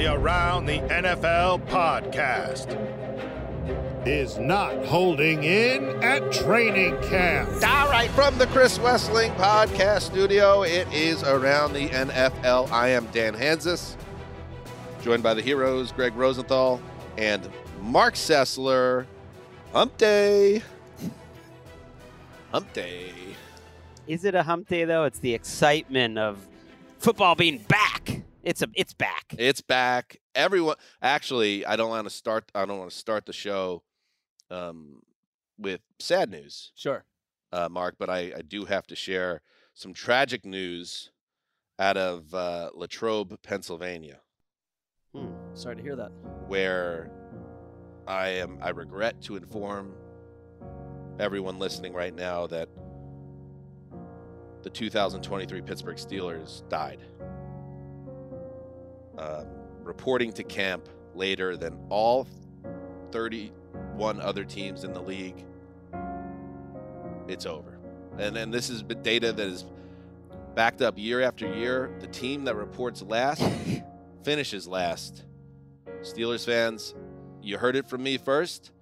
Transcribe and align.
The 0.00 0.14
Around 0.14 0.64
the 0.64 0.78
NFL 0.78 1.68
podcast 1.68 2.74
is 4.06 4.38
not 4.38 4.86
holding 4.86 5.44
in 5.44 6.02
at 6.02 6.32
training 6.32 6.98
camp. 7.02 7.50
All 7.62 7.90
right, 7.90 8.10
from 8.12 8.38
the 8.38 8.46
Chris 8.46 8.78
Wesseling 8.78 9.36
podcast 9.36 10.00
studio, 10.00 10.62
it 10.62 10.90
is 10.90 11.22
Around 11.22 11.74
the 11.74 11.90
NFL. 11.90 12.70
I 12.70 12.88
am 12.88 13.08
Dan 13.12 13.34
Hanzus, 13.34 13.96
joined 15.02 15.22
by 15.22 15.34
the 15.34 15.42
heroes 15.42 15.92
Gregg 15.92 16.16
Rosenthal 16.16 16.80
and 17.18 17.46
Marc 17.82 18.14
Sessler. 18.14 19.04
Hump 19.74 19.98
day. 19.98 20.62
Hump 22.52 22.72
day. 22.72 23.12
Is 24.06 24.24
it 24.24 24.34
a 24.34 24.44
hump 24.44 24.66
day 24.66 24.86
though? 24.86 25.04
It's 25.04 25.18
the 25.18 25.34
excitement 25.34 26.16
of 26.16 26.38
football 26.98 27.34
being 27.34 27.58
back. 27.58 28.22
It's 28.42 28.62
a 28.62 28.68
it's 28.74 28.94
back. 28.94 29.34
It's 29.38 29.60
back. 29.60 30.16
Everyone 30.34 30.76
actually, 31.02 31.64
I 31.66 31.76
don't 31.76 31.90
want 31.90 32.04
to 32.04 32.10
start 32.10 32.50
I 32.54 32.64
don't 32.64 32.78
want 32.78 32.90
to 32.90 32.96
start 32.96 33.26
the 33.26 33.32
show 33.32 33.82
um, 34.50 35.02
with 35.58 35.80
sad 35.98 36.30
news. 36.30 36.72
Sure. 36.74 37.04
Uh, 37.52 37.68
Marc, 37.70 37.96
but 37.98 38.08
I, 38.08 38.32
I 38.36 38.42
do 38.46 38.64
have 38.64 38.86
to 38.88 38.96
share 38.96 39.42
some 39.74 39.92
tragic 39.92 40.44
news 40.44 41.10
out 41.78 41.96
of 41.96 42.32
uh, 42.34 42.70
Latrobe, 42.74 43.36
Pennsylvania, 43.42 44.20
Hmm. 45.14 45.32
Sorry 45.54 45.74
to 45.76 45.82
hear 45.82 45.96
that. 45.96 46.12
where 46.46 47.10
I 48.06 48.28
am 48.28 48.58
I 48.62 48.68
regret 48.70 49.20
to 49.22 49.36
inform 49.36 49.94
everyone 51.18 51.58
listening 51.58 51.92
right 51.92 52.14
now 52.14 52.46
that 52.46 52.68
the 54.62 54.70
2023 54.70 55.62
Pittsburgh 55.62 55.96
Steelers 55.96 56.68
died. 56.68 57.00
Um, 59.20 59.44
reporting 59.82 60.32
to 60.32 60.42
camp 60.42 60.88
later 61.14 61.54
than 61.54 61.76
all 61.90 62.26
31 63.12 64.18
other 64.18 64.44
teams 64.44 64.82
in 64.82 64.94
the 64.94 65.02
league, 65.02 65.44
it's 67.28 67.44
over. 67.44 67.78
And 68.18 68.38
and 68.38 68.52
this 68.52 68.70
is 68.70 68.82
data 68.82 69.32
that 69.32 69.46
is 69.46 69.66
backed 70.54 70.80
up 70.80 70.96
year 70.96 71.20
after 71.20 71.54
year. 71.54 71.94
The 72.00 72.06
team 72.06 72.44
that 72.44 72.54
reports 72.54 73.02
last 73.02 73.42
finishes 74.22 74.66
last. 74.66 75.24
Steelers 76.00 76.46
fans, 76.46 76.94
you 77.42 77.58
heard 77.58 77.76
it 77.76 77.90
from 77.90 78.02
me 78.02 78.16
first, 78.16 78.72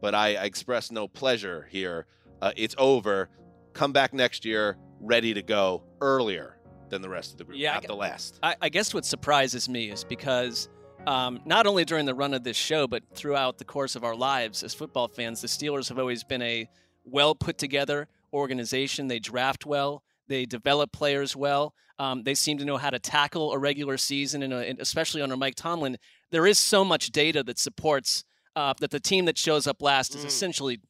but 0.00 0.12
I, 0.12 0.34
I 0.34 0.44
express 0.44 0.90
no 0.90 1.06
pleasure 1.06 1.68
here. 1.70 2.06
Uh, 2.42 2.50
it's 2.56 2.74
over. 2.78 3.28
Come 3.74 3.92
back 3.92 4.12
next 4.12 4.44
year, 4.44 4.76
ready 4.98 5.34
to 5.34 5.42
go 5.42 5.84
earlier 6.00 6.53
than 6.90 7.02
the 7.02 7.08
rest 7.08 7.32
of 7.32 7.38
the 7.38 7.44
group, 7.44 7.58
Yeah, 7.58 7.74
not 7.74 7.82
get- 7.82 7.88
the 7.88 7.96
last. 7.96 8.38
I, 8.42 8.56
I 8.62 8.68
guess 8.68 8.92
what 8.94 9.04
surprises 9.04 9.68
me 9.68 9.90
is 9.90 10.04
because 10.04 10.68
um, 11.06 11.40
not 11.44 11.66
only 11.66 11.84
during 11.84 12.06
the 12.06 12.14
run 12.14 12.32
of 12.34 12.44
this 12.44 12.56
show, 12.56 12.86
but 12.86 13.02
throughout 13.14 13.58
the 13.58 13.64
course 13.64 13.94
of 13.96 14.04
our 14.04 14.14
lives 14.16 14.62
as 14.62 14.72
football 14.74 15.08
fans, 15.08 15.40
the 15.40 15.48
Steelers 15.48 15.88
have 15.88 15.98
always 15.98 16.24
been 16.24 16.42
a 16.42 16.68
well 17.04 17.34
put 17.34 17.58
together 17.58 18.08
organization. 18.32 19.08
They 19.08 19.18
draft 19.18 19.64
well, 19.66 20.02
they 20.28 20.44
develop 20.46 20.92
players 20.92 21.34
well. 21.36 21.74
Um, 21.98 22.24
they 22.24 22.34
seem 22.34 22.58
to 22.58 22.64
know 22.64 22.76
how 22.76 22.90
to 22.90 22.98
tackle 22.98 23.52
a 23.52 23.58
regular 23.58 23.96
season, 23.96 24.42
and, 24.42 24.52
and 24.52 24.80
especially 24.80 25.22
under 25.22 25.36
Mike 25.36 25.54
Tomlin, 25.54 25.96
there 26.32 26.46
is 26.46 26.58
so 26.58 26.84
much 26.84 27.10
data 27.10 27.42
that 27.44 27.58
supports 27.58 28.24
uh, 28.56 28.74
that 28.80 28.90
the 28.90 28.98
team 29.00 29.24
that 29.26 29.38
shows 29.38 29.66
up 29.66 29.80
last 29.82 30.14
is 30.14 30.22
Mm. 30.24 30.26
essentially 30.28 30.80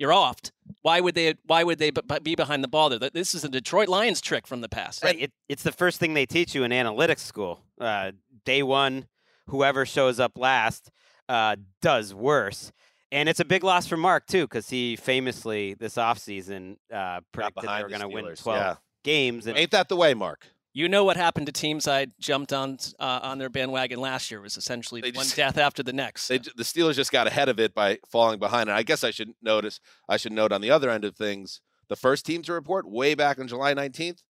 you're 0.00 0.12
off. 0.12 0.40
Why 0.82 1.00
would 1.00 1.14
they? 1.14 1.34
Why 1.46 1.62
would 1.62 1.78
they 1.78 1.90
b- 1.90 2.00
b- 2.08 2.18
be 2.22 2.34
behind 2.34 2.64
the 2.64 2.68
ball 2.68 2.88
there? 2.88 3.10
This 3.10 3.34
is 3.34 3.44
a 3.44 3.48
Detroit 3.48 3.88
Lions 3.88 4.20
trick 4.20 4.46
from 4.46 4.62
the 4.62 4.68
past. 4.68 5.04
Right. 5.04 5.20
It, 5.20 5.32
it's 5.48 5.62
the 5.62 5.72
first 5.72 6.00
thing 6.00 6.14
they 6.14 6.26
teach 6.26 6.54
you 6.54 6.64
in 6.64 6.72
analytics 6.72 7.20
school. 7.20 7.60
Uh, 7.78 8.12
day 8.44 8.62
one, 8.62 9.06
whoever 9.48 9.84
shows 9.84 10.18
up 10.18 10.38
last 10.38 10.90
uh, 11.28 11.56
does 11.82 12.14
worse. 12.14 12.72
And 13.12 13.28
it's 13.28 13.40
a 13.40 13.44
big 13.44 13.62
loss 13.62 13.86
for 13.86 13.96
Marc, 13.96 14.26
too, 14.26 14.44
because 14.44 14.70
he 14.70 14.96
famously 14.96 15.74
this 15.74 15.96
offseason 15.96 16.76
uh, 16.92 17.20
predicted 17.32 17.68
they 17.68 17.82
were 17.82 17.88
going 17.88 18.00
to 18.00 18.08
win 18.08 18.34
12 18.36 18.38
yeah. 18.46 18.74
games. 19.02 19.46
And 19.46 19.58
Ain't 19.58 19.72
that 19.72 19.88
the 19.88 19.96
way, 19.96 20.14
Marc? 20.14 20.46
You 20.72 20.88
know 20.88 21.02
what 21.04 21.16
happened 21.16 21.46
to 21.46 21.52
teams 21.52 21.88
I 21.88 22.06
jumped 22.20 22.52
on 22.52 22.78
uh, 23.00 23.20
on 23.22 23.38
their 23.38 23.48
bandwagon 23.48 24.00
last 24.00 24.30
year 24.30 24.40
was 24.40 24.56
essentially 24.56 25.00
They 25.00 25.10
one 25.10 25.24
just- 25.24 25.36
death 25.36 25.58
after 25.58 25.82
the 25.82 25.92
next. 25.92 26.28
They, 26.28 26.38
the 26.38 26.62
Steelers 26.62 26.94
just 26.94 27.10
got 27.10 27.26
ahead 27.26 27.48
of 27.48 27.58
it 27.58 27.74
by 27.74 27.98
falling 28.08 28.38
behind. 28.38 28.68
And 28.68 28.76
I 28.78 28.82
guess 28.84 29.02
I 29.02 29.10
should 29.10 29.32
notice, 29.42 29.80
I 30.08 30.16
should 30.16 30.32
note 30.32 30.52
on 30.52 30.60
the 30.60 30.70
other 30.70 30.88
end 30.90 31.04
of 31.04 31.16
things, 31.16 31.60
the 31.88 31.96
first 31.96 32.24
team 32.24 32.42
to 32.42 32.52
report 32.52 32.88
way 32.88 33.14
back 33.16 33.40
on 33.40 33.48
July 33.48 33.74
19th, 33.74 34.22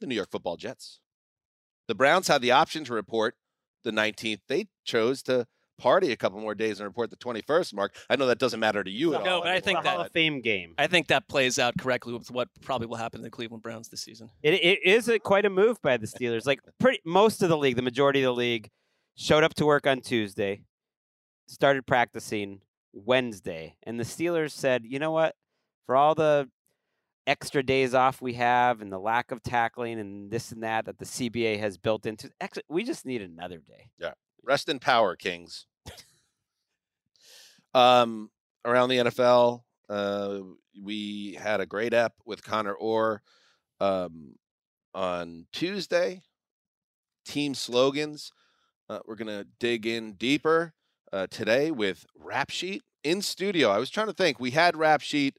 the 0.00 0.06
New 0.08 0.16
York 0.16 0.30
Football 0.32 0.56
Jets. 0.56 0.98
The 1.86 1.94
Browns 1.94 2.26
had 2.26 2.42
the 2.42 2.50
option 2.50 2.82
to 2.84 2.92
report 2.92 3.36
the 3.84 3.92
19th. 3.92 4.40
They 4.48 4.66
chose 4.84 5.22
to 5.24 5.46
party 5.80 6.12
a 6.12 6.16
couple 6.16 6.38
more 6.40 6.54
days 6.54 6.78
and 6.80 6.86
report 6.86 7.10
the 7.10 7.16
21st. 7.16 7.74
Marc, 7.74 7.94
I 8.08 8.16
know 8.16 8.26
that 8.26 8.38
doesn't 8.38 8.60
matter 8.60 8.84
to 8.84 8.90
you 8.90 9.14
at 9.14 9.24
No, 9.24 9.36
all. 9.36 9.40
but 9.42 9.50
I 9.50 9.56
it's 9.56 9.64
think 9.64 9.80
a 9.80 9.82
that- 9.82 9.88
Hall 9.96 10.00
of 10.04 10.12
Fame 10.12 10.40
game. 10.40 10.74
I 10.78 10.86
think 10.86 11.08
that 11.08 11.26
plays 11.28 11.58
out 11.58 11.74
correctly 11.78 12.12
with 12.12 12.30
what 12.30 12.48
probably 12.60 12.86
will 12.86 12.96
happen 12.96 13.20
to 13.20 13.24
the 13.24 13.30
Cleveland 13.30 13.62
Browns 13.62 13.88
this 13.88 14.02
season. 14.02 14.30
It, 14.42 14.54
it 14.54 14.80
is 14.84 15.08
a, 15.08 15.18
quite 15.18 15.44
a 15.46 15.50
move 15.50 15.80
by 15.82 15.96
the 15.96 16.06
Steelers. 16.06 16.46
Like 16.46 16.60
pretty 16.78 17.00
most 17.04 17.42
of 17.42 17.48
the 17.48 17.56
league, 17.58 17.76
the 17.76 17.82
majority 17.82 18.20
of 18.22 18.34
the 18.34 18.38
league, 18.38 18.68
showed 19.16 19.42
up 19.44 19.54
to 19.54 19.66
work 19.66 19.86
on 19.86 20.00
Tuesday, 20.00 20.62
started 21.48 21.86
practicing 21.86 22.60
Wednesday, 22.92 23.76
and 23.84 23.98
the 23.98 24.04
Steelers 24.04 24.50
said, 24.52 24.84
"You 24.84 24.98
know 24.98 25.10
what? 25.12 25.34
For 25.86 25.96
all 25.96 26.14
the 26.14 26.48
extra 27.26 27.62
days 27.62 27.94
off 27.94 28.20
we 28.22 28.34
have 28.34 28.80
and 28.80 28.90
the 28.92 28.98
lack 28.98 29.30
of 29.30 29.42
tackling 29.42 30.00
and 30.00 30.30
this 30.30 30.50
and 30.52 30.62
that 30.62 30.86
that 30.86 30.98
the 30.98 31.04
CBA 31.04 31.58
has 31.60 31.76
built 31.78 32.06
into, 32.06 32.30
actually, 32.40 32.62
we 32.68 32.82
just 32.84 33.04
need 33.06 33.22
another 33.22 33.58
day." 33.58 33.90
Yeah. 33.98 34.12
Rest 34.42 34.68
in 34.68 34.78
power, 34.78 35.16
Kings. 35.16 35.66
Um, 37.74 38.30
around 38.64 38.88
the 38.88 38.98
NFL, 38.98 39.62
uh, 39.88 40.38
we 40.82 41.38
had 41.40 41.60
a 41.60 41.66
great 41.66 41.94
app 41.94 42.14
with 42.24 42.42
Connor 42.42 42.74
Orr 42.74 43.22
um, 43.80 44.36
on 44.94 45.46
Tuesday. 45.52 46.22
Team 47.24 47.54
slogans. 47.54 48.32
Uh, 48.88 49.00
we're 49.06 49.14
gonna 49.14 49.44
dig 49.58 49.86
in 49.86 50.14
deeper 50.14 50.74
uh, 51.12 51.26
today 51.30 51.70
with 51.70 52.06
Rap 52.18 52.50
Sheet 52.50 52.82
in 53.04 53.22
studio. 53.22 53.70
I 53.70 53.78
was 53.78 53.90
trying 53.90 54.08
to 54.08 54.12
think. 54.12 54.40
We 54.40 54.50
had 54.50 54.76
Rap 54.76 55.00
Sheet 55.00 55.36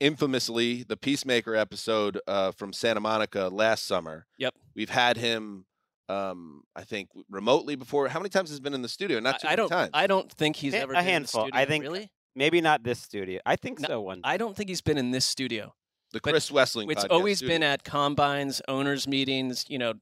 infamously 0.00 0.84
the 0.84 0.96
Peacemaker 0.96 1.54
episode 1.54 2.20
uh, 2.26 2.52
from 2.52 2.72
Santa 2.72 3.00
Monica 3.00 3.48
last 3.48 3.86
summer. 3.86 4.26
Yep. 4.38 4.54
We've 4.74 4.90
had 4.90 5.16
him 5.16 5.66
Um, 6.08 6.62
I 6.74 6.84
think 6.84 7.08
remotely 7.30 7.76
before. 7.76 8.08
How 8.08 8.18
many 8.18 8.30
times 8.30 8.48
has 8.50 8.58
he 8.58 8.62
been 8.62 8.74
in 8.74 8.82
the 8.82 8.88
studio? 8.88 9.20
Not 9.20 9.40
too 9.40 9.48
I, 9.48 9.50
I 9.50 9.52
many 9.52 9.56
don't. 9.56 9.68
times. 9.68 9.90
I 9.94 10.06
don't 10.06 10.32
think 10.32 10.56
he's 10.56 10.74
Eh, 10.74 10.78
ever 10.78 10.92
a 10.92 10.96
been 10.96 11.00
in 11.00 11.04
the 11.06 11.12
handful. 11.12 11.48
I 11.52 11.64
think- 11.64 11.84
really. 11.84 12.10
Maybe 12.34 12.60
not 12.60 12.84
this 12.84 13.00
studio. 13.00 13.40
I 13.44 13.56
think 13.56 13.80
No, 13.80 13.88
so. 13.88 14.00
One. 14.00 14.20
I 14.22 14.36
don't 14.36 14.56
think 14.56 14.68
he's 14.68 14.80
been 14.80 14.96
in 14.98 15.10
this 15.10 15.24
studio. 15.24 15.74
the 16.12 16.20
but 16.22 16.30
Chris 16.30 16.50
Wesseling. 16.50 16.90
It's 16.92 17.04
podcast 17.04 17.10
always 17.10 17.38
studio. 17.38 17.54
been 17.56 17.62
at 17.64 17.82
combines, 17.82 18.62
owners 18.68 19.08
meetings, 19.08 19.64
you 19.68 19.76
know, 19.78 19.94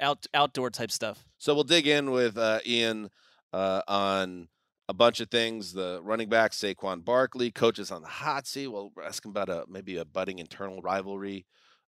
out 0.00 0.24
outdoor 0.32 0.70
type 0.70 0.92
stuff. 0.92 1.24
So 1.38 1.54
we'll 1.54 1.64
dig 1.64 1.88
in 1.88 2.12
with 2.12 2.38
uh, 2.38 2.60
Ian 2.64 3.10
uh, 3.52 3.82
on 3.88 4.48
a 4.88 4.94
bunch 4.94 5.18
of 5.20 5.28
things. 5.30 5.72
The 5.72 6.00
running 6.04 6.28
back 6.28 6.52
Saquon 6.52 7.04
Barkley, 7.04 7.50
coaches 7.50 7.90
on 7.90 8.02
the 8.02 8.08
hot 8.08 8.46
seat. 8.46 8.68
We'll 8.68 8.92
ask 9.04 9.24
him 9.24 9.30
about 9.32 9.48
a 9.48 9.64
maybe 9.68 9.96
a 9.96 10.04
budding 10.04 10.38
internal 10.38 10.80
rivalry 10.82 11.46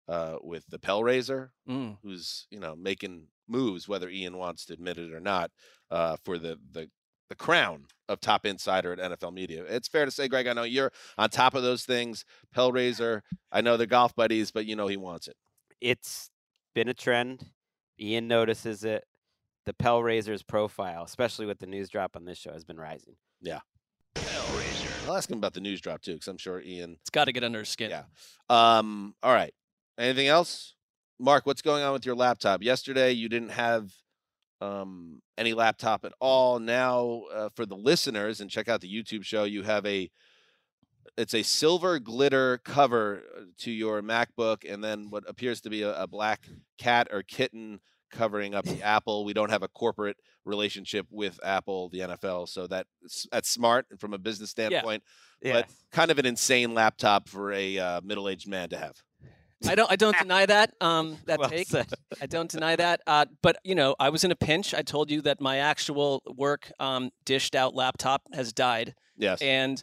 uh, 0.09 0.37
with 0.43 0.65
the 0.69 0.79
Pell 0.81 1.05
Raiser, 1.05 1.53
Mm. 1.69 1.99
who's 2.03 2.47
you 2.51 2.59
know 2.59 2.75
making 2.75 3.29
moves, 3.49 3.89
whether 3.89 4.09
Ian 4.09 4.37
wants 4.39 4.65
to 4.67 4.73
admit 4.73 4.99
it 4.99 5.13
or 5.13 5.21
not, 5.21 5.51
uh, 5.91 6.17
for 6.25 6.39
the 6.39 6.59
the 6.73 6.89
the 7.29 7.35
crown 7.35 7.87
of 8.09 8.21
top 8.21 8.45
insider 8.45 8.93
at 8.93 8.99
NFL 8.99 9.33
Media. 9.33 9.65
It's 9.67 9.89
fair 9.89 10.05
to 10.05 10.11
say, 10.11 10.29
Gregg. 10.29 10.47
I 10.47 10.53
know 10.53 10.65
you're 10.65 10.93
on 11.17 11.31
top 11.31 11.55
of 11.55 11.63
those 11.63 11.85
things. 11.85 12.25
Pell 12.53 12.71
Raiser. 12.71 13.23
I 13.51 13.63
know 13.63 13.77
they're 13.77 13.87
golf 13.87 14.15
buddies, 14.15 14.51
but 14.51 14.67
you 14.67 14.77
know 14.77 14.89
he 14.89 14.97
wants 14.97 15.27
it. 15.29 15.37
it's 15.81 16.31
been 16.75 16.89
a 16.89 16.95
trend. 16.95 17.47
Ian 17.99 18.29
notices 18.29 18.85
it. 18.85 19.05
The 19.67 19.73
Pell 19.73 20.03
Raisers 20.03 20.43
profile, 20.43 21.05
especially 21.05 21.47
with 21.47 21.59
the 21.59 21.67
news 21.67 21.89
drop 21.89 22.17
on 22.17 22.25
this 22.27 22.37
show, 22.37 22.53
has 22.53 22.65
been 22.65 22.79
rising. 22.79 23.15
Yeah. 23.41 23.61
I'll 25.07 25.17
ask 25.17 25.31
him 25.31 25.39
about 25.39 25.55
the 25.55 25.61
news 25.61 25.81
drop 25.81 26.03
too, 26.03 26.15
because 26.15 26.29
I'm 26.29 26.39
sure 26.39 26.61
Ian 26.61 26.97
It's 27.01 27.11
got 27.11 27.27
to 27.27 27.33
get 27.33 27.45
under 27.45 27.61
his 27.61 27.69
skin. 27.69 27.91
Yeah. 27.91 28.05
Um, 28.51 29.15
all 29.23 29.33
right. 29.33 29.55
Anything 29.99 30.29
else? 30.29 30.75
Marc, 31.19 31.47
what's 31.47 31.63
going 31.63 31.83
on 31.83 31.93
with 31.93 32.07
your 32.07 32.15
laptop? 32.15 32.63
Yesterday 32.63 33.13
you 33.13 33.29
didn't 33.29 33.51
have 33.51 33.93
um 34.61 35.21
any 35.37 35.53
laptop 35.53 36.05
at 36.05 36.13
all. 36.21 36.59
Now 36.59 37.23
uh, 37.33 37.49
for 37.55 37.67
the 37.67 37.77
listeners 37.77 38.41
and 38.41 38.51
check 38.51 38.69
out 38.69 38.81
the 38.81 38.93
YouTube 38.93 39.25
show, 39.25 39.45
you 39.45 39.63
have 39.63 39.85
a 39.87 40.11
it's 41.17 41.35
a 41.35 41.43
silver 41.43 41.99
glitter 41.99 42.59
cover 42.59 43.23
uh, 43.37 43.43
to 43.59 43.71
your 43.71 44.03
MacBook 44.03 44.71
and 44.71 44.83
then 44.83 45.11
what 45.11 45.25
appears 45.29 45.61
to 45.63 45.71
be 45.71 45.83
a, 45.83 46.03
a 46.03 46.07
black 46.07 46.49
cat 46.79 47.09
or 47.13 47.23
kitten 47.23 47.81
covering 48.11 48.55
up 48.55 48.65
the 48.65 48.83
Apple. 48.83 49.25
We 49.25 49.35
don't 49.35 49.51
have 49.51 49.63
a 49.63 49.69
corporate 49.69 50.17
relationship 50.45 51.07
with 51.11 51.39
Apple, 51.43 51.89
the 51.89 52.01
NFL, 52.01 52.49
so 52.49 52.67
that 52.69 52.87
that's 53.31 53.51
smart 53.51 53.87
from 53.99 54.15
a 54.15 54.19
business 54.19 54.51
standpoint 54.51 55.03
Yeah, 55.43 55.53
but 55.53 55.69
kind 55.93 56.11
of 56.11 56.19
an 56.19 56.27
insane 56.27 56.75
laptop 56.75 57.29
for 57.29 57.53
a 57.53 57.79
uh, 57.79 58.01
middle-aged 58.03 58.49
man 58.49 58.71
to 58.71 58.79
have. 58.79 59.03
I 59.69 59.75
don't. 59.75 59.91
I 59.91 59.97
don't 59.97 60.17
deny 60.19 60.47
that. 60.47 60.75
Um, 60.81 61.19
that 61.27 61.39
Well 61.39 61.49
take. 61.49 61.69
said. 61.69 61.87
I 62.21 62.27
don't 62.27 62.51
deny 62.51 62.77
that. 62.77 63.01
Uh, 63.07 63.27
but 63.43 63.57
you 63.65 63.75
know, 63.75 63.95
I 63.99 64.09
was 64.11 64.25
in 64.25 64.31
a 64.31 64.37
pinch. 64.37 64.75
I 64.75 64.83
told 64.83 65.11
you 65.11 65.21
that 65.23 65.41
my 65.41 65.59
actual 65.59 66.23
work 66.27 66.71
um, 66.79 67.11
dished 67.25 67.55
out 67.55 67.75
laptop 67.75 68.23
has 68.33 68.53
died, 68.53 68.95
Yes, 69.17 69.41
and 69.43 69.83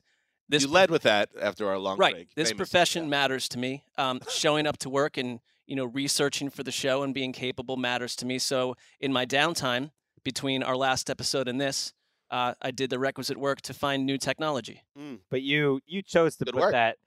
this 0.50 0.63
you 0.63 0.69
led 0.69 0.92
with 0.92 1.04
that 1.04 1.30
after 1.42 1.68
our 1.69 1.78
long 1.78 1.98
right. 1.98 2.13
break. 2.13 2.36
This 2.36 2.50
Famous, 2.50 2.57
profession 2.57 3.04
yeah. 3.04 3.10
matters 3.10 3.48
to 3.50 3.57
me. 3.60 3.83
Um, 3.98 4.19
showing 4.30 4.68
up 4.68 4.78
to 4.80 4.89
work 4.89 5.18
and 5.18 5.39
you 5.68 5.75
know 5.75 5.86
researching 5.86 6.50
for 6.50 6.63
the 6.63 6.72
show 6.72 7.04
and 7.04 7.13
being 7.13 7.31
capable 7.33 7.78
matters 7.78 8.16
to 8.18 8.25
me. 8.25 8.39
So 8.39 8.75
in 9.00 9.12
my 9.13 9.25
downtime 9.25 9.92
between 10.24 10.62
our 10.63 10.75
last 10.75 11.10
episode 11.10 11.48
and 11.48 11.60
this, 11.60 11.94
uh, 12.30 12.54
I 12.62 12.72
did 12.72 12.89
the 12.89 13.00
requisite 13.00 13.38
work 13.38 13.62
to 13.63 13.74
find 13.74 14.06
new 14.06 14.18
technology. 14.18 14.83
But 15.30 15.42
you 15.42 15.80
you 15.86 16.01
chose 16.01 16.36
to 16.38 16.45
Good 16.45 16.54
put 16.54 16.62
work. 16.62 16.72
that 16.74 16.98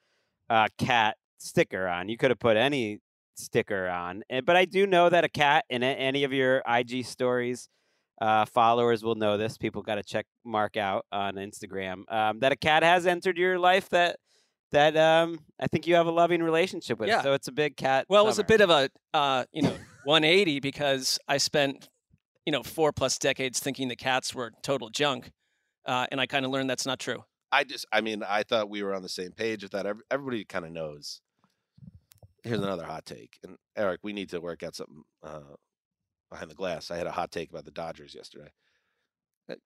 uh, 0.50 0.66
cat 0.78 1.16
sticker 1.44 1.86
on. 1.86 2.08
You 2.08 2.16
could 2.16 2.30
have 2.30 2.38
put 2.38 2.56
any 2.56 3.00
sticker 3.36 3.88
on. 3.88 4.22
Eh, 4.30 4.40
But 4.40 4.56
I 4.56 4.64
do 4.64 4.86
know 4.86 5.08
that 5.08 5.24
a 5.24 5.28
cat 5.28 5.64
in 5.68 5.82
any 5.82 6.24
of 6.24 6.32
your 6.32 6.62
IG 6.66 7.04
stories, 7.04 7.68
uh, 8.20 8.44
followers 8.46 9.02
will 9.02 9.16
know 9.16 9.36
this. 9.36 9.58
People 9.58 9.82
got 9.82 9.96
to 9.96 10.02
check 10.02 10.26
Marc 10.44 10.76
out 10.76 11.04
on 11.12 11.34
Instagram. 11.34 12.10
Um, 12.12 12.40
that 12.40 12.52
a 12.52 12.56
cat 12.56 12.82
has 12.82 13.06
entered 13.06 13.36
your 13.36 13.58
life 13.58 13.88
that 13.90 14.16
that 14.72 14.96
um, 14.96 15.38
I 15.60 15.68
think 15.68 15.86
you 15.86 15.94
have 15.94 16.06
a 16.06 16.10
loving 16.10 16.42
relationship 16.42 16.98
with. 16.98 17.08
Yeah. 17.08 17.22
So 17.22 17.32
it's 17.32 17.46
a 17.46 17.52
big 17.52 17.76
cat. 17.76 18.06
Well, 18.08 18.24
it 18.24 18.26
was 18.26 18.40
a 18.40 18.44
bit 18.44 18.60
of 18.60 18.70
a 18.70 18.88
uh, 19.12 19.44
you 19.52 19.62
know 19.62 19.76
180 20.04 20.60
because 20.60 21.18
I 21.28 21.36
spent 21.38 21.88
you 22.46 22.52
know 22.52 22.62
four 22.62 22.92
plus 22.92 23.18
decades 23.18 23.60
thinking 23.60 23.88
the 23.88 23.96
cats 23.96 24.34
were 24.34 24.52
total 24.62 24.90
junk, 24.90 25.30
uh, 25.86 26.06
and 26.10 26.20
I 26.20 26.26
kind 26.26 26.44
of 26.44 26.50
learned 26.50 26.70
that's 26.70 26.86
not 26.86 26.98
true. 26.98 27.24
I 27.52 27.62
just, 27.62 27.86
I 27.92 28.00
mean, 28.00 28.24
I 28.28 28.42
thought 28.42 28.68
we 28.68 28.82
were 28.82 28.92
on 28.94 29.02
the 29.02 29.08
same 29.08 29.30
page 29.30 29.62
with 29.62 29.70
that. 29.72 29.86
Everybody 30.10 30.44
kind 30.44 30.64
of 30.64 30.72
knows. 30.72 31.20
Here's 32.44 32.60
another 32.60 32.84
hot 32.84 33.04
take, 33.06 33.38
and 33.42 33.56
Eric, 33.76 34.00
we 34.02 34.12
need 34.12 34.28
to 34.30 34.40
work 34.40 34.62
out 34.62 34.74
something 34.74 35.02
uh, 35.22 35.40
behind 36.30 36.50
the 36.50 36.54
glass. 36.54 36.90
I 36.90 36.96
had 36.96 37.06
a 37.06 37.10
hot 37.12 37.30
take 37.32 37.50
about 37.50 37.64
the 37.64 37.70
Dodgers 37.70 38.14
yesterday. 38.14 38.52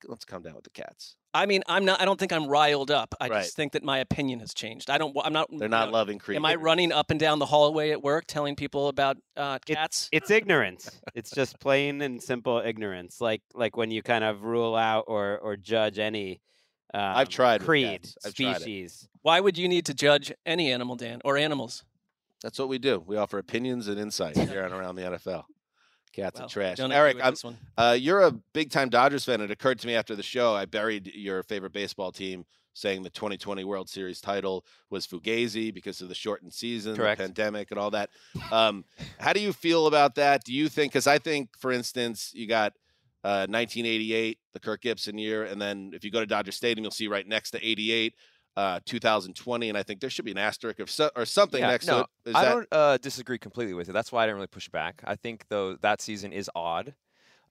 Let's 0.09 0.25
calm 0.25 0.43
down 0.43 0.55
with 0.55 0.65
the 0.65 0.71
cats. 0.71 1.15
I 1.33 1.47
mean, 1.47 1.63
I'm 1.69 1.85
not. 1.85 2.01
I 2.01 2.05
don't 2.05 2.19
think 2.19 2.33
I'm 2.33 2.49
riled 2.49 2.91
up. 2.91 3.15
I 3.21 3.29
Right. 3.29 3.43
just 3.45 3.55
think 3.55 3.73
that 3.75 3.85
my 3.85 3.99
opinion 3.99 4.41
has 4.41 4.53
changed. 4.53 4.91
I 4.91 4.99
don't. 4.99 5.17
I'm 5.23 5.33
not. 5.33 5.49
They're 5.51 5.67
you 5.67 5.69
not 5.69 5.87
know, 5.89 5.93
loving 5.93 6.19
creatures. 6.19 6.39
Am 6.39 6.45
I 6.45 6.57
running 6.57 6.91
up 6.91 7.13
and 7.13 7.21
down 7.21 7.39
the 7.39 7.47
hallway 7.47 7.91
at 7.91 8.03
work 8.03 8.25
telling 8.27 8.57
people 8.57 8.89
about 8.89 9.19
uh, 9.37 9.61
cats? 9.61 10.09
It's 10.11 10.31
ignorance. 10.31 11.01
it's 11.15 11.31
just 11.31 11.61
plain 11.61 12.03
and 12.03 12.21
simple 12.21 12.59
ignorance. 12.65 13.21
Like 13.21 13.43
like 13.55 13.77
when 13.77 13.93
you 13.93 14.03
kind 14.03 14.25
of 14.25 14.43
rule 14.43 14.75
out 14.75 15.05
or 15.07 15.39
or 15.39 15.57
judge 15.57 15.99
any. 16.01 16.41
Um, 16.93 17.03
I've 17.03 17.29
tried 17.29 17.61
with 17.61 17.67
creed. 17.67 18.09
I've 18.25 18.35
tried 18.35 18.57
species. 18.57 19.09
Why 19.23 19.39
would 19.41 19.59
you 19.59 19.69
need 19.69 19.87
to 19.87 19.95
judge 19.95 20.33
any 20.47 20.73
animal, 20.73 20.97
Dan, 20.97 21.21
or 21.25 21.37
animals? 21.37 21.85
That's 22.43 22.59
what 22.59 22.69
we 22.69 22.79
do. 22.79 23.03
We 23.07 23.17
offer 23.17 23.39
opinions 23.39 23.89
and 23.89 23.99
insight 23.99 24.37
here 24.37 24.65
on 24.65 24.73
around 24.73 24.97
the 24.97 25.03
NFL. 25.03 25.45
Cats 26.13 26.39
Well, 26.39 26.47
are 26.47 26.49
trash. 26.49 26.79
Eric, 26.81 27.19
I'm. 27.23 27.35
Uh, 27.77 27.97
you're 27.99 28.23
a 28.23 28.33
big 28.33 28.71
time 28.71 28.89
Dodgers 28.89 29.25
fan. 29.25 29.41
It 29.41 29.51
occurred 29.51 29.79
to 29.81 29.87
me 29.87 29.95
after 29.95 30.17
the 30.17 30.23
show. 30.23 30.55
I 30.55 30.65
buried 30.65 31.13
your 31.15 31.43
favorite 31.43 31.73
baseball 31.73 32.13
team, 32.13 32.45
saying 32.75 33.03
the 33.03 33.11
2020 33.11 33.65
World 33.65 33.89
Series 33.89 34.21
title 34.21 34.65
was 34.91 35.07
Fugazi 35.07 35.73
because 35.73 36.01
of 36.01 36.09
the 36.09 36.15
shortened 36.15 36.53
season, 36.53 36.97
Correct. 36.97 37.19
the 37.19 37.25
pandemic, 37.25 37.71
and 37.71 37.79
all 37.79 37.91
that. 37.91 38.11
Um, 38.51 38.85
how 39.19 39.33
do 39.33 39.41
you 39.41 39.53
feel 39.53 39.87
about 39.87 40.15
that? 40.17 40.45
Do 40.45 40.53
you 40.53 40.69
think? 40.69 40.93
Because 40.93 41.07
I 41.07 41.19
think, 41.19 41.51
for 41.59 41.71
instance, 41.71 42.33
you 42.35 42.47
got 42.49 42.73
uh, 43.23 43.47
1988, 43.49 44.39
the 44.55 44.61
Kirk 44.61 44.81
Gibson 44.83 45.19
year, 45.19 45.45
and 45.45 45.61
then 45.61 45.91
if 45.93 46.05
you 46.05 46.11
go 46.11 46.21
to 46.21 46.27
Dodger 46.27 46.53
Stadium, 46.53 46.85
you'll 46.85 46.91
see 46.91 47.09
right 47.09 47.27
next 47.27 47.51
to 47.53 47.65
88. 47.65 48.15
Uh, 48.57 48.81
2020, 48.87 49.69
and 49.69 49.79
I 49.79 49.85
think 49.85 50.01
there 50.01 50.11
should 50.11 50.25
be 50.25 50.33
an 50.33 50.39
asterisk 50.39 50.81
of 50.81 50.91
so, 50.91 51.11
or 51.15 51.25
something 51.25 51.61
Yeah, 51.61 51.69
next 51.69 51.87
no, 51.87 51.99
to 51.99 52.01
it. 52.25 52.31
Is 52.31 52.35
I 52.35 52.45
that, 52.45 52.53
don't 52.55 52.69
uh, 52.73 52.97
disagree 52.99 53.39
completely 53.39 53.73
with 53.73 53.89
it. 53.89 53.93
That's 53.93 54.11
why 54.11 54.25
I 54.25 54.27
didn't 54.27 54.37
really 54.39 54.49
push 54.49 54.69
back. 54.69 55.01
I 55.05 55.15
think 55.15 55.45
though 55.49 55.77
that 55.77 56.01
season 56.01 56.33
is 56.33 56.51
odd. 56.57 56.95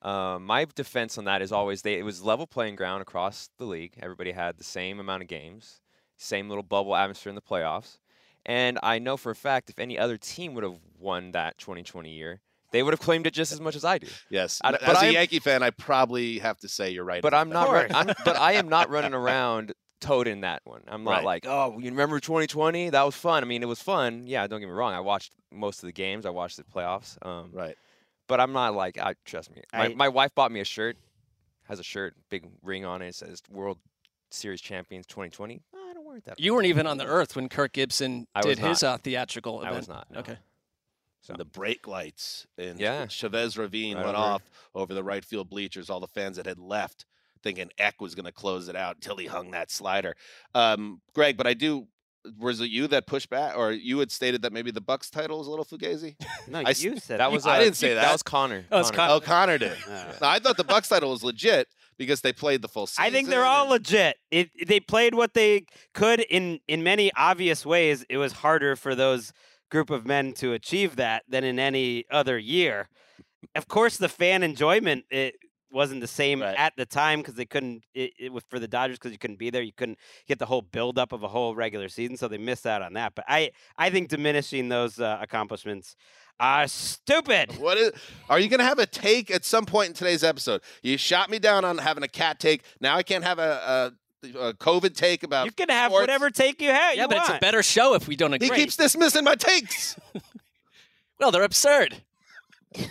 Um, 0.01 0.45
my 0.45 0.65
defense 0.75 1.17
on 1.17 1.23
that 1.23 1.41
is 1.41 1.53
always 1.53 1.81
they 1.81 1.97
it 1.97 2.03
was 2.03 2.23
level 2.23 2.45
playing 2.45 2.75
ground 2.75 3.01
across 3.01 3.49
the 3.57 3.63
league. 3.65 3.93
Everybody 4.01 4.31
had 4.33 4.57
the 4.57 4.65
same 4.65 4.99
amount 4.99 5.23
of 5.23 5.29
games, 5.29 5.79
same 6.17 6.49
little 6.49 6.63
bubble 6.63 6.93
atmosphere 6.95 7.29
in 7.31 7.35
the 7.35 7.41
playoffs. 7.41 7.99
And 8.45 8.77
I 8.83 8.99
know 8.99 9.15
for 9.15 9.31
a 9.31 9.35
fact 9.35 9.69
if 9.69 9.79
any 9.79 9.97
other 9.97 10.17
team 10.17 10.53
would 10.55 10.63
have 10.65 10.79
won 10.99 11.31
that 11.31 11.57
2020 11.57 12.11
year, 12.11 12.41
they 12.73 12.83
would 12.83 12.91
have 12.93 12.99
claimed 12.99 13.25
it 13.27 13.33
just 13.33 13.53
as 13.53 13.61
much 13.61 13.75
as 13.77 13.85
I 13.85 13.97
do. 13.97 14.07
Yes, 14.29 14.59
I- 14.63 14.71
but 14.71 14.83
as 14.83 14.97
a 14.97 15.05
I'm- 15.05 15.13
Yankee 15.13 15.39
fan, 15.39 15.63
I 15.63 15.69
probably 15.69 16.39
have 16.39 16.57
to 16.59 16.67
say 16.67 16.89
you're 16.89 17.05
right. 17.05 17.21
But 17.21 17.33
I'm 17.33 17.47
that. 17.49 17.53
not. 17.53 17.71
Run, 17.71 17.91
I'm, 17.93 18.07
but 18.25 18.35
I 18.35 18.53
am 18.53 18.67
not 18.67 18.89
running 18.89 19.13
around 19.21 19.73
toting 19.99 20.41
that 20.41 20.61
one. 20.65 20.81
I'm 20.87 21.03
not 21.03 21.11
Right. 21.17 21.23
like, 21.23 21.45
oh, 21.47 21.77
you 21.79 21.89
remember 21.89 22.19
2020? 22.19 22.91
That 22.91 23.03
was 23.03 23.15
fun. 23.15 23.43
I 23.43 23.47
mean, 23.47 23.63
it 23.63 23.67
was 23.67 23.81
fun. 23.81 24.27
Yeah, 24.27 24.45
don't 24.47 24.59
get 24.59 24.67
me 24.67 24.71
wrong. 24.73 24.93
I 24.93 24.99
watched 24.99 25.33
most 25.51 25.81
of 25.83 25.87
the 25.87 25.91
games. 25.93 26.25
I 26.25 26.29
watched 26.29 26.57
the 26.57 26.63
playoffs. 26.63 27.17
Um, 27.25 27.49
right. 27.53 27.75
But 28.27 28.39
I'm 28.41 28.51
not 28.53 28.75
like, 28.75 28.97
I 28.97 29.15
trust 29.25 29.49
me. 29.55 29.61
My, 29.73 29.79
I- 29.85 29.93
my 29.95 30.09
wife 30.09 30.35
bought 30.35 30.51
me 30.51 30.59
a 30.59 30.65
shirt. 30.65 30.97
Has 31.67 31.79
a 31.79 31.83
shirt, 31.83 32.15
big 32.29 32.45
ring 32.63 32.85
on 32.85 33.01
it. 33.01 33.07
It 33.09 33.15
says 33.15 33.41
World 33.51 33.77
Series 34.31 34.61
Champions 34.61 35.05
2020. 35.07 35.61
I 35.75 35.93
don't 35.93 36.05
wear 36.05 36.19
that. 36.25 36.39
You 36.39 36.53
weren't 36.53 36.67
even 36.67 36.87
on 36.87 36.97
the 36.97 37.05
earth 37.05 37.35
when 37.35 37.49
Kirk 37.49 37.73
Gibson 37.73 38.25
I 38.33 38.41
did 38.41 38.57
his 38.59 38.83
uh, 38.83 38.97
theatrical 38.97 39.59
I 39.59 39.63
event. 39.63 39.75
was 39.77 39.87
not. 39.89 40.07
no. 40.11 40.19
Okay. 40.19 40.37
So 41.21 41.33
the 41.33 41.43
brake 41.43 41.85
lights 41.87 42.47
and 42.57 42.79
Yeah. 42.79 43.05
Chavez 43.07 43.57
Ravine 43.57 43.97
Right 43.97 44.05
went 44.05 44.17
over. 44.17 44.25
off 44.25 44.41
over 44.73 44.93
the 44.93 45.03
right 45.03 45.25
field 45.25 45.49
bleachers. 45.49 45.89
All 45.89 45.99
the 45.99 46.07
fans 46.07 46.37
that 46.37 46.45
had 46.45 46.57
left 46.59 47.05
thinking 47.43 47.69
Eck 47.77 48.01
was 48.01 48.15
going 48.15 48.25
to 48.25 48.31
close 48.31 48.67
it 48.67 48.75
out 48.75 48.95
until 48.95 49.15
he 49.17 49.25
hung 49.27 49.51
that 49.51 49.71
slider. 49.71 50.15
Um, 50.55 51.01
Gregg, 51.13 51.37
but 51.37 51.47
I 51.47 51.53
do. 51.53 51.87
Was 52.39 52.59
it 52.59 52.69
you 52.69 52.87
that 52.87 53.07
pushed 53.07 53.29
back, 53.29 53.55
or 53.57 53.71
you 53.71 53.99
had 53.99 54.11
stated 54.11 54.41
that 54.41 54.51
maybe 54.51 54.69
the 54.69 54.81
Bucks 54.81 55.09
title 55.09 55.37
was 55.37 55.47
a 55.47 55.49
little 55.49 55.63
fugazi? 55.63 56.15
No, 56.49 56.59
I 56.59 56.71
s- 56.71 56.83
you 56.83 56.97
said 56.99 57.21
that 57.21 57.29
it. 57.29 57.33
was. 57.33 57.45
I 57.47 57.59
didn't 57.59 57.77
say 57.77 57.93
that. 57.93 58.01
That 58.01 58.11
was 58.11 58.23
Connor. 58.23 58.65
Oh, 58.69 58.81
it's 58.81 58.91
Connor. 58.91 59.13
Oh, 59.13 59.19
Connor 59.21 59.57
did. 59.57 59.77
Uh, 59.89 60.11
No, 60.21 60.27
I 60.27 60.39
thought 60.39 60.57
the 60.57 60.65
Bucks 60.65 60.89
title 60.89 61.11
was 61.11 61.23
legit 61.23 61.69
because 61.97 62.19
they 62.21 62.33
played 62.33 62.61
the 62.61 62.67
full 62.67 62.85
season. 62.85 63.05
I 63.05 63.11
think 63.11 63.29
they're 63.29 63.45
all 63.45 63.69
legit. 63.69 64.17
It, 64.29 64.49
they 64.67 64.81
played 64.81 65.15
what 65.15 65.35
they 65.35 65.67
could 65.93 66.19
in 66.19 66.59
in 66.67 66.83
many 66.83 67.11
obvious 67.15 67.65
ways. 67.65 68.05
It 68.09 68.17
was 68.17 68.33
harder 68.33 68.75
for 68.75 68.93
those 68.93 69.31
group 69.71 69.89
of 69.89 70.05
men 70.05 70.33
to 70.33 70.51
achieve 70.51 70.97
that 70.97 71.23
than 71.29 71.45
in 71.45 71.59
any 71.59 72.05
other 72.11 72.37
year. 72.37 72.89
Of 73.55 73.67
course, 73.69 73.95
the 73.97 74.09
fan 74.09 74.43
enjoyment 74.43 75.05
it 75.09 75.35
wasn't 75.77 76.01
the 76.01 76.07
same 76.07 76.41
Right. 76.41 76.57
at 76.57 76.75
the 76.75 76.85
time 76.85 77.19
because 77.19 77.35
they 77.35 77.45
couldn't. 77.45 77.83
It, 77.93 78.11
it 78.19 78.33
was 78.33 78.43
for 78.49 78.59
the 78.59 78.67
Dodgers 78.67 78.97
because 78.97 79.11
you 79.11 79.19
couldn't 79.19 79.37
be 79.37 79.49
there. 79.51 79.61
You 79.61 79.71
couldn't 79.71 79.99
get 80.27 80.39
the 80.39 80.47
whole 80.47 80.63
buildup 80.63 81.13
of 81.13 81.21
a 81.23 81.27
whole 81.27 81.55
regular 81.55 81.87
season, 81.87 82.17
so 82.17 82.27
they 82.27 82.39
missed 82.39 82.65
out 82.65 82.81
on 82.81 82.93
that. 82.93 83.13
But 83.15 83.25
I 83.27 83.51
I 83.77 83.89
think 83.91 84.09
diminishing 84.09 84.69
those 84.69 84.99
uh, 84.99 85.19
accomplishments 85.21 85.95
are 86.39 86.67
stupid. 86.67 87.57
What 87.59 87.77
is? 87.77 87.91
Are 88.27 88.39
you 88.39 88.49
going 88.49 88.59
to 88.59 88.65
have 88.65 88.79
a 88.79 88.85
take 88.87 89.29
at 89.31 89.45
some 89.45 89.65
point 89.65 89.89
in 89.89 89.93
today's 89.93 90.23
episode? 90.23 90.61
You 90.81 90.97
shot 90.97 91.29
me 91.29 91.39
down 91.39 91.63
on 91.63 91.77
having 91.77 92.03
a 92.03 92.07
cat 92.07 92.39
take. 92.39 92.63
Now 92.81 92.95
I 92.95 93.03
can't 93.03 93.23
have 93.23 93.39
a, 93.39 93.93
a, 94.23 94.39
a 94.39 94.53
COVID 94.55 94.95
take 94.95 95.23
about. 95.23 95.45
You 95.45 95.51
can 95.51 95.69
have 95.69 95.91
sports. 95.91 96.01
whatever 96.01 96.29
take 96.31 96.61
you 96.61 96.69
have. 96.69 96.95
Yeah, 96.95 97.03
you 97.03 97.07
but 97.07 97.17
it's 97.17 97.29
a 97.29 97.39
better 97.39 97.61
show 97.63 97.93
if 97.93 98.07
we 98.07 98.15
don't 98.15 98.33
agree. 98.33 98.49
He 98.49 98.55
keeps 98.55 98.75
dismissing 98.75 99.23
my 99.23 99.35
takes. 99.35 99.95
well, 101.19 101.31
they're 101.31 101.43
absurd. 101.43 102.01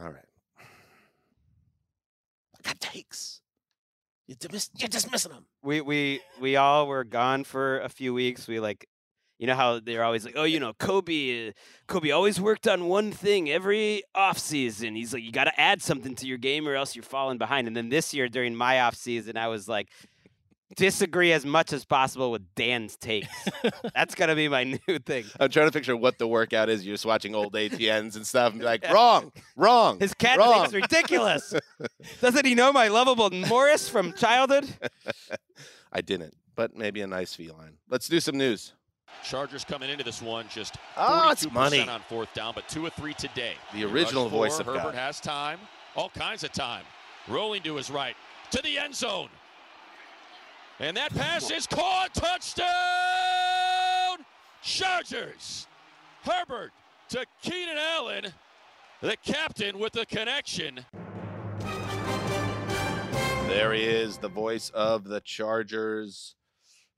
All 0.00 0.08
right. 0.08 0.24
I 2.58 2.62
got 2.62 2.79
takes. 2.92 3.40
You 4.26 4.36
dismiss, 4.36 4.70
you're 4.76 4.88
dismissing 4.88 5.32
them. 5.32 5.46
we 5.62 5.80
we 5.80 6.20
we 6.40 6.56
all 6.56 6.86
were 6.86 7.04
gone 7.04 7.44
for 7.44 7.80
a 7.80 7.88
few 7.88 8.14
weeks. 8.14 8.46
We 8.46 8.60
like, 8.60 8.86
you 9.38 9.46
know 9.48 9.56
how 9.56 9.80
they're 9.80 10.04
always 10.04 10.24
like, 10.24 10.34
oh, 10.36 10.44
you 10.44 10.60
know, 10.60 10.72
Kobe, 10.74 11.48
uh, 11.48 11.52
Kobe 11.88 12.10
always 12.10 12.40
worked 12.40 12.68
on 12.68 12.86
one 12.86 13.10
thing 13.10 13.50
every 13.50 14.02
off 14.14 14.38
season. 14.38 14.94
He's 14.94 15.12
like, 15.12 15.24
you 15.24 15.32
got 15.32 15.44
to 15.44 15.60
add 15.60 15.82
something 15.82 16.14
to 16.16 16.26
your 16.26 16.38
game 16.38 16.68
or 16.68 16.76
else 16.76 16.94
you're 16.94 17.02
falling 17.02 17.38
behind. 17.38 17.66
And 17.66 17.76
then 17.76 17.88
this 17.88 18.14
year 18.14 18.28
during 18.28 18.54
my 18.54 18.80
off 18.82 18.94
season, 18.94 19.36
I 19.36 19.48
was 19.48 19.66
like, 19.66 19.88
disagree 20.76 21.32
as 21.32 21.44
much 21.44 21.72
as 21.72 21.84
possible 21.84 22.30
with 22.30 22.54
Dan's 22.54 22.96
takes. 22.96 23.28
That's 23.94 24.14
gonna 24.14 24.34
be 24.34 24.48
my 24.48 24.64
new 24.88 24.98
thing. 24.98 25.24
I'm 25.38 25.50
trying 25.50 25.66
to 25.66 25.72
picture 25.72 25.96
what 25.96 26.18
the 26.18 26.26
workout 26.26 26.68
is. 26.68 26.84
You're 26.86 26.94
just 26.94 27.06
watching 27.06 27.34
old 27.34 27.54
ATNs 27.54 28.16
and 28.16 28.26
stuff 28.26 28.52
and 28.52 28.60
be 28.60 28.64
like, 28.64 28.88
wrong, 28.92 29.32
wrong. 29.56 29.98
His 29.98 30.14
cat 30.14 30.38
wrong. 30.38 30.62
thing's 30.62 30.74
ridiculous. 30.74 31.54
Doesn't 32.20 32.46
he 32.46 32.54
know 32.54 32.72
my 32.72 32.88
lovable 32.88 33.30
Morris 33.30 33.88
from 33.88 34.12
childhood? 34.12 34.68
I 35.92 36.00
didn't, 36.00 36.36
but 36.54 36.76
maybe 36.76 37.00
a 37.00 37.06
nice 37.06 37.34
feline. 37.34 37.78
Let's 37.88 38.08
do 38.08 38.20
some 38.20 38.36
news. 38.36 38.74
Chargers 39.24 39.64
coming 39.64 39.90
into 39.90 40.04
this 40.04 40.22
one 40.22 40.46
just 40.48 40.74
42% 40.74 40.78
Oh, 40.96 41.30
it's 41.30 41.50
money. 41.50 41.80
on 41.80 42.00
fourth 42.08 42.32
down, 42.32 42.52
but 42.54 42.68
two 42.68 42.86
or 42.86 42.90
three 42.90 43.12
today. 43.12 43.54
The 43.74 43.84
original 43.84 44.28
voice 44.28 44.52
four, 44.52 44.60
of 44.60 44.66
Herbert 44.78 44.92
God. 44.92 44.94
has 44.94 45.20
time, 45.20 45.58
all 45.96 46.10
kinds 46.10 46.44
of 46.44 46.52
time. 46.52 46.84
Rolling 47.28 47.62
to 47.64 47.74
his 47.76 47.90
right, 47.90 48.14
to 48.52 48.62
the 48.62 48.78
end 48.78 48.94
zone. 48.94 49.28
And 50.80 50.96
that 50.96 51.14
pass 51.14 51.50
is 51.50 51.66
caught. 51.66 52.14
Touchdown! 52.14 52.64
Chargers. 54.62 55.66
Herbert 56.22 56.70
to 57.10 57.26
Keenan 57.42 57.76
Allen, 57.76 58.32
the 59.02 59.18
captain 59.22 59.78
with 59.78 59.92
the 59.92 60.06
connection. 60.06 60.86
There 63.46 63.74
he 63.74 63.82
is, 63.82 64.16
the 64.18 64.30
voice 64.30 64.70
of 64.70 65.04
the 65.04 65.20
Chargers. 65.20 66.34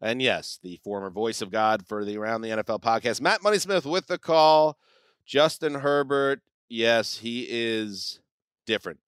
And 0.01 0.23
yes, 0.23 0.61
the 0.63 0.79
former 0.85 1.11
voice 1.11 1.43
of 1.43 1.51
God 1.51 1.85
for 1.85 2.05
the 2.05 2.17
Around 2.19 2.43
the 2.43 2.51
NFL 2.51 2.83
podcast, 2.83 3.21
Matt 3.21 3.41
Moneysmith 3.41 3.85
with 3.85 4.07
the 4.07 4.19
call. 4.19 4.79
Justin 5.27 5.75
Herbert, 5.75 6.41
yes, 6.69 7.19
he 7.19 7.49
is 7.51 8.21
different. 8.65 9.01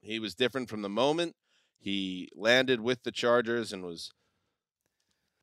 He 0.00 0.18
was 0.18 0.34
different 0.34 0.68
from 0.68 0.82
the 0.82 0.88
moment 0.88 1.36
he 1.86 2.30
landed 2.34 2.80
with 2.80 3.04
the 3.04 3.12
Chargers 3.12 3.72
and 3.72 3.84
was 3.84 4.10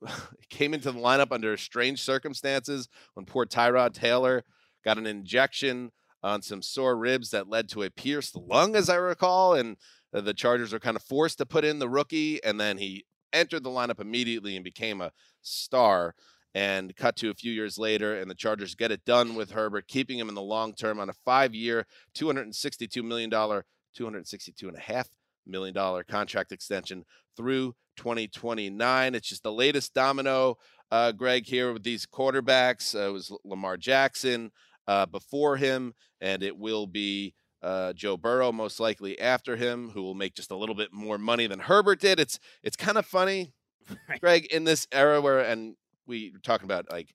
came 0.49 0.73
into 0.73 0.91
the 0.91 0.99
lineup 0.99 1.31
under 1.31 1.55
strange 1.55 2.01
circumstances 2.01 2.89
when 3.13 3.25
poor 3.25 3.45
Tyrod 3.45 3.93
Taylor 3.93 4.43
got 4.83 4.97
an 4.97 5.07
injection 5.07 5.93
on 6.21 6.41
some 6.41 6.61
sore 6.61 6.97
ribs 6.97 7.29
that 7.29 7.47
led 7.47 7.69
to 7.69 7.83
a 7.83 7.89
pierced 7.89 8.35
lung, 8.35 8.75
as 8.75 8.89
I 8.89 8.95
recall, 8.95 9.53
and 9.53 9.77
uh, 10.13 10.19
the 10.19 10.33
Chargers 10.33 10.73
were 10.73 10.81
kind 10.81 10.97
of 10.97 11.03
forced 11.03 11.37
to 11.37 11.45
put 11.45 11.63
in 11.63 11.79
the 11.79 11.87
rookie, 11.87 12.43
and 12.43 12.59
then 12.59 12.77
he 12.77 13.05
entered 13.31 13.63
the 13.63 13.69
lineup 13.69 14.01
immediately 14.01 14.57
and 14.57 14.65
became 14.65 14.99
a 14.99 15.13
star. 15.41 16.13
And 16.53 16.93
cut 16.97 17.15
to 17.15 17.29
a 17.29 17.33
few 17.33 17.53
years 17.53 17.77
later, 17.77 18.19
and 18.19 18.29
the 18.29 18.35
Chargers 18.35 18.75
get 18.75 18.91
it 18.91 19.05
done 19.05 19.35
with 19.35 19.51
Herbert, 19.51 19.87
keeping 19.87 20.19
him 20.19 20.27
in 20.27 20.35
the 20.35 20.41
long 20.41 20.73
term 20.73 20.99
on 20.99 21.09
a 21.09 21.13
five 21.13 21.55
year, 21.55 21.87
$262 22.17 23.01
million, 23.01 23.31
$262.5 23.31 25.05
million 25.45 25.73
dollar 25.73 26.03
contract 26.03 26.51
extension 26.51 27.03
through 27.35 27.73
2029. 27.97 29.15
It's 29.15 29.27
just 29.27 29.43
the 29.43 29.51
latest 29.51 29.93
domino, 29.93 30.57
uh, 30.91 31.11
Gregg, 31.11 31.45
here 31.45 31.73
with 31.73 31.83
these 31.83 32.05
quarterbacks. 32.05 32.95
Uh, 32.95 33.09
it 33.09 33.13
was 33.13 33.35
Lamar 33.43 33.77
Jackson 33.77 34.51
uh, 34.87 35.05
before 35.05 35.57
him, 35.57 35.93
and 36.21 36.43
it 36.43 36.57
will 36.57 36.87
be 36.87 37.33
uh, 37.61 37.93
Joe 37.93 38.17
Burrow 38.17 38.51
most 38.51 38.79
likely 38.79 39.19
after 39.19 39.55
him, 39.55 39.89
who 39.89 40.01
will 40.01 40.15
make 40.15 40.35
just 40.35 40.51
a 40.51 40.57
little 40.57 40.75
bit 40.75 40.91
more 40.91 41.17
money 41.17 41.47
than 41.47 41.59
Herbert 41.59 41.99
did. 41.99 42.19
It's 42.19 42.39
it's 42.61 42.75
kind 42.75 42.97
of 42.97 43.05
funny, 43.05 43.53
Gregg, 44.19 44.45
in 44.47 44.63
this 44.65 44.87
era 44.91 45.21
where, 45.21 45.39
and 45.39 45.75
we 46.05 46.31
were 46.33 46.39
talking 46.39 46.65
about 46.65 46.91
like 46.91 47.13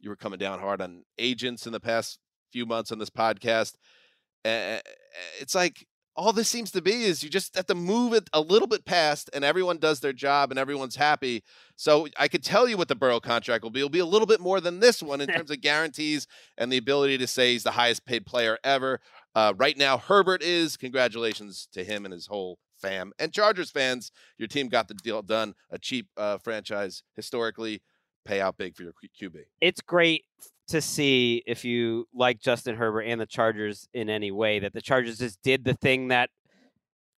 you 0.00 0.10
were 0.10 0.16
coming 0.16 0.38
down 0.38 0.60
hard 0.60 0.80
on 0.80 1.04
agents 1.18 1.66
in 1.66 1.72
the 1.72 1.80
past 1.80 2.18
few 2.52 2.66
months 2.66 2.92
on 2.92 2.98
this 2.98 3.10
podcast. 3.10 3.74
Uh, 4.44 4.78
it's 5.40 5.54
like 5.54 5.86
all 6.14 6.32
this 6.32 6.48
seems 6.48 6.70
to 6.72 6.82
be 6.82 7.04
is 7.04 7.22
you 7.22 7.30
just 7.30 7.56
have 7.56 7.66
to 7.66 7.74
move 7.74 8.12
it 8.12 8.28
a 8.32 8.40
little 8.40 8.68
bit 8.68 8.84
past 8.84 9.30
and 9.32 9.44
everyone 9.44 9.78
does 9.78 10.00
their 10.00 10.12
job 10.12 10.50
and 10.50 10.58
everyone's 10.58 10.96
happy. 10.96 11.42
So 11.76 12.06
I 12.18 12.28
could 12.28 12.44
tell 12.44 12.68
you 12.68 12.76
what 12.76 12.88
the 12.88 12.94
Burrow 12.94 13.20
contract 13.20 13.64
will 13.64 13.70
be. 13.70 13.80
It'll 13.80 13.88
be 13.88 13.98
a 13.98 14.06
little 14.06 14.26
bit 14.26 14.40
more 14.40 14.60
than 14.60 14.80
this 14.80 15.02
one 15.02 15.20
in 15.20 15.28
terms 15.28 15.50
of 15.50 15.60
guarantees 15.60 16.26
and 16.58 16.70
the 16.70 16.76
ability 16.76 17.18
to 17.18 17.26
say 17.26 17.52
he's 17.52 17.62
the 17.62 17.70
highest 17.70 18.04
paid 18.04 18.26
player 18.26 18.58
ever. 18.62 19.00
Uh, 19.34 19.54
right 19.56 19.78
now, 19.78 19.96
Herbert 19.96 20.42
is. 20.42 20.76
Congratulations 20.76 21.66
to 21.72 21.82
him 21.82 22.04
and 22.04 22.12
his 22.12 22.26
whole 22.26 22.58
fam. 22.82 23.12
And 23.18 23.32
Chargers 23.32 23.70
fans, 23.70 24.12
your 24.36 24.48
team 24.48 24.68
got 24.68 24.88
the 24.88 24.94
deal 24.94 25.22
done. 25.22 25.54
A 25.70 25.78
cheap 25.78 26.08
uh, 26.16 26.38
franchise 26.38 27.02
historically, 27.16 27.80
pay 28.24 28.40
out 28.40 28.56
big 28.56 28.76
for 28.76 28.82
your 28.82 28.92
QB. 29.20 29.44
it's 29.60 29.80
great 29.80 30.24
to 30.68 30.80
see 30.80 31.42
if 31.46 31.64
you 31.64 32.06
like 32.14 32.40
Justin 32.40 32.76
Herbert 32.76 33.02
and 33.02 33.20
the 33.20 33.26
Chargers 33.26 33.88
in 33.92 34.08
any 34.08 34.30
way 34.30 34.58
that 34.60 34.72
the 34.72 34.80
Chargers 34.80 35.18
just 35.18 35.42
did 35.42 35.64
the 35.64 35.74
thing 35.74 36.08
that 36.08 36.30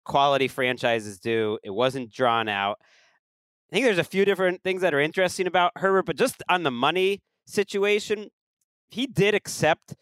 quality 0.06 0.48
franchises 0.48 1.20
do. 1.20 1.60
It 1.64 1.70
wasn't 1.70 2.12
drawn 2.12 2.48
out. 2.48 2.78
I 2.82 3.76
think 3.76 3.86
there's 3.86 3.98
a 3.98 4.04
few 4.04 4.26
different 4.26 4.64
things 4.64 4.82
that 4.82 4.94
are 4.94 5.00
interesting 5.00 5.48
about 5.48 5.72
Herbert, 5.76 6.06
but 6.06 6.16
just 6.16 6.42
on 6.50 6.64
the 6.64 6.72
money 6.72 7.22
situation, 7.46 8.30
he 8.90 9.08
did 9.08 9.34
accept 9.34 9.96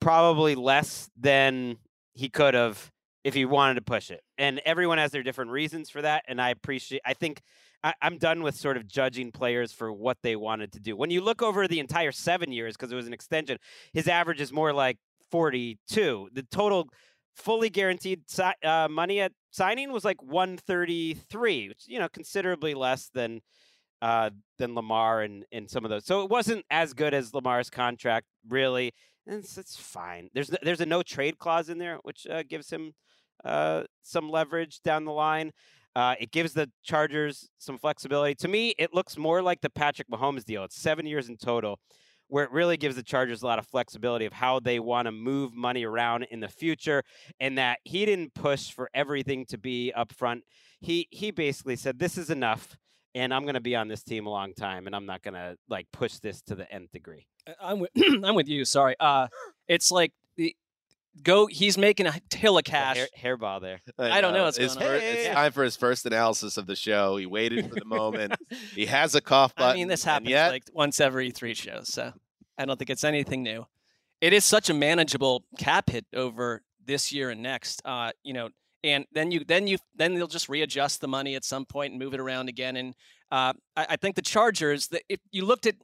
probably 0.00 0.54
less 0.54 1.10
than 1.18 1.76
he 2.14 2.28
could 2.28 2.54
have 2.54 2.90
if 3.24 3.34
he 3.34 3.44
wanted 3.44 3.74
to 3.74 3.82
push 3.82 4.10
it. 4.10 4.22
And 4.38 4.60
everyone 4.64 4.98
has 4.98 5.10
their 5.10 5.22
different 5.22 5.50
reasons 5.50 5.90
for 5.90 6.00
that. 6.02 6.24
And 6.26 6.40
I 6.40 6.50
appreciate, 6.50 7.02
I 7.04 7.14
think 7.14 7.42
I, 7.82 7.94
I'm 8.02 8.18
done 8.18 8.42
with 8.42 8.54
sort 8.54 8.76
of 8.76 8.86
judging 8.86 9.32
players 9.32 9.72
for 9.72 9.92
what 9.92 10.18
they 10.22 10.36
wanted 10.36 10.72
to 10.72 10.80
do. 10.80 10.96
When 10.96 11.10
you 11.10 11.20
look 11.20 11.42
over 11.42 11.66
the 11.66 11.80
entire 11.80 12.12
seven 12.12 12.52
years, 12.52 12.76
because 12.76 12.92
it 12.92 12.96
was 12.96 13.06
an 13.06 13.12
extension, 13.12 13.58
his 13.92 14.08
average 14.08 14.40
is 14.40 14.52
more 14.52 14.72
like 14.72 14.98
42. 15.30 16.28
The 16.32 16.42
total 16.44 16.88
fully 17.36 17.70
guaranteed 17.70 18.22
uh, 18.64 18.88
money 18.90 19.20
at 19.20 19.32
signing 19.50 19.92
was 19.92 20.04
like 20.04 20.22
133, 20.22 21.68
which 21.68 21.84
you 21.86 21.98
know 21.98 22.08
considerably 22.08 22.74
less 22.74 23.08
than 23.12 23.40
uh, 24.02 24.30
than 24.58 24.74
Lamar 24.74 25.22
and 25.22 25.44
and 25.52 25.70
some 25.70 25.84
of 25.84 25.90
those. 25.90 26.04
So 26.04 26.22
it 26.22 26.30
wasn't 26.30 26.64
as 26.70 26.92
good 26.92 27.14
as 27.14 27.34
Lamar's 27.34 27.70
contract, 27.70 28.26
really. 28.48 28.92
And 29.26 29.44
it's, 29.44 29.58
it's 29.58 29.76
fine. 29.76 30.28
There's 30.34 30.50
there's 30.62 30.80
a 30.80 30.86
no 30.86 31.02
trade 31.02 31.38
clause 31.38 31.68
in 31.68 31.78
there, 31.78 31.98
which 32.02 32.26
uh, 32.26 32.42
gives 32.42 32.70
him 32.70 32.92
uh, 33.44 33.84
some 34.02 34.28
leverage 34.28 34.80
down 34.82 35.04
the 35.04 35.12
line. 35.12 35.52
Uh, 35.96 36.14
it 36.20 36.30
gives 36.30 36.52
the 36.52 36.70
Chargers 36.82 37.48
some 37.58 37.78
flexibility. 37.78 38.34
To 38.36 38.48
me, 38.48 38.74
it 38.78 38.94
looks 38.94 39.16
more 39.16 39.42
like 39.42 39.60
the 39.60 39.70
Patrick 39.70 40.08
Mahomes 40.08 40.44
deal. 40.44 40.64
It's 40.64 40.80
seven 40.80 41.06
years 41.06 41.28
in 41.28 41.36
total, 41.36 41.80
where 42.28 42.44
it 42.44 42.52
really 42.52 42.76
gives 42.76 42.96
the 42.96 43.02
Chargers 43.02 43.42
a 43.42 43.46
lot 43.46 43.58
of 43.58 43.66
flexibility 43.66 44.24
of 44.24 44.32
how 44.32 44.60
they 44.60 44.78
want 44.78 45.06
to 45.06 45.12
move 45.12 45.52
money 45.54 45.84
around 45.84 46.24
in 46.30 46.40
the 46.40 46.48
future, 46.48 47.02
and 47.40 47.58
that 47.58 47.78
he 47.84 48.04
didn't 48.06 48.34
push 48.34 48.70
for 48.70 48.88
everything 48.94 49.46
to 49.46 49.58
be 49.58 49.92
up 49.92 50.12
front. 50.12 50.44
He 50.80 51.08
he 51.10 51.30
basically 51.30 51.76
said, 51.76 51.98
"This 51.98 52.16
is 52.16 52.30
enough." 52.30 52.76
And 53.12 53.34
I'm 53.34 53.42
going 53.42 53.54
to 53.54 53.60
be 53.60 53.74
on 53.74 53.88
this 53.88 54.04
team 54.04 54.26
a 54.26 54.30
long 54.30 54.54
time, 54.54 54.86
and 54.86 54.94
I'm 54.94 55.04
not 55.04 55.20
going 55.22 55.34
to 55.34 55.56
like 55.68 55.88
push 55.92 56.18
this 56.18 56.42
to 56.42 56.54
the 56.54 56.70
nth 56.72 56.92
degree. 56.92 57.26
I'm 57.60 57.80
with 57.80 57.90
I'm 58.24 58.36
with 58.36 58.48
you. 58.48 58.64
Sorry. 58.64 58.94
Uh, 59.00 59.26
it's 59.66 59.90
like 59.90 60.12
go. 61.22 61.46
He's 61.46 61.76
making 61.78 62.06
a 62.06 62.14
hill 62.34 62.58
of 62.58 62.64
cash. 62.64 62.96
hair, 62.96 63.08
hairball 63.36 63.60
there. 63.60 63.80
I 63.98 64.20
don't 64.20 64.32
know 64.34 64.44
what's 64.44 64.56
His 64.58 64.74
going 64.74 64.86
on. 64.86 65.00
fir- 65.00 65.04
It's 65.04 65.28
time 65.34 65.52
for 65.52 65.62
his 65.64 65.76
first 65.76 66.06
analysis 66.06 66.56
of 66.56 66.66
the 66.66 66.76
show. 66.76 67.16
He 67.16 67.26
waited 67.26 67.68
for 67.68 67.74
the 67.74 67.84
moment. 67.84 68.34
he 68.74 68.86
has 68.86 69.14
a 69.14 69.20
cough 69.20 69.54
button. 69.54 69.72
I 69.72 69.74
mean, 69.74 69.88
this 69.88 70.04
happens 70.04 70.30
yet, 70.30 70.50
like 70.50 70.64
once 70.72 71.00
every 71.00 71.30
three 71.30 71.54
shows, 71.54 71.92
so 71.92 72.12
I 72.58 72.64
don't 72.64 72.78
think 72.78 72.90
it's 72.90 73.04
anything 73.04 73.42
new. 73.42 73.66
It 74.20 74.32
is 74.32 74.44
such 74.44 74.68
a 74.68 74.74
manageable 74.74 75.44
cap 75.58 75.90
hit 75.90 76.04
over 76.14 76.62
this 76.84 77.12
year 77.12 77.30
and 77.30 77.42
next. 77.42 77.80
Uh, 77.84 78.12
you 78.22 78.32
know, 78.34 78.50
and 78.84 79.06
then 79.12 79.30
you 79.30 79.44
then 79.44 79.66
you 79.66 79.78
then 79.94 80.14
they'll 80.14 80.26
just 80.26 80.48
readjust 80.48 81.00
the 81.00 81.08
money 81.08 81.34
at 81.34 81.44
some 81.44 81.64
point 81.64 81.92
and 81.92 81.98
move 82.02 82.14
it 82.14 82.20
around 82.20 82.48
again. 82.48 82.76
And 82.76 82.94
uh, 83.30 83.54
I, 83.76 83.86
I 83.90 83.96
think 83.96 84.16
the 84.16 84.22
Chargers, 84.22 84.88
the, 84.88 85.00
if 85.08 85.20
you 85.30 85.44
looked 85.44 85.66
at 85.66 85.76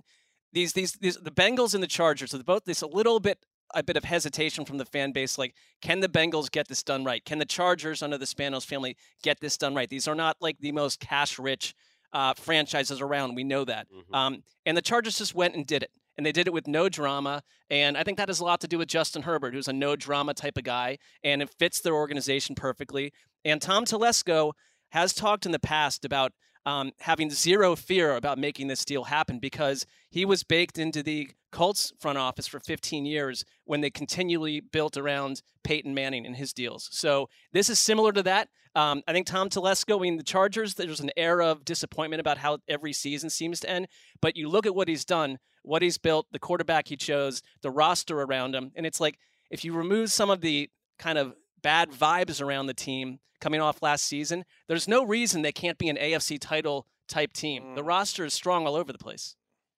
these 0.52 0.72
these 0.74 0.92
these 0.92 1.16
the 1.16 1.30
Bengals 1.30 1.74
and 1.74 1.82
the 1.82 1.86
Chargers, 1.88 2.34
are 2.34 2.42
both 2.42 2.64
this 2.64 2.82
a 2.82 2.86
little 2.86 3.20
bit 3.20 3.38
a 3.76 3.82
bit 3.82 3.96
of 3.96 4.04
hesitation 4.04 4.64
from 4.64 4.78
the 4.78 4.84
fan 4.84 5.12
base. 5.12 5.38
Like, 5.38 5.54
can 5.80 6.00
the 6.00 6.08
Bengals 6.08 6.50
get 6.50 6.66
this 6.66 6.82
done 6.82 7.04
right? 7.04 7.24
Can 7.24 7.38
the 7.38 7.44
Chargers 7.44 8.02
under 8.02 8.18
the 8.18 8.24
Spanos 8.24 8.64
family 8.64 8.96
get 9.22 9.38
this 9.40 9.56
done 9.56 9.74
right? 9.74 9.88
These 9.88 10.08
are 10.08 10.14
not 10.14 10.36
like 10.40 10.58
the 10.58 10.72
most 10.72 10.98
cash 10.98 11.38
rich 11.38 11.74
uh, 12.12 12.34
franchises 12.34 13.00
around. 13.00 13.34
We 13.34 13.44
know 13.44 13.64
that. 13.64 13.86
Mhm. 13.92 14.16
Um, 14.16 14.42
and 14.64 14.76
the 14.76 14.82
Chargers 14.82 15.18
just 15.18 15.34
went 15.34 15.54
and 15.54 15.66
did 15.66 15.82
it. 15.82 15.90
And 16.16 16.24
they 16.24 16.32
did 16.32 16.46
it 16.46 16.54
with 16.54 16.66
no 16.66 16.88
drama. 16.88 17.42
And 17.68 17.98
I 17.98 18.02
think 18.02 18.16
that 18.16 18.28
has 18.28 18.40
a 18.40 18.44
lot 18.44 18.60
to 18.62 18.68
do 18.68 18.78
with 18.78 18.88
Justin 18.88 19.22
Herbert, 19.22 19.52
who's 19.52 19.68
a 19.68 19.72
no 19.72 19.96
drama 19.96 20.32
type 20.32 20.56
of 20.56 20.64
guy. 20.64 20.96
And 21.22 21.42
it 21.42 21.50
fits 21.58 21.80
their 21.80 21.94
organization 21.94 22.54
perfectly. 22.54 23.12
And 23.44 23.60
Tom 23.60 23.84
Telesco 23.84 24.52
has 24.90 25.12
talked 25.12 25.44
in 25.44 25.52
the 25.52 25.58
past 25.58 26.06
about 26.06 26.32
um, 26.66 26.92
having 26.98 27.30
zero 27.30 27.76
fear 27.76 28.16
about 28.16 28.38
making 28.38 28.66
this 28.66 28.84
deal 28.84 29.04
happen 29.04 29.38
because 29.38 29.86
he 30.10 30.24
was 30.24 30.42
baked 30.42 30.78
into 30.78 31.02
the 31.02 31.30
Colts 31.52 31.92
front 31.98 32.18
office 32.18 32.48
for 32.48 32.58
15 32.60 33.06
years 33.06 33.44
when 33.64 33.80
they 33.80 33.88
continually 33.88 34.60
built 34.60 34.96
around 34.96 35.42
Peyton 35.62 35.94
Manning 35.94 36.26
and 36.26 36.36
his 36.36 36.52
deals. 36.52 36.88
So 36.92 37.28
this 37.52 37.70
is 37.70 37.78
similar 37.78 38.12
to 38.12 38.22
that. 38.24 38.48
Um, 38.74 39.02
I 39.06 39.12
think 39.12 39.26
Tom 39.26 39.48
Telesco, 39.48 39.98
I 39.98 40.02
mean, 40.02 40.16
the 40.18 40.22
Chargers, 40.22 40.74
there's 40.74 41.00
an 41.00 41.12
air 41.16 41.40
of 41.40 41.64
disappointment 41.64 42.20
about 42.20 42.36
how 42.36 42.58
every 42.68 42.92
season 42.92 43.30
seems 43.30 43.60
to 43.60 43.70
end. 43.70 43.86
But 44.20 44.36
you 44.36 44.48
look 44.50 44.66
at 44.66 44.74
what 44.74 44.88
he's 44.88 45.04
done, 45.04 45.38
what 45.62 45.80
he's 45.80 45.96
built, 45.96 46.26
the 46.32 46.38
quarterback 46.38 46.88
he 46.88 46.96
chose, 46.96 47.42
the 47.62 47.70
roster 47.70 48.20
around 48.20 48.54
him, 48.54 48.72
and 48.74 48.84
it's 48.84 49.00
like 49.00 49.18
if 49.50 49.64
you 49.64 49.72
remove 49.72 50.12
some 50.12 50.28
of 50.28 50.42
the 50.42 50.68
kind 50.98 51.16
of 51.16 51.34
bad 51.66 51.90
vibes 51.90 52.40
around 52.40 52.66
the 52.66 52.74
team 52.74 53.18
coming 53.40 53.60
off 53.60 53.82
last 53.82 54.04
season, 54.04 54.44
there's 54.68 54.86
no 54.86 55.04
reason 55.04 55.42
they 55.42 55.50
can't 55.50 55.78
be 55.78 55.88
an 55.88 55.96
AFC 55.96 56.38
title 56.40 56.86
type 57.08 57.32
team. 57.32 57.74
The 57.74 57.82
roster 57.82 58.24
is 58.24 58.34
strong 58.34 58.68
all 58.68 58.76
over 58.76 58.92
the 58.92 58.98
place. 58.98 59.34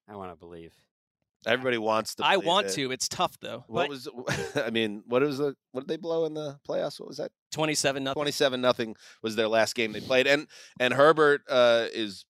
I 0.06 0.14
want 0.14 0.30
to 0.30 0.36
believe. 0.36 0.74
Everybody 1.46 1.78
wants 1.78 2.16
to. 2.16 2.26
I 2.26 2.36
want 2.36 2.66
it. 2.66 2.72
to. 2.72 2.90
It's 2.90 3.08
tough 3.08 3.38
though. 3.40 3.64
What 3.68 3.88
was? 3.88 4.06
I 4.54 4.68
mean, 4.68 5.02
what 5.06 5.22
was 5.22 5.38
the? 5.38 5.54
What 5.72 5.86
did 5.86 5.88
they 5.88 5.96
blow 5.96 6.26
in 6.26 6.34
the 6.34 6.58
playoffs? 6.68 7.00
What 7.00 7.08
was 7.08 7.16
that? 7.16 7.30
27 7.52 8.04
nothing. 8.04 8.14
Twenty-seven 8.16 8.60
nothing 8.60 8.94
was 9.22 9.36
their 9.36 9.48
last 9.48 9.74
game 9.74 9.92
they 9.92 10.00
played, 10.00 10.26
and 10.26 10.46
and 10.78 10.92
Herbert 10.92 11.40
uh, 11.48 11.86
is 11.94 12.26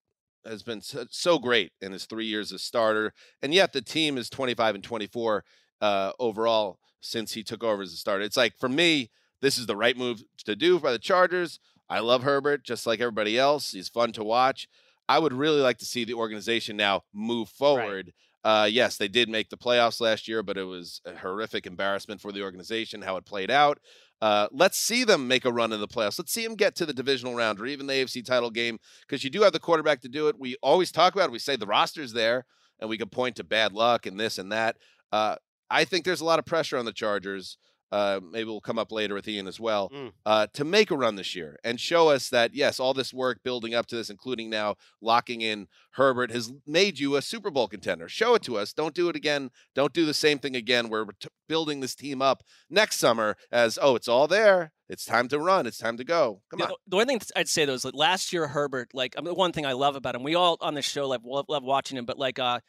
has 0.46 0.62
been 0.62 0.82
so, 0.82 1.04
so 1.10 1.40
great 1.40 1.72
in 1.80 1.90
his 1.90 2.04
three 2.04 2.26
years 2.26 2.52
as 2.52 2.62
starter, 2.62 3.12
and 3.42 3.52
yet 3.52 3.72
the 3.72 3.82
team 3.82 4.18
is 4.18 4.30
twenty-five 4.30 4.76
and 4.76 4.84
twenty-four 4.84 5.42
uh, 5.80 6.12
overall 6.20 6.78
since 7.00 7.32
he 7.32 7.42
took 7.42 7.64
over 7.64 7.82
as 7.82 7.92
a 7.92 7.96
starter. 7.96 8.22
It's 8.22 8.36
like 8.36 8.56
for 8.56 8.68
me, 8.68 9.10
this 9.40 9.58
is 9.58 9.66
the 9.66 9.76
right 9.76 9.96
move 9.96 10.22
to 10.44 10.56
do 10.56 10.78
by 10.78 10.92
the 10.92 10.98
Chargers. 10.98 11.60
I 11.88 12.00
love 12.00 12.22
Herbert 12.22 12.64
just 12.64 12.86
like 12.86 13.00
everybody 13.00 13.38
else. 13.38 13.72
He's 13.72 13.88
fun 13.88 14.12
to 14.12 14.24
watch. 14.24 14.68
I 15.08 15.18
would 15.18 15.32
really 15.32 15.60
like 15.60 15.78
to 15.78 15.86
see 15.86 16.04
the 16.04 16.14
organization 16.14 16.76
now 16.76 17.02
move 17.14 17.48
forward. 17.48 18.12
Uh, 18.44 18.68
yes, 18.70 18.96
they 18.96 19.08
did 19.08 19.28
make 19.28 19.48
the 19.48 19.56
playoffs 19.56 20.00
last 20.00 20.28
year, 20.28 20.42
but 20.42 20.58
it 20.58 20.64
was 20.64 21.00
a 21.04 21.16
horrific 21.16 21.66
embarrassment 21.66 22.20
for 22.20 22.30
the 22.30 22.42
organization 22.42 23.02
how 23.02 23.16
it 23.16 23.26
played 23.26 23.50
out. 23.50 23.78
Uh, 24.20 24.48
let's 24.50 24.78
see 24.78 25.04
them 25.04 25.28
make 25.28 25.44
a 25.44 25.52
run 25.52 25.72
in 25.72 25.80
the 25.80 25.88
playoffs. 25.88 26.18
Let's 26.18 26.32
see 26.32 26.44
them 26.44 26.56
get 26.56 26.74
to 26.76 26.86
the 26.86 26.92
divisional 26.92 27.34
round 27.34 27.60
or 27.60 27.66
even 27.66 27.86
the 27.86 27.94
AFC 27.94 28.24
title 28.24 28.50
game 28.50 28.78
because 29.06 29.22
you 29.22 29.30
do 29.30 29.42
have 29.42 29.52
the 29.52 29.60
quarterback 29.60 30.00
to 30.02 30.08
do 30.08 30.28
it. 30.28 30.38
We 30.38 30.56
always 30.62 30.90
talk 30.90 31.14
about 31.14 31.26
it. 31.26 31.32
We 31.32 31.38
say 31.38 31.56
the 31.56 31.66
roster's 31.66 32.12
there, 32.12 32.44
and 32.80 32.90
we 32.90 32.98
can 32.98 33.08
point 33.08 33.36
to 33.36 33.44
bad 33.44 33.72
luck 33.72 34.06
and 34.06 34.18
this 34.18 34.38
and 34.38 34.50
that. 34.52 34.76
Uh, 35.12 35.36
I 35.70 35.84
think 35.84 36.04
there's 36.04 36.20
a 36.20 36.24
lot 36.24 36.38
of 36.38 36.46
pressure 36.46 36.78
on 36.78 36.84
the 36.84 36.92
Chargers. 36.92 37.58
Uh, 37.90 38.20
maybe 38.30 38.44
we'll 38.44 38.60
come 38.60 38.78
up 38.78 38.92
later 38.92 39.14
with 39.14 39.26
Ian 39.26 39.46
as 39.46 39.58
well 39.58 39.88
Mm. 39.90 40.12
uh, 40.26 40.46
to 40.52 40.64
make 40.64 40.90
a 40.90 40.96
run 40.96 41.16
this 41.16 41.34
year 41.34 41.58
and 41.64 41.80
show 41.80 42.08
us 42.08 42.28
that 42.28 42.54
yes, 42.54 42.78
all 42.78 42.92
this 42.92 43.14
work 43.14 43.42
building 43.42 43.74
up 43.74 43.86
to 43.86 43.96
this, 43.96 44.10
including 44.10 44.50
now 44.50 44.76
locking 45.00 45.40
in 45.40 45.68
Herbert, 45.92 46.30
has 46.30 46.52
made 46.66 46.98
you 46.98 47.16
a 47.16 47.22
Super 47.22 47.50
Bowl 47.50 47.66
contender. 47.66 48.08
Show 48.08 48.34
it 48.34 48.42
to 48.42 48.58
us. 48.58 48.72
Don't 48.72 48.94
do 48.94 49.08
it 49.08 49.16
again. 49.16 49.50
Don't 49.74 49.92
do 49.94 50.04
the 50.04 50.12
same 50.14 50.38
thing 50.38 50.54
again. 50.54 50.88
We're 50.90 51.06
t- 51.18 51.28
building 51.48 51.80
this 51.80 51.94
team 51.94 52.20
up 52.20 52.42
next 52.68 52.96
summer 52.98 53.36
as 53.50 53.78
oh, 53.80 53.94
it's 53.96 54.08
all 54.08 54.28
there. 54.28 54.72
It's 54.90 55.04
time 55.04 55.28
to 55.28 55.38
run. 55.38 55.66
It's 55.66 55.78
time 55.78 55.96
to 55.98 56.04
go. 56.04 56.40
Come 56.50 56.62
on. 56.62 56.68
The, 56.68 56.76
the 56.88 56.96
one 56.96 57.06
thing 57.06 57.20
I'd 57.36 57.48
say 57.48 57.64
though 57.64 57.72
is 57.74 57.84
like 57.84 57.94
last 57.94 58.32
year 58.32 58.48
Herbert, 58.48 58.90
like 58.94 59.14
I 59.16 59.20
mean, 59.20 59.28
the 59.28 59.34
one 59.34 59.52
thing 59.52 59.66
I 59.66 59.72
love 59.72 59.96
about 59.96 60.14
him, 60.14 60.22
we 60.22 60.34
all 60.34 60.56
on 60.60 60.74
this 60.74 60.84
show 60.84 61.08
love, 61.08 61.22
love 61.24 61.62
watching 61.64 61.96
him, 61.98 62.04
but 62.06 62.18
like 62.18 62.38
uh 62.38 62.60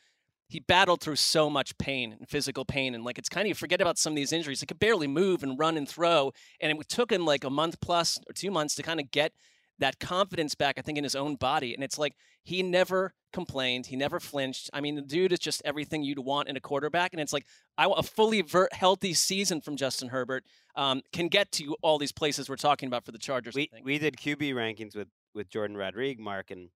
he 0.50 0.60
battled 0.60 1.00
through 1.00 1.16
so 1.16 1.50
much 1.50 1.78
pain 1.78 2.12
and 2.12 2.28
physical 2.28 2.66
pain 2.66 2.96
and 2.96 3.04
like 3.04 3.20
it's 3.20 3.30
kind 3.30 3.46
of 3.46 3.50
you 3.50 3.56
forget 3.56 3.80
about 3.80 3.98
some 3.98 4.14
of 4.14 4.18
these 4.18 4.34
injuries. 4.34 4.60
He 4.60 4.66
could 4.66 4.80
barely 4.80 5.08
move 5.08 5.44
and 5.44 5.58
run 5.58 5.78
and 5.78 5.88
throw, 5.88 6.34
and 6.60 6.72
it 6.72 6.90
took 6.90 7.12
him 7.12 7.26
like 7.26 7.44
a 7.44 7.50
month 7.50 7.80
plus 7.80 8.20
or 8.28 8.34
two 8.34 8.52
months 8.52 8.76
to 8.76 8.84
kind 8.84 9.00
of 9.00 9.12
get 9.12 9.32
that 9.78 10.00
confidence 10.00 10.56
back. 10.56 10.78
I 10.78 10.82
think 10.82 10.98
in 10.98 11.04
his 11.04 11.16
own 11.16 11.36
body, 11.36 11.74
and 11.74 11.84
it's 11.84 11.98
like 11.98 12.16
he 12.44 12.64
never 12.64 13.14
complained, 13.32 13.86
he 13.86 13.96
never 13.96 14.20
flinched. 14.20 14.72
I 14.74 14.82
mean, 14.82 14.96
the 14.96 15.04
dude 15.04 15.32
is 15.32 15.40
just 15.40 15.62
everything 15.64 16.04
you'd 16.04 16.20
want 16.20 16.50
in 16.50 16.58
a 16.58 16.60
quarterback, 16.60 17.14
and 17.14 17.22
it's 17.22 17.32
like 17.32 17.46
I 17.78 17.86
want 17.86 18.06
a 18.06 18.10
fully 18.10 18.42
ver- 18.42 18.70
healthy 18.72 19.14
season 19.14 19.62
from 19.62 19.78
Justin 19.78 20.10
Herbert 20.10 20.46
um, 20.76 21.02
can 21.14 21.28
get 21.28 21.52
to 21.54 21.76
all 21.84 22.00
these 22.00 22.12
places 22.12 22.50
we're 22.50 22.56
talking 22.56 22.88
about 22.88 23.06
for 23.06 23.12
the 23.12 23.20
Chargers. 23.20 23.54
We 23.54 23.70
we 23.84 24.00
did 24.00 24.18
QB 24.18 24.54
rankings 24.56 24.96
with 24.96 25.10
with 25.36 25.48
Jordan 25.48 25.78
Rodriguez, 25.78 26.24
Marc, 26.24 26.50
and 26.50 26.70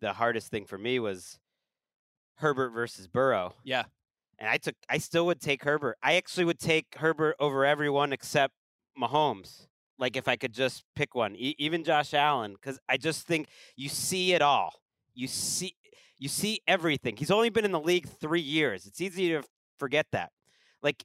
the 0.00 0.12
hardest 0.12 0.52
thing 0.52 0.64
for 0.64 0.78
me 0.78 1.00
was 1.00 1.40
Herbert 2.38 2.70
versus 2.70 3.06
Burrow. 3.06 3.54
Yeah. 3.64 3.84
And 4.38 4.48
I 4.48 4.56
took 4.56 4.74
I 4.88 4.98
still 4.98 5.26
would 5.26 5.40
take 5.40 5.64
Herbert. 5.64 5.96
I 6.02 6.14
actually 6.14 6.44
would 6.44 6.60
take 6.60 6.86
Herbert 6.96 7.36
over 7.40 7.64
everyone 7.64 8.12
except 8.12 8.54
Mahomes. 9.00 9.66
Like 9.98 10.16
if 10.16 10.28
I 10.28 10.36
could 10.36 10.52
just 10.52 10.84
pick 10.94 11.14
one, 11.14 11.34
e- 11.34 11.56
even 11.58 11.82
Josh 11.82 12.14
Allen, 12.14 12.52
because 12.52 12.78
I 12.88 12.96
just 12.96 13.26
think 13.26 13.48
you 13.76 13.88
see 13.88 14.32
it 14.32 14.42
all. 14.42 14.74
You 15.14 15.26
see 15.26 15.74
you 16.18 16.28
see 16.28 16.60
everything. 16.68 17.16
He's 17.16 17.30
only 17.30 17.50
been 17.50 17.64
in 17.64 17.72
the 17.72 17.80
league 17.80 18.08
three 18.08 18.40
years. 18.40 18.86
It's 18.86 19.00
easy 19.00 19.30
to 19.30 19.42
forget 19.78 20.06
that. 20.12 20.30
Like 20.82 21.04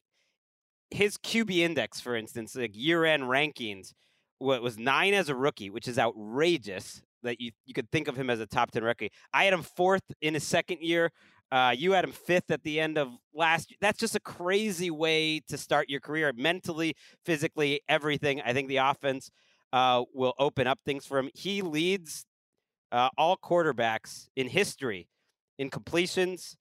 his 0.91 1.17
QB 1.17 1.58
index, 1.58 2.00
for 2.00 2.15
instance, 2.15 2.56
like 2.56 2.72
year-end 2.76 3.24
rankings, 3.24 3.93
what 4.39 4.62
was 4.62 4.78
nine 4.78 5.13
as 5.13 5.30
a 5.30 5.36
rookie, 5.36 5.69
which 5.69 5.88
is 5.88 5.98
outrageous 5.98 7.02
that 7.24 7.42
you, 7.42 7.52
you 7.66 7.74
could 7.74 7.90
think 7.92 8.08
of 8.08 8.16
him 8.16 8.30
as 8.30 8.40
a 8.40 8.46
top 8.46 8.72
10 8.72 8.84
rookie. 8.84 9.12
I 9.34 9.46
had 9.46 9.54
him 9.54 9.64
fourth 9.64 10.04
in 10.22 10.34
his 10.34 10.44
second 10.44 10.82
year. 10.82 11.12
Uh, 11.52 11.74
you 11.78 11.92
had 11.92 12.04
him 12.04 12.12
fifth 12.12 12.50
at 12.50 12.64
the 12.64 12.80
end 12.80 12.98
of 12.98 13.10
last 13.34 13.70
year. 13.70 13.78
That's 13.80 14.00
just 14.00 14.16
a 14.16 14.20
crazy 14.20 14.90
way 14.90 15.40
to 15.48 15.58
start 15.58 15.90
your 15.90 16.00
career 16.00 16.32
mentally, 16.36 16.96
physically, 17.26 17.82
everything. 17.88 18.42
I 18.42 18.54
think 18.54 18.70
the 18.70 18.78
offense 18.78 19.30
uh, 19.72 20.04
will 20.14 20.34
open 20.40 20.68
up 20.68 20.80
things 20.86 21.06
for 21.06 21.20
him. 21.20 21.30
He 21.34 21.62
leads 21.62 22.26
uh, 22.92 23.10
all 23.18 23.38
quarterbacks 23.38 24.30
in 24.36 24.48
history 24.48 25.08
in 25.58 25.70
completions, 25.70 26.58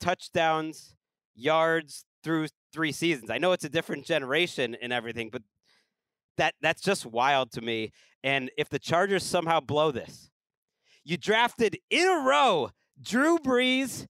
touchdowns, 0.00 0.94
yards 1.34 2.04
through 2.22 2.48
three 2.72 2.92
seasons. 2.92 3.30
I 3.30 3.38
know 3.38 3.52
it's 3.52 3.64
a 3.64 3.68
different 3.68 4.04
generation 4.04 4.76
and 4.80 4.92
everything, 4.92 5.30
but 5.30 5.42
that 6.36 6.54
that's 6.60 6.82
just 6.82 7.06
wild 7.06 7.52
to 7.52 7.60
me. 7.60 7.90
And 8.22 8.50
if 8.56 8.68
the 8.68 8.78
Chargers 8.78 9.22
somehow 9.24 9.60
blow 9.60 9.90
this, 9.90 10.30
you 11.04 11.16
drafted 11.16 11.78
in 11.90 12.06
a 12.08 12.24
row 12.26 12.70
Drew 13.00 13.38
Brees, 13.38 14.06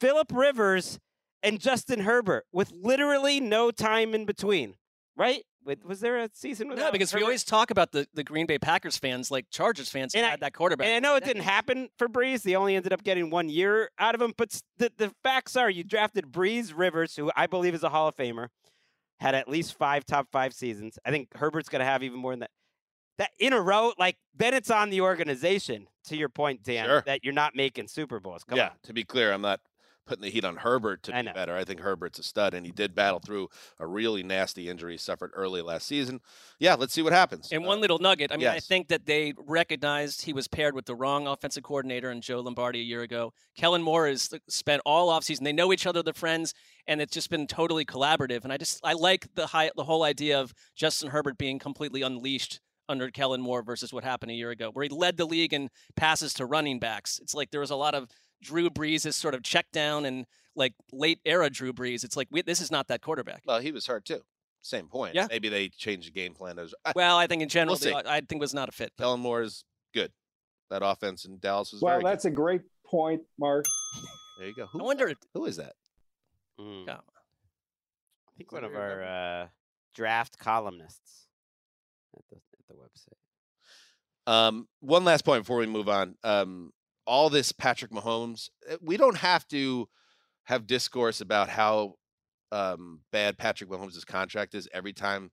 Philip 0.00 0.30
Rivers, 0.32 0.98
and 1.42 1.60
Justin 1.60 2.00
Herbert 2.00 2.44
with 2.52 2.72
literally 2.72 3.40
no 3.40 3.70
time 3.70 4.14
in 4.14 4.24
between, 4.26 4.74
right? 5.16 5.42
Was 5.84 5.98
there 5.98 6.16
a 6.18 6.28
season 6.32 6.68
without 6.68 6.84
No, 6.86 6.92
because 6.92 7.12
we 7.12 7.22
always 7.22 7.42
talk 7.42 7.72
about 7.72 7.90
the, 7.90 8.06
the 8.14 8.22
Green 8.22 8.46
Bay 8.46 8.56
Packers 8.56 8.96
fans, 8.96 9.32
like 9.32 9.46
Chargers 9.50 9.88
fans, 9.90 10.14
And 10.14 10.24
I- 10.24 10.30
had 10.30 10.40
that 10.40 10.52
quarterback. 10.54 10.86
And 10.86 10.94
I 10.94 11.00
know 11.00 11.16
it 11.16 11.24
didn't 11.24 11.42
happen 11.42 11.88
for 11.98 12.08
Brees. 12.08 12.42
They 12.42 12.54
only 12.54 12.76
ended 12.76 12.92
up 12.92 13.02
getting 13.02 13.30
one 13.30 13.48
year 13.48 13.90
out 13.98 14.14
of 14.14 14.22
him. 14.22 14.32
But 14.36 14.60
the, 14.78 14.92
the 14.96 15.12
facts 15.24 15.56
are 15.56 15.68
you 15.68 15.82
drafted 15.82 16.26
Brees 16.30 16.72
Rivers, 16.76 17.16
who 17.16 17.32
I 17.34 17.48
believe 17.48 17.74
is 17.74 17.82
a 17.82 17.88
Hall 17.88 18.06
of 18.06 18.14
Famer, 18.14 18.46
had 19.18 19.34
at 19.34 19.48
least 19.48 19.74
five 19.78 20.04
top 20.04 20.28
five 20.30 20.52
seasons. 20.52 20.98
I 21.04 21.10
think 21.10 21.34
Herbert's 21.36 21.68
going 21.68 21.80
to 21.80 21.86
have 21.86 22.02
even 22.02 22.18
more 22.18 22.32
than 22.32 22.40
that. 22.40 22.50
That 23.18 23.30
in 23.38 23.54
a 23.54 23.60
row, 23.60 23.92
like, 23.98 24.16
then 24.36 24.52
it's 24.52 24.70
on 24.70 24.90
the 24.90 25.00
organization, 25.00 25.86
to 26.08 26.16
your 26.16 26.28
point, 26.28 26.62
Dan, 26.62 26.84
Sure. 26.84 27.02
that 27.06 27.24
you're 27.24 27.32
not 27.32 27.54
making 27.56 27.88
Super 27.88 28.20
Bowls. 28.20 28.44
Come 28.44 28.58
yeah, 28.58 28.68
on. 28.68 28.76
to 28.82 28.92
be 28.92 29.04
clear, 29.04 29.32
I'm 29.32 29.40
not 29.40 29.60
putting 30.06 30.22
the 30.22 30.30
heat 30.30 30.44
on 30.44 30.56
Herbert 30.56 31.02
to 31.04 31.14
I 31.16 31.22
be 31.22 31.26
know. 31.26 31.32
better. 31.34 31.56
I 31.56 31.64
think 31.64 31.80
Herbert's 31.80 32.18
a 32.18 32.22
stud, 32.22 32.54
and 32.54 32.64
he 32.64 32.72
did 32.72 32.94
battle 32.94 33.18
through 33.20 33.48
a 33.78 33.86
really 33.86 34.22
nasty 34.22 34.68
injury 34.68 34.92
he 34.92 34.98
suffered 34.98 35.30
early 35.34 35.62
last 35.62 35.86
season. 35.86 36.20
Yeah, 36.58 36.74
let's 36.74 36.92
see 36.92 37.02
what 37.02 37.12
happens. 37.12 37.50
And 37.52 37.64
Uh, 37.64 37.68
one 37.68 37.80
little 37.80 37.98
nugget. 37.98 38.32
I 38.32 38.36
mean, 38.36 38.46
I 38.48 38.60
think 38.60 38.88
that 38.88 39.06
they 39.06 39.34
recognized 39.36 40.22
he 40.22 40.32
was 40.32 40.48
paired 40.48 40.74
with 40.74 40.86
the 40.86 40.94
wrong 40.94 41.26
offensive 41.26 41.62
coordinator 41.64 42.10
and 42.10 42.22
Joe 42.22 42.40
Lombardi 42.40 42.80
a 42.80 42.84
year 42.84 43.02
ago. 43.02 43.32
Kellen 43.56 43.82
Moore 43.82 44.06
has 44.06 44.30
spent 44.48 44.80
all 44.86 45.10
offseason. 45.10 45.44
They 45.44 45.52
know 45.52 45.72
each 45.72 45.86
other, 45.86 46.02
they're 46.02 46.12
friends, 46.14 46.54
and 46.86 47.00
it's 47.00 47.12
just 47.12 47.28
been 47.30 47.46
totally 47.46 47.84
collaborative. 47.84 48.44
And 48.44 48.52
I 48.52 48.56
just 48.56 48.80
I 48.84 48.92
like 48.92 49.34
the 49.34 49.48
high, 49.48 49.70
the 49.76 49.84
whole 49.84 50.04
idea 50.04 50.40
of 50.40 50.54
Justin 50.76 51.10
Herbert 51.10 51.36
being 51.38 51.58
completely 51.58 52.02
unleashed 52.02 52.60
under 52.88 53.10
Kellen 53.10 53.40
Moore 53.40 53.64
versus 53.64 53.92
what 53.92 54.04
happened 54.04 54.30
a 54.30 54.34
year 54.34 54.50
ago, 54.50 54.70
where 54.72 54.84
he 54.84 54.88
led 54.88 55.16
the 55.16 55.24
league 55.24 55.52
in 55.52 55.70
passes 55.96 56.32
to 56.34 56.46
running 56.46 56.78
backs. 56.78 57.18
It's 57.20 57.34
like 57.34 57.50
there 57.50 57.60
was 57.60 57.72
a 57.72 57.76
lot 57.76 57.96
of 57.96 58.06
Drew 58.42 58.70
Brees' 58.70 59.06
is 59.06 59.16
sort 59.16 59.34
of 59.34 59.42
check 59.42 59.66
down 59.72 60.04
and 60.04 60.26
like 60.54 60.74
late 60.92 61.20
era 61.24 61.50
Drew 61.50 61.72
Brees. 61.72 62.04
It's 62.04 62.16
like 62.16 62.28
we, 62.30 62.42
this 62.42 62.60
is 62.60 62.70
not 62.70 62.88
that 62.88 63.00
quarterback. 63.02 63.42
well, 63.46 63.60
he 63.60 63.72
was 63.72 63.86
hurt 63.86 64.04
too. 64.04 64.22
Same 64.62 64.88
point. 64.88 65.14
Yeah. 65.14 65.26
Maybe 65.30 65.48
they 65.48 65.68
changed 65.68 66.08
the 66.08 66.12
game 66.12 66.34
plan. 66.34 66.58
As, 66.58 66.74
I, 66.84 66.92
Well, 66.96 67.16
I 67.18 67.26
think 67.26 67.42
in 67.42 67.48
general, 67.48 67.78
We'll 67.80 68.02
the- 68.02 68.10
I 68.10 68.20
think 68.20 68.40
was 68.40 68.52
not 68.54 68.68
a 68.68 68.72
fit. 68.72 68.92
Kellen 68.98 69.20
Moore 69.20 69.42
is 69.42 69.64
good. 69.94 70.12
That 70.70 70.82
offense 70.84 71.24
in 71.24 71.38
Dallas 71.38 71.72
was 71.72 71.80
Well, 71.82 72.00
very 72.00 72.04
that's 72.04 72.24
a 72.24 72.30
great 72.30 72.62
point, 72.84 73.22
Marc. 73.38 73.64
There 74.38 74.48
you 74.48 74.54
go. 74.54 74.66
Who, 74.66 74.80
I 74.80 74.82
wonder. 74.82 75.12
who 75.34 75.44
is 75.46 75.56
that? 75.58 75.74
Mm. 76.60 76.86
Yeah. 76.86 76.94
I 76.96 78.30
think 78.36 78.50
one 78.52 78.64
of 78.64 78.74
our 78.74 79.02
uh, 79.02 79.46
draft 79.94 80.38
columnists 80.38 81.28
at 82.16 82.22
the 82.28 82.36
at 82.36 82.66
the 82.68 82.74
website. 82.74 84.30
Um, 84.30 84.66
one 84.80 85.04
last 85.04 85.24
point 85.24 85.42
before 85.44 85.58
we 85.58 85.66
move 85.66 85.88
on. 85.88 86.16
Um, 86.24 86.72
all 87.06 87.30
this 87.30 87.52
Patrick 87.52 87.90
Mahomes, 87.90 88.50
uh, 88.70 88.76
we 88.80 88.96
don't 88.96 89.18
have 89.18 89.46
to 89.48 89.88
have 90.44 90.66
discourse 90.66 91.20
about 91.20 91.48
how 91.48 91.94
um, 92.52 93.00
bad 93.12 93.38
Patrick 93.38 93.70
Mahomes' 93.70 94.06
contract 94.06 94.54
is 94.54 94.68
every 94.72 94.92
time. 94.92 95.30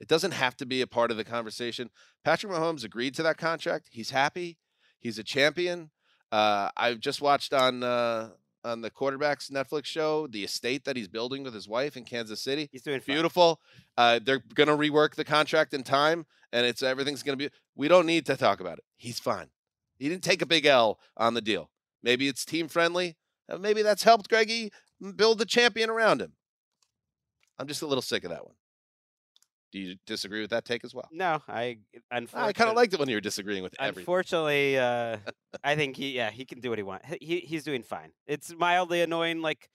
It 0.00 0.08
doesn't 0.08 0.32
have 0.32 0.56
to 0.56 0.66
be 0.66 0.80
a 0.80 0.86
part 0.86 1.10
of 1.12 1.16
the 1.16 1.24
conversation. 1.24 1.90
Patrick 2.24 2.52
Mahomes 2.52 2.84
agreed 2.84 3.14
to 3.14 3.22
that 3.22 3.38
contract. 3.38 3.88
He's 3.92 4.10
happy. 4.10 4.58
He's 4.98 5.18
a 5.18 5.24
champion. 5.24 5.90
Uh, 6.32 6.70
I've 6.76 6.98
just 6.98 7.20
watched 7.20 7.52
on 7.52 7.82
uh, 7.82 8.30
on 8.64 8.80
the 8.80 8.90
quarterbacks 8.90 9.50
Netflix 9.50 9.86
show 9.86 10.26
the 10.26 10.44
estate 10.44 10.84
that 10.84 10.96
he's 10.96 11.08
building 11.08 11.42
with 11.42 11.54
his 11.54 11.68
wife 11.68 11.96
in 11.96 12.04
Kansas 12.04 12.42
City. 12.42 12.68
He's 12.72 12.82
doing. 12.82 13.00
Beautiful. 13.04 13.60
Uh, 13.96 14.20
they're 14.24 14.42
gonna 14.54 14.76
rework 14.76 15.14
the 15.14 15.24
contract 15.24 15.74
in 15.74 15.82
time, 15.82 16.26
and 16.52 16.66
it's 16.66 16.82
everything's 16.82 17.22
gonna 17.22 17.36
be. 17.36 17.50
We 17.76 17.88
don't 17.88 18.06
need 18.06 18.26
to 18.26 18.36
talk 18.36 18.60
about 18.60 18.78
it. 18.78 18.84
He's 18.96 19.20
fine. 19.20 19.48
He 20.02 20.08
didn't 20.08 20.24
take 20.24 20.42
a 20.42 20.46
big 20.46 20.66
L 20.66 20.98
on 21.16 21.34
the 21.34 21.40
deal. 21.40 21.70
Maybe 22.02 22.26
it's 22.26 22.44
team 22.44 22.66
friendly. 22.66 23.16
Uh, 23.48 23.56
Maybe 23.58 23.82
that's 23.82 24.02
helped 24.02 24.28
Greggy 24.28 24.72
build 25.14 25.38
the 25.38 25.44
champion 25.44 25.90
around 25.90 26.20
him. 26.20 26.32
I'm 27.56 27.68
just 27.68 27.82
a 27.82 27.86
little 27.86 28.02
sick 28.02 28.24
of 28.24 28.30
that 28.30 28.44
one. 28.44 28.56
Do 29.70 29.78
you 29.78 29.94
disagree 30.04 30.40
with 30.40 30.50
that 30.50 30.64
take 30.64 30.84
as 30.84 30.92
well? 30.92 31.08
No, 31.12 31.40
I 31.46 31.78
I 32.10 32.52
kind 32.52 32.68
of 32.68 32.74
liked 32.74 32.92
it 32.92 32.98
when 32.98 33.08
you 33.08 33.14
were 33.14 33.20
disagreeing 33.20 33.62
with 33.62 33.76
everything. 33.78 34.00
Unfortunately, 34.00 34.76
uh, 34.76 35.18
I 35.64 35.76
think 35.76 35.96
he 35.96 36.10
yeah 36.10 36.30
he 36.30 36.44
can 36.44 36.58
do 36.58 36.70
what 36.70 36.80
he 36.80 36.82
wants. 36.82 37.06
He 37.20 37.38
he's 37.38 37.62
doing 37.62 37.84
fine. 37.84 38.10
It's 38.26 38.52
mildly 38.52 39.02
annoying, 39.02 39.40
like 39.40 39.70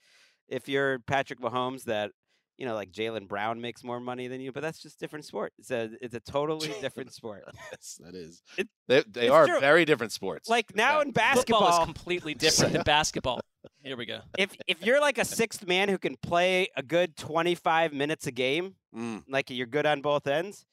if 0.46 0.68
you're 0.68 0.98
Patrick 0.98 1.40
Mahomes, 1.40 1.84
that 1.84 2.10
you 2.58 2.66
know 2.66 2.74
like 2.74 2.90
Jaylen 2.92 3.26
Brown 3.28 3.60
makes 3.60 3.82
more 3.82 4.00
money 4.00 4.28
than 4.28 4.40
you, 4.40 4.52
but 4.52 4.60
that's 4.62 4.80
just 4.82 4.98
different 5.00 5.24
sport. 5.24 5.52
It's 5.58 5.70
a 5.70 5.90
it's 6.02 6.14
a 6.14 6.20
totally 6.20 6.68
different 6.80 7.12
sport. 7.14 7.44
yes, 7.72 7.98
that 8.04 8.14
is. 8.14 8.42
It- 8.58 8.68
they 8.88 9.02
they 9.08 9.28
are 9.28 9.46
true. 9.46 9.60
very 9.60 9.84
different 9.84 10.12
sports. 10.12 10.48
Like 10.48 10.74
now 10.76 11.00
in 11.00 11.08
Football 11.08 11.34
basketball, 11.34 11.78
is 11.80 11.84
completely 11.84 12.34
different 12.46 12.72
than 12.74 12.82
basketball. 12.82 13.40
Here 13.82 13.96
we 13.96 14.04
go. 14.06 14.20
if 14.36 14.54
if 14.66 14.84
you're 14.84 15.00
like 15.00 15.18
a 15.18 15.24
sixth 15.24 15.66
man 15.66 15.88
who 15.88 15.98
can 15.98 16.16
play 16.16 16.68
a 16.76 16.82
good 16.82 17.16
25 17.16 17.92
minutes 17.92 18.26
a 18.26 18.32
game, 18.32 18.74
Mm. 18.96 19.22
like 19.28 19.50
you're 19.50 19.66
good 19.66 19.84
on 19.84 20.00
both 20.00 20.26
ends, 20.26 20.64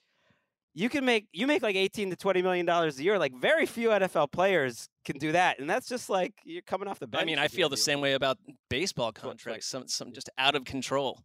you 0.74 0.88
can 0.89 1.04
make 1.06 1.28
you 1.34 1.45
make 1.48 1.62
like 1.62 1.76
18 1.76 2.10
to 2.12 2.15
20 2.15 2.41
million 2.41 2.65
dollars 2.65 2.98
a 2.98 3.04
year. 3.04 3.19
Like 3.19 3.34
very 3.36 3.65
few 3.65 3.89
NFL 3.89 4.32
players 4.32 4.88
can 5.04 5.17
do 5.17 5.34
that, 5.34 5.60
and 5.60 5.69
that's 5.69 5.88
just 5.88 6.10
like 6.10 6.34
you're 6.45 6.62
coming 6.62 6.88
off 6.88 7.00
the 7.00 7.08
bench. 7.08 7.21
I 7.21 7.26
mean, 7.26 7.39
I 7.39 7.48
feel 7.50 7.67
the 7.69 7.78
same 7.78 8.00
way 8.02 8.13
about 8.13 8.38
baseball 8.69 9.12
contracts. 9.12 9.67
Some 9.67 9.88
some 9.88 10.13
just 10.13 10.30
out 10.38 10.56
of 10.56 10.63
control. 10.65 11.21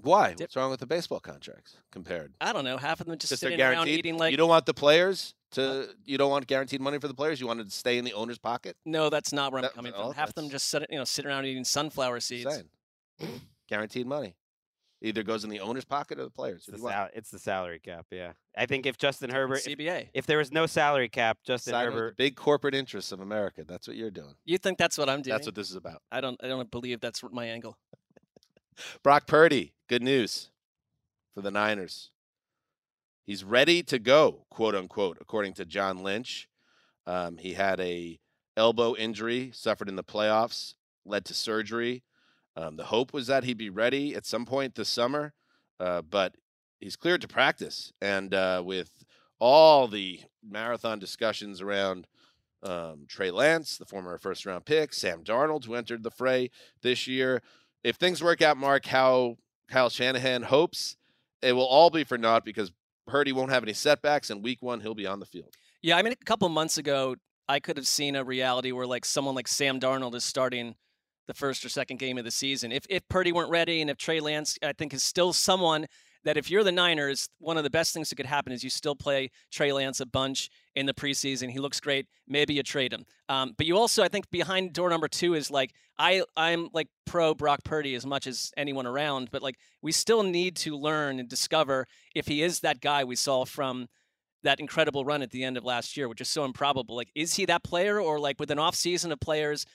Why? 0.00 0.30
Dip- 0.30 0.40
What's 0.40 0.56
wrong 0.56 0.70
with 0.70 0.80
the 0.80 0.86
baseball 0.86 1.20
contracts 1.20 1.76
compared? 1.90 2.32
I 2.40 2.52
don't 2.52 2.64
know. 2.64 2.76
Half 2.76 3.00
of 3.00 3.06
them 3.06 3.18
just, 3.18 3.30
Just 3.30 3.42
they're 3.42 3.50
sitting 3.50 3.60
around 3.64 3.72
guaranteed. 3.86 3.98
eating 3.98 4.16
like. 4.18 4.30
you 4.30 4.36
don't 4.36 4.48
want 4.48 4.66
the 4.66 4.74
players 4.74 5.34
to. 5.52 5.88
You 6.04 6.18
don't 6.18 6.30
want 6.30 6.46
guaranteed 6.46 6.80
money 6.80 6.98
for 6.98 7.08
the 7.08 7.14
players. 7.14 7.40
You 7.40 7.46
want 7.46 7.64
to 7.64 7.70
stay 7.70 7.98
in 7.98 8.04
the 8.04 8.12
owner's 8.12 8.38
pocket. 8.38 8.76
no, 8.86 9.10
that's 9.10 9.32
not 9.32 9.50
where 9.52 9.58
I'm 9.58 9.62
That- 9.62 9.74
coming 9.74 9.92
well, 9.92 10.08
from. 10.08 10.14
Half 10.14 10.28
of 10.30 10.34
them 10.34 10.44
that's- 10.46 10.62
just 10.62 10.68
sit, 10.70 10.86
you 10.90 10.98
know, 10.98 11.04
sit 11.04 11.26
around 11.26 11.46
eating 11.46 11.64
sunflower 11.64 12.16
Just 12.18 12.28
seeds. 12.28 12.44
saying. 13.20 13.40
guaranteed 13.68 14.06
money. 14.06 14.36
Either 15.00 15.22
goes 15.22 15.44
in 15.44 15.50
the 15.50 15.60
owner's 15.60 15.84
pocket 15.84 16.18
or 16.18 16.24
the 16.24 16.30
players. 16.30 16.62
It's 16.62 16.66
Who 16.66 16.72
the, 16.72 16.78
you 16.78 16.84
want? 16.84 16.94
sal- 16.94 17.08
it's 17.14 17.30
the 17.30 17.38
salary 17.38 17.78
cap. 17.78 18.06
Yeah, 18.10 18.32
I 18.56 18.66
think 18.66 18.84
if 18.84 18.98
Justin 18.98 19.30
Herbert, 19.30 19.58
if, 19.64 19.78
CBA. 19.78 20.08
if 20.12 20.26
there 20.26 20.38
was 20.38 20.50
no 20.50 20.66
salary 20.66 21.08
cap, 21.08 21.38
Justin 21.44 21.70
Siding 21.72 21.86
with 21.90 21.94
the 21.94 22.00
Herbert, 22.02 22.16
big 22.16 22.34
corporate 22.34 22.74
interests 22.74 23.12
of 23.12 23.20
America. 23.20 23.62
That's 23.64 23.86
what 23.86 23.96
you're 23.96 24.10
doing. 24.10 24.34
You 24.44 24.58
think 24.58 24.76
that's 24.76 24.98
what 24.98 25.08
I'm 25.08 25.22
doing? 25.22 25.34
That's 25.36 25.46
what 25.46 25.54
this 25.54 25.70
is 25.70 25.76
about. 25.76 26.02
I 26.10 26.20
don't. 26.20 26.36
I 26.42 26.48
don't 26.48 26.68
believe 26.70 26.98
that's 27.00 27.22
my 27.30 27.46
angle. 27.46 27.78
Brock 29.02 29.26
Purdy, 29.26 29.72
good 29.88 30.02
news 30.02 30.50
for 31.34 31.40
the 31.40 31.50
Niners. 31.50 32.10
He's 33.24 33.44
ready 33.44 33.82
to 33.84 33.98
go, 33.98 34.46
quote 34.50 34.74
unquote, 34.74 35.18
according 35.20 35.54
to 35.54 35.64
John 35.64 36.02
Lynch. 36.02 36.48
Um, 37.06 37.38
he 37.38 37.54
had 37.54 37.80
a 37.80 38.18
elbow 38.56 38.96
injury, 38.96 39.50
suffered 39.52 39.88
in 39.88 39.96
the 39.96 40.04
playoffs, 40.04 40.74
led 41.04 41.24
to 41.26 41.34
surgery. 41.34 42.02
Um, 42.56 42.76
the 42.76 42.86
hope 42.86 43.12
was 43.12 43.28
that 43.28 43.44
he'd 43.44 43.58
be 43.58 43.70
ready 43.70 44.14
at 44.14 44.26
some 44.26 44.44
point 44.44 44.74
this 44.74 44.88
summer, 44.88 45.32
uh, 45.78 46.02
but 46.02 46.34
he's 46.80 46.96
cleared 46.96 47.20
to 47.20 47.28
practice. 47.28 47.92
And 48.00 48.34
uh, 48.34 48.62
with 48.64 49.04
all 49.38 49.86
the 49.86 50.20
marathon 50.42 50.98
discussions 50.98 51.60
around 51.60 52.06
um, 52.62 53.04
Trey 53.08 53.30
Lance, 53.30 53.76
the 53.76 53.84
former 53.84 54.18
first 54.18 54.44
round 54.44 54.64
pick, 54.64 54.92
Sam 54.92 55.22
Darnold, 55.22 55.64
who 55.64 55.74
entered 55.74 56.02
the 56.02 56.10
fray 56.10 56.50
this 56.82 57.06
year, 57.06 57.42
if 57.84 57.96
things 57.96 58.22
work 58.22 58.42
out, 58.42 58.56
Marc, 58.56 58.86
how 58.86 59.36
Kyle 59.70 59.90
Shanahan 59.90 60.42
hopes, 60.42 60.96
it 61.42 61.52
will 61.52 61.66
all 61.66 61.90
be 61.90 62.04
for 62.04 62.18
naught 62.18 62.44
because 62.44 62.72
Purdy 63.06 63.32
won't 63.32 63.50
have 63.50 63.62
any 63.62 63.72
setbacks, 63.72 64.30
and 64.30 64.42
week 64.42 64.62
one 64.62 64.80
he'll 64.80 64.94
be 64.94 65.06
on 65.06 65.20
the 65.20 65.26
field. 65.26 65.54
Yeah, 65.82 65.96
I 65.96 66.02
mean, 66.02 66.12
a 66.12 66.24
couple 66.24 66.48
months 66.48 66.76
ago, 66.78 67.16
I 67.48 67.60
could 67.60 67.76
have 67.76 67.86
seen 67.86 68.16
a 68.16 68.24
reality 68.24 68.72
where 68.72 68.86
like 68.86 69.04
someone 69.04 69.34
like 69.34 69.48
Sam 69.48 69.80
Darnold 69.80 70.14
is 70.14 70.24
starting 70.24 70.74
the 71.26 71.34
first 71.34 71.64
or 71.64 71.68
second 71.68 71.98
game 71.98 72.18
of 72.18 72.24
the 72.24 72.30
season. 72.30 72.72
If 72.72 72.84
if 72.90 73.08
Purdy 73.08 73.32
weren't 73.32 73.50
ready, 73.50 73.80
and 73.80 73.90
if 73.90 73.96
Trey 73.96 74.20
Lance, 74.20 74.58
I 74.62 74.72
think, 74.72 74.92
is 74.92 75.02
still 75.02 75.32
someone 75.32 75.86
that 76.24 76.36
if 76.36 76.50
you're 76.50 76.64
the 76.64 76.72
Niners, 76.72 77.28
one 77.38 77.56
of 77.56 77.64
the 77.64 77.70
best 77.70 77.94
things 77.94 78.10
that 78.10 78.16
could 78.16 78.26
happen 78.26 78.52
is 78.52 78.64
you 78.64 78.70
still 78.70 78.94
play 78.94 79.30
Trey 79.50 79.72
Lance 79.72 80.00
a 80.00 80.06
bunch 80.06 80.50
in 80.74 80.86
the 80.86 80.94
preseason. 80.94 81.50
He 81.50 81.58
looks 81.58 81.80
great. 81.80 82.06
Maybe 82.26 82.54
you 82.54 82.62
trade 82.62 82.92
him. 82.92 83.04
Um, 83.28 83.54
but 83.56 83.66
you 83.66 83.76
also, 83.76 84.02
I 84.02 84.08
think, 84.08 84.30
behind 84.30 84.72
door 84.72 84.90
number 84.90 85.08
two 85.08 85.34
is 85.34 85.50
like 85.50 85.72
I 85.98 86.22
I'm 86.36 86.68
like 86.72 86.88
pro 87.06 87.34
Brock 87.34 87.60
Purdy 87.64 87.94
as 87.94 88.04
much 88.06 88.26
as 88.26 88.52
anyone 88.56 88.86
around, 88.86 89.30
but 89.30 89.42
like 89.42 89.56
we 89.82 89.92
still 89.92 90.22
need 90.22 90.56
to 90.56 90.76
learn 90.76 91.18
and 91.18 91.28
discover 91.28 91.86
if 92.14 92.26
he 92.26 92.42
is 92.42 92.60
that 92.60 92.80
guy 92.80 93.04
we 93.04 93.16
saw 93.16 93.44
from 93.44 93.88
that 94.42 94.60
incredible 94.60 95.04
run 95.04 95.22
at 95.22 95.30
the 95.30 95.42
end 95.42 95.56
of 95.56 95.64
last 95.64 95.96
year, 95.96 96.08
which 96.08 96.20
is 96.20 96.28
so 96.28 96.44
improbable. 96.44 96.94
Like, 96.94 97.10
is 97.14 97.34
he 97.34 97.44
that 97.46 97.64
player, 97.64 98.00
or 98.00 98.20
like 98.20 98.38
with 98.38 98.50
an 98.50 98.58
off 98.58 98.74
season 98.74 99.10
of 99.12 99.20
players 99.20 99.66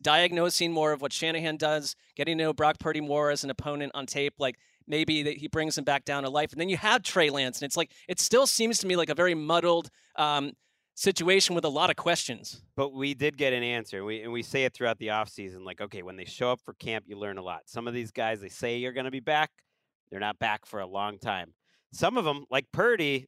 diagnosing 0.00 0.72
more 0.72 0.92
of 0.92 1.02
what 1.02 1.12
Shanahan 1.12 1.56
does, 1.56 1.96
getting 2.14 2.38
to 2.38 2.44
know 2.44 2.52
Brock 2.52 2.78
Purdy 2.78 3.00
more 3.00 3.30
as 3.30 3.42
an 3.42 3.50
opponent 3.50 3.92
on 3.94 4.06
tape, 4.06 4.34
like 4.38 4.56
maybe 4.86 5.22
that 5.22 5.36
he 5.36 5.48
brings 5.48 5.76
him 5.76 5.84
back 5.84 6.04
down 6.04 6.22
to 6.22 6.30
life, 6.30 6.52
and 6.52 6.60
then 6.60 6.68
you 6.68 6.76
have 6.76 7.02
Trey 7.02 7.30
Lance, 7.30 7.60
and 7.60 7.66
it's 7.66 7.76
like 7.76 7.90
it 8.08 8.20
still 8.20 8.46
seems 8.46 8.78
to 8.78 8.86
me 8.86 8.96
like 8.96 9.08
a 9.10 9.14
very 9.14 9.34
muddled 9.34 9.90
um, 10.16 10.52
situation 10.94 11.54
with 11.54 11.64
a 11.64 11.68
lot 11.68 11.90
of 11.90 11.96
questions. 11.96 12.62
but 12.76 12.92
we 12.92 13.14
did 13.14 13.36
get 13.36 13.52
an 13.52 13.62
answer. 13.62 14.04
We 14.04 14.22
and 14.22 14.32
we 14.32 14.42
say 14.42 14.64
it 14.64 14.74
throughout 14.74 14.98
the 14.98 15.08
offseason, 15.08 15.64
like, 15.64 15.80
okay, 15.80 16.02
when 16.02 16.16
they 16.16 16.24
show 16.24 16.52
up 16.52 16.60
for 16.64 16.74
camp, 16.74 17.04
you 17.06 17.18
learn 17.18 17.38
a 17.38 17.42
lot. 17.42 17.62
Some 17.66 17.88
of 17.88 17.94
these 17.94 18.10
guys, 18.10 18.40
they 18.40 18.48
say 18.48 18.76
you're 18.78 18.92
going 18.92 19.06
to 19.06 19.10
be 19.10 19.20
back, 19.20 19.50
they're 20.10 20.20
not 20.20 20.38
back 20.38 20.66
for 20.66 20.80
a 20.80 20.86
long 20.86 21.18
time. 21.18 21.54
Some 21.92 22.16
of 22.16 22.24
them, 22.24 22.44
like 22.50 22.66
Purdy, 22.72 23.26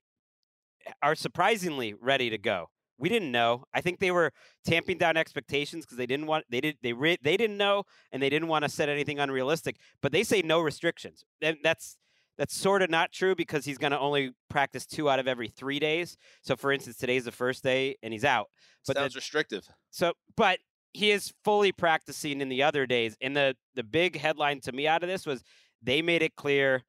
are 1.02 1.14
surprisingly 1.14 1.94
ready 1.94 2.30
to 2.30 2.38
go. 2.38 2.70
We 2.98 3.08
didn't 3.08 3.32
know. 3.32 3.64
I 3.74 3.80
think 3.80 3.98
they 3.98 4.10
were 4.10 4.32
tamping 4.64 4.98
down 4.98 5.16
expectations 5.16 5.84
because 5.84 5.98
they 5.98 6.06
didn't 6.06 6.26
want 6.26 6.44
they 6.48 6.60
did 6.60 6.76
they 6.82 6.92
re, 6.92 7.16
they 7.22 7.36
didn't 7.36 7.56
know 7.56 7.84
and 8.12 8.22
they 8.22 8.30
didn't 8.30 8.48
want 8.48 8.64
to 8.64 8.68
set 8.68 8.88
anything 8.88 9.18
unrealistic. 9.18 9.76
But 10.00 10.12
they 10.12 10.22
say 10.22 10.42
no 10.42 10.60
restrictions, 10.60 11.24
and 11.42 11.56
that's 11.62 11.96
that's 12.38 12.56
sort 12.56 12.82
of 12.82 12.90
not 12.90 13.12
true 13.12 13.34
because 13.34 13.64
he's 13.64 13.78
going 13.78 13.92
to 13.92 13.98
only 13.98 14.32
practice 14.50 14.86
two 14.86 15.08
out 15.08 15.18
of 15.20 15.28
every 15.28 15.48
three 15.48 15.78
days. 15.78 16.16
So, 16.42 16.56
for 16.56 16.72
instance, 16.72 16.96
today's 16.96 17.24
the 17.26 17.30
first 17.32 17.62
day 17.62 17.96
and 18.02 18.12
he's 18.12 18.24
out. 18.24 18.48
But 18.86 18.96
Sounds 18.96 19.12
the- 19.14 19.18
restrictive. 19.18 19.68
so, 19.90 20.14
but 20.36 20.58
he 20.92 21.10
is 21.12 21.32
fully 21.44 21.70
practicing 21.72 22.40
in 22.40 22.48
the 22.48 22.62
other 22.62 22.86
days. 22.86 23.16
And 23.20 23.36
the 23.36 23.56
the 23.74 23.84
big 23.84 24.18
headline 24.18 24.60
to 24.62 24.72
me 24.72 24.86
out 24.86 25.02
of 25.02 25.08
this 25.08 25.26
was 25.26 25.42
they 25.82 26.00
made 26.02 26.22
it 26.22 26.36
clear 26.36 26.82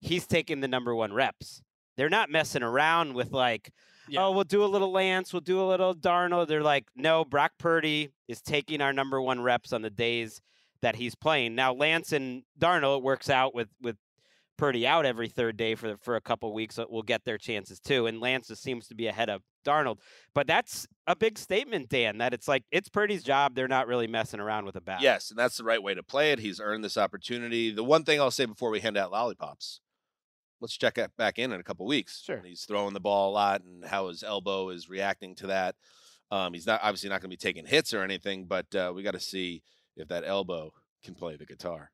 he's 0.00 0.26
taking 0.26 0.60
the 0.60 0.68
number 0.68 0.94
one 0.94 1.12
reps. 1.12 1.62
They're 1.96 2.08
not 2.08 2.30
messing 2.30 2.62
around 2.62 3.14
with 3.14 3.32
like, 3.32 3.70
Yeah. 4.10 4.26
oh, 4.26 4.32
we'll 4.32 4.44
do 4.44 4.64
a 4.64 4.66
little 4.66 4.92
Lance, 4.92 5.32
we'll 5.32 5.40
do 5.40 5.60
a 5.60 5.68
little 5.68 5.94
Darnold. 5.94 6.48
They're 6.48 6.62
like, 6.62 6.86
no, 6.94 7.24
Brock 7.24 7.52
Purdy 7.58 8.10
is 8.28 8.40
taking 8.40 8.80
our 8.80 8.92
number 8.92 9.20
one 9.20 9.40
reps 9.40 9.72
on 9.72 9.82
the 9.82 9.90
days 9.90 10.40
that 10.82 10.96
he's 10.96 11.14
playing. 11.14 11.54
Now, 11.54 11.72
Lance 11.72 12.12
and 12.12 12.42
Darnold 12.58 12.98
it 12.98 13.02
works 13.02 13.30
out 13.30 13.54
with 13.54 13.68
with 13.80 13.96
Purdy 14.56 14.86
out 14.86 15.06
every 15.06 15.28
third 15.28 15.56
day 15.56 15.74
for 15.74 15.96
for 16.02 16.16
a 16.16 16.20
couple 16.20 16.52
weeks. 16.52 16.74
So 16.74 16.86
we'll 16.88 17.02
get 17.02 17.24
their 17.24 17.38
chances 17.38 17.80
too. 17.80 18.06
And 18.06 18.20
Lance 18.20 18.48
just 18.48 18.62
seems 18.62 18.88
to 18.88 18.94
be 18.94 19.06
ahead 19.06 19.30
of 19.30 19.42
Darnold. 19.64 19.98
But 20.34 20.46
that's 20.46 20.86
a 21.06 21.16
big 21.16 21.38
statement, 21.38 21.88
Dan, 21.88 22.18
that 22.18 22.34
it's 22.34 22.46
like 22.46 22.64
it's 22.70 22.88
Purdy's 22.88 23.22
job. 23.22 23.54
They're 23.54 23.68
not 23.68 23.86
really 23.86 24.06
messing 24.06 24.38
around 24.38 24.66
with 24.66 24.76
a 24.76 24.80
bat. 24.82 25.00
Yes, 25.00 25.30
and 25.30 25.38
that's 25.38 25.56
the 25.56 25.64
right 25.64 25.82
way 25.82 25.94
to 25.94 26.02
play 26.02 26.32
it. 26.32 26.40
He's 26.40 26.60
earned 26.60 26.84
this 26.84 26.98
opportunity. 26.98 27.70
The 27.70 27.84
one 27.84 28.04
thing 28.04 28.20
I'll 28.20 28.30
say 28.30 28.44
before 28.44 28.70
we 28.70 28.80
hand 28.80 28.98
out 28.98 29.10
lollipops, 29.10 29.80
let's 30.60 30.76
check 30.76 30.98
it 30.98 31.10
back 31.16 31.38
in 31.38 31.52
in 31.52 31.60
a 31.60 31.64
couple 31.64 31.86
weeks. 31.86 32.22
Sure. 32.24 32.42
He's 32.44 32.64
throwing 32.64 32.94
the 32.94 33.00
ball 33.00 33.30
a 33.30 33.34
lot 33.34 33.62
and 33.62 33.84
how 33.84 34.08
his 34.08 34.22
elbow 34.22 34.70
is 34.70 34.88
reacting 34.88 35.34
to 35.36 35.48
that. 35.48 35.74
Um, 36.30 36.52
he's 36.54 36.66
not 36.66 36.80
obviously 36.82 37.08
not 37.08 37.20
going 37.20 37.30
to 37.30 37.36
be 37.36 37.36
taking 37.36 37.66
hits 37.66 37.92
or 37.92 38.02
anything, 38.02 38.44
but 38.46 38.72
uh, 38.74 38.92
we 38.94 39.02
got 39.02 39.14
to 39.14 39.20
see 39.20 39.62
if 39.96 40.08
that 40.08 40.24
elbow 40.24 40.72
can 41.02 41.14
play 41.14 41.36
the 41.36 41.46
guitar. 41.46 41.90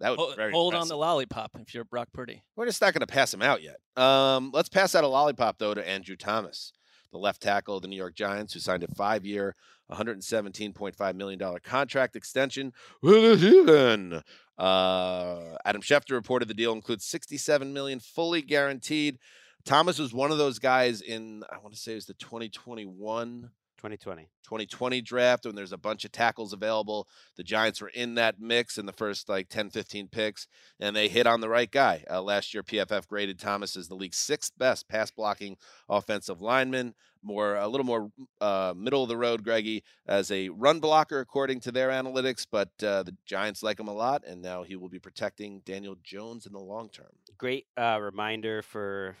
That 0.00 0.10
would 0.10 0.18
Hold, 0.18 0.36
very 0.36 0.52
hold 0.52 0.74
on 0.74 0.88
the 0.88 0.96
lollipop 0.96 1.52
if 1.60 1.72
you're 1.74 1.84
Brock 1.84 2.08
Purdy. 2.12 2.42
We're 2.56 2.66
just 2.66 2.80
not 2.80 2.92
going 2.92 3.00
to 3.00 3.06
pass 3.06 3.32
him 3.32 3.40
out 3.40 3.62
yet. 3.62 3.76
Um, 3.96 4.50
let's 4.52 4.68
pass 4.68 4.94
out 4.94 5.04
a 5.04 5.08
lollipop 5.08 5.58
though 5.58 5.74
to 5.74 5.88
Andrew 5.88 6.16
Thomas, 6.16 6.72
the 7.12 7.18
left 7.18 7.40
tackle 7.40 7.76
of 7.76 7.82
the 7.82 7.88
New 7.88 7.96
York 7.96 8.14
Giants, 8.14 8.52
who 8.52 8.58
signed 8.60 8.82
a 8.82 8.88
five-year, 8.88 9.54
117.5 9.90 11.14
million 11.14 11.38
dollar 11.38 11.60
contract 11.60 12.16
extension 12.16 12.72
with. 13.00 14.22
Uh, 14.62 15.56
Adam 15.64 15.82
Schefter 15.82 16.12
reported 16.12 16.46
the 16.46 16.54
deal 16.54 16.72
includes 16.72 17.04
67 17.04 17.72
million 17.72 17.98
fully 17.98 18.42
guaranteed. 18.42 19.18
Thomas 19.64 19.98
was 19.98 20.14
one 20.14 20.30
of 20.30 20.38
those 20.38 20.60
guys 20.60 21.00
in 21.00 21.42
I 21.50 21.58
want 21.58 21.74
to 21.74 21.80
say 21.80 21.92
it 21.92 21.96
was 21.96 22.06
the 22.06 22.14
2021 22.14 23.50
2020. 23.82 24.28
2020 24.44 25.00
draft 25.00 25.44
when 25.44 25.56
there's 25.56 25.72
a 25.72 25.76
bunch 25.76 26.04
of 26.04 26.12
tackles 26.12 26.52
available. 26.52 27.08
The 27.36 27.42
Giants 27.42 27.80
were 27.80 27.88
in 27.88 28.14
that 28.14 28.40
mix 28.40 28.78
in 28.78 28.86
the 28.86 28.92
first 28.92 29.28
like 29.28 29.48
10, 29.48 29.70
15 29.70 30.06
picks, 30.06 30.46
and 30.78 30.94
they 30.94 31.08
hit 31.08 31.26
on 31.26 31.40
the 31.40 31.48
right 31.48 31.70
guy. 31.70 32.04
Uh, 32.08 32.22
last 32.22 32.54
year, 32.54 32.62
PFF 32.62 33.08
graded 33.08 33.40
Thomas 33.40 33.76
as 33.76 33.88
the 33.88 33.96
league's 33.96 34.18
sixth 34.18 34.52
best 34.56 34.88
pass 34.88 35.10
blocking 35.10 35.56
offensive 35.88 36.40
lineman. 36.40 36.94
More 37.24 37.56
a 37.56 37.66
little 37.66 37.84
more 37.86 38.10
uh, 38.40 38.72
middle 38.76 39.02
of 39.02 39.08
the 39.08 39.16
road, 39.16 39.42
Greggy, 39.42 39.82
as 40.06 40.30
a 40.30 40.48
run 40.50 40.78
blocker 40.78 41.18
according 41.18 41.58
to 41.60 41.72
their 41.72 41.88
analytics. 41.88 42.46
But 42.48 42.70
uh, 42.84 43.02
the 43.02 43.16
Giants 43.26 43.64
like 43.64 43.80
him 43.80 43.88
a 43.88 43.92
lot, 43.92 44.22
and 44.24 44.42
now 44.42 44.62
he 44.62 44.76
will 44.76 44.88
be 44.88 45.00
protecting 45.00 45.62
Daniel 45.64 45.96
Jones 46.04 46.46
in 46.46 46.52
the 46.52 46.60
long 46.60 46.88
term. 46.88 47.10
Great 47.36 47.66
uh, 47.76 47.98
reminder 48.00 48.62
for 48.62 49.16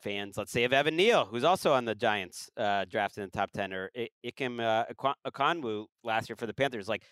fans, 0.00 0.36
let's 0.36 0.52
say, 0.52 0.64
of 0.64 0.72
Evan 0.72 0.96
Neal, 0.96 1.24
who's 1.24 1.44
also 1.44 1.72
on 1.72 1.84
the 1.84 1.94
Giants 1.94 2.50
uh, 2.56 2.84
drafted 2.88 3.24
in 3.24 3.30
the 3.32 3.38
top 3.38 3.50
10, 3.52 3.72
or 3.72 3.90
I- 3.96 4.08
Ikem 4.24 4.60
uh, 4.60 4.84
Ekwonu 5.26 5.86
last 6.04 6.28
year 6.28 6.36
for 6.36 6.46
the 6.46 6.54
Panthers. 6.54 6.88
Like, 6.88 7.02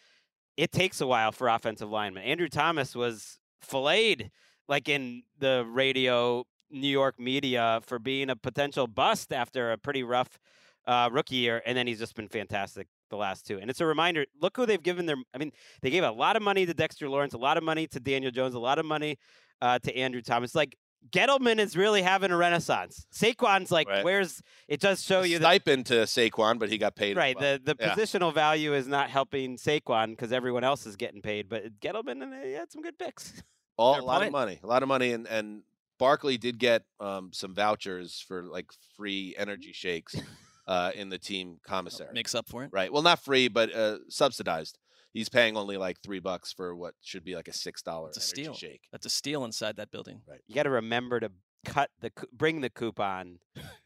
it 0.56 0.72
takes 0.72 1.00
a 1.00 1.06
while 1.06 1.32
for 1.32 1.48
offensive 1.48 1.90
linemen. 1.90 2.22
Andrew 2.22 2.48
Thomas 2.48 2.94
was 2.94 3.38
filleted, 3.60 4.30
like 4.68 4.88
in 4.88 5.22
the 5.38 5.66
radio 5.68 6.44
New 6.70 6.88
York 6.88 7.18
media, 7.18 7.80
for 7.84 7.98
being 7.98 8.30
a 8.30 8.36
potential 8.36 8.86
bust 8.86 9.32
after 9.32 9.72
a 9.72 9.78
pretty 9.78 10.02
rough 10.02 10.38
uh, 10.86 11.08
rookie 11.12 11.36
year, 11.36 11.62
and 11.66 11.76
then 11.76 11.86
he's 11.86 11.98
just 11.98 12.14
been 12.14 12.28
fantastic 12.28 12.86
the 13.10 13.16
last 13.16 13.46
two. 13.46 13.58
And 13.58 13.70
it's 13.70 13.80
a 13.80 13.86
reminder. 13.86 14.24
Look 14.40 14.56
who 14.56 14.66
they've 14.66 14.82
given 14.82 15.06
their. 15.06 15.16
I 15.34 15.38
mean, 15.38 15.52
they 15.82 15.90
gave 15.90 16.04
a 16.04 16.10
lot 16.10 16.36
of 16.36 16.42
money 16.42 16.66
to 16.66 16.74
Dexter 16.74 17.08
Lawrence, 17.08 17.34
a 17.34 17.38
lot 17.38 17.56
of 17.56 17.64
money 17.64 17.86
to 17.88 18.00
Daniel 18.00 18.30
Jones, 18.30 18.54
a 18.54 18.58
lot 18.58 18.78
of 18.78 18.86
money 18.86 19.18
uh, 19.60 19.78
to 19.80 19.96
Andrew 19.96 20.22
Thomas. 20.22 20.54
Like 20.54 20.76
Gettleman 21.10 21.58
is 21.58 21.76
really 21.76 22.02
having 22.02 22.30
a 22.30 22.36
renaissance. 22.36 23.06
Saquon's 23.12 23.70
like, 23.70 23.88
Right. 23.88 24.04
where's 24.04 24.42
it? 24.68 24.80
Does 24.80 25.02
show 25.02 25.20
A 25.22 25.26
you 25.26 25.38
that 25.38 25.44
stipend 25.44 25.86
to 25.86 25.94
Saquon, 26.04 26.58
but 26.58 26.68
he 26.68 26.78
got 26.78 26.94
paid. 26.96 27.16
right. 27.16 27.38
well. 27.38 27.58
The 27.58 27.74
the 27.74 27.76
Yeah. 27.84 27.94
positional 27.94 28.32
value 28.34 28.74
is 28.74 28.86
not 28.86 29.10
helping 29.10 29.56
Saquon 29.56 30.10
because 30.10 30.32
everyone 30.32 30.64
else 30.64 30.86
is 30.86 30.96
getting 30.96 31.22
paid. 31.22 31.48
But 31.48 31.80
Gettleman 31.80 32.22
and 32.22 32.34
he 32.44 32.52
had 32.52 32.70
some 32.72 32.82
good 32.82 32.98
picks. 32.98 33.42
All 33.78 33.94
Fair 33.94 34.02
a 34.02 34.04
lot 34.04 34.16
point. 34.18 34.26
of 34.28 34.32
money, 34.32 34.60
a 34.62 34.66
lot 34.66 34.82
of 34.82 34.88
money, 34.88 35.12
and 35.12 35.26
and 35.26 35.62
Barkley 35.98 36.38
did 36.38 36.58
get 36.58 36.82
um, 37.00 37.30
some 37.32 37.54
vouchers 37.54 38.24
for 38.26 38.42
like 38.44 38.66
free 38.96 39.34
energy 39.38 39.72
shakes 39.72 40.14
uh, 40.66 40.92
in 40.94 41.08
the 41.10 41.18
team 41.18 41.58
commissary. 41.66 42.10
Makes 42.14 42.34
up 42.34 42.48
for 42.48 42.64
it. 42.64 42.70
Right. 42.72 42.92
Well, 42.92 43.02
not 43.02 43.18
free, 43.20 43.48
but 43.48 43.74
uh, 43.74 43.98
subsidized. 44.08 44.78
He's 45.16 45.30
paying 45.30 45.56
only 45.56 45.78
like 45.78 46.02
three 46.02 46.20
bucks 46.20 46.52
for 46.52 46.76
what 46.76 46.92
should 47.00 47.24
be 47.24 47.34
like 47.36 47.48
a 47.48 47.52
six 47.54 47.80
dollar 47.80 48.08
It's 48.10 48.18
a 48.18 48.20
energy 48.20 48.42
steal. 48.42 48.54
shake. 48.54 48.82
That's 48.92 49.06
a 49.06 49.10
steal 49.10 49.46
inside 49.46 49.76
that 49.76 49.90
building. 49.90 50.20
Right. 50.28 50.40
You 50.46 50.54
got 50.54 50.64
to 50.64 50.70
remember 50.70 51.20
to 51.20 51.30
cut 51.64 51.90
the 52.02 52.12
bring 52.34 52.60
the 52.60 52.68
coupon 52.68 53.38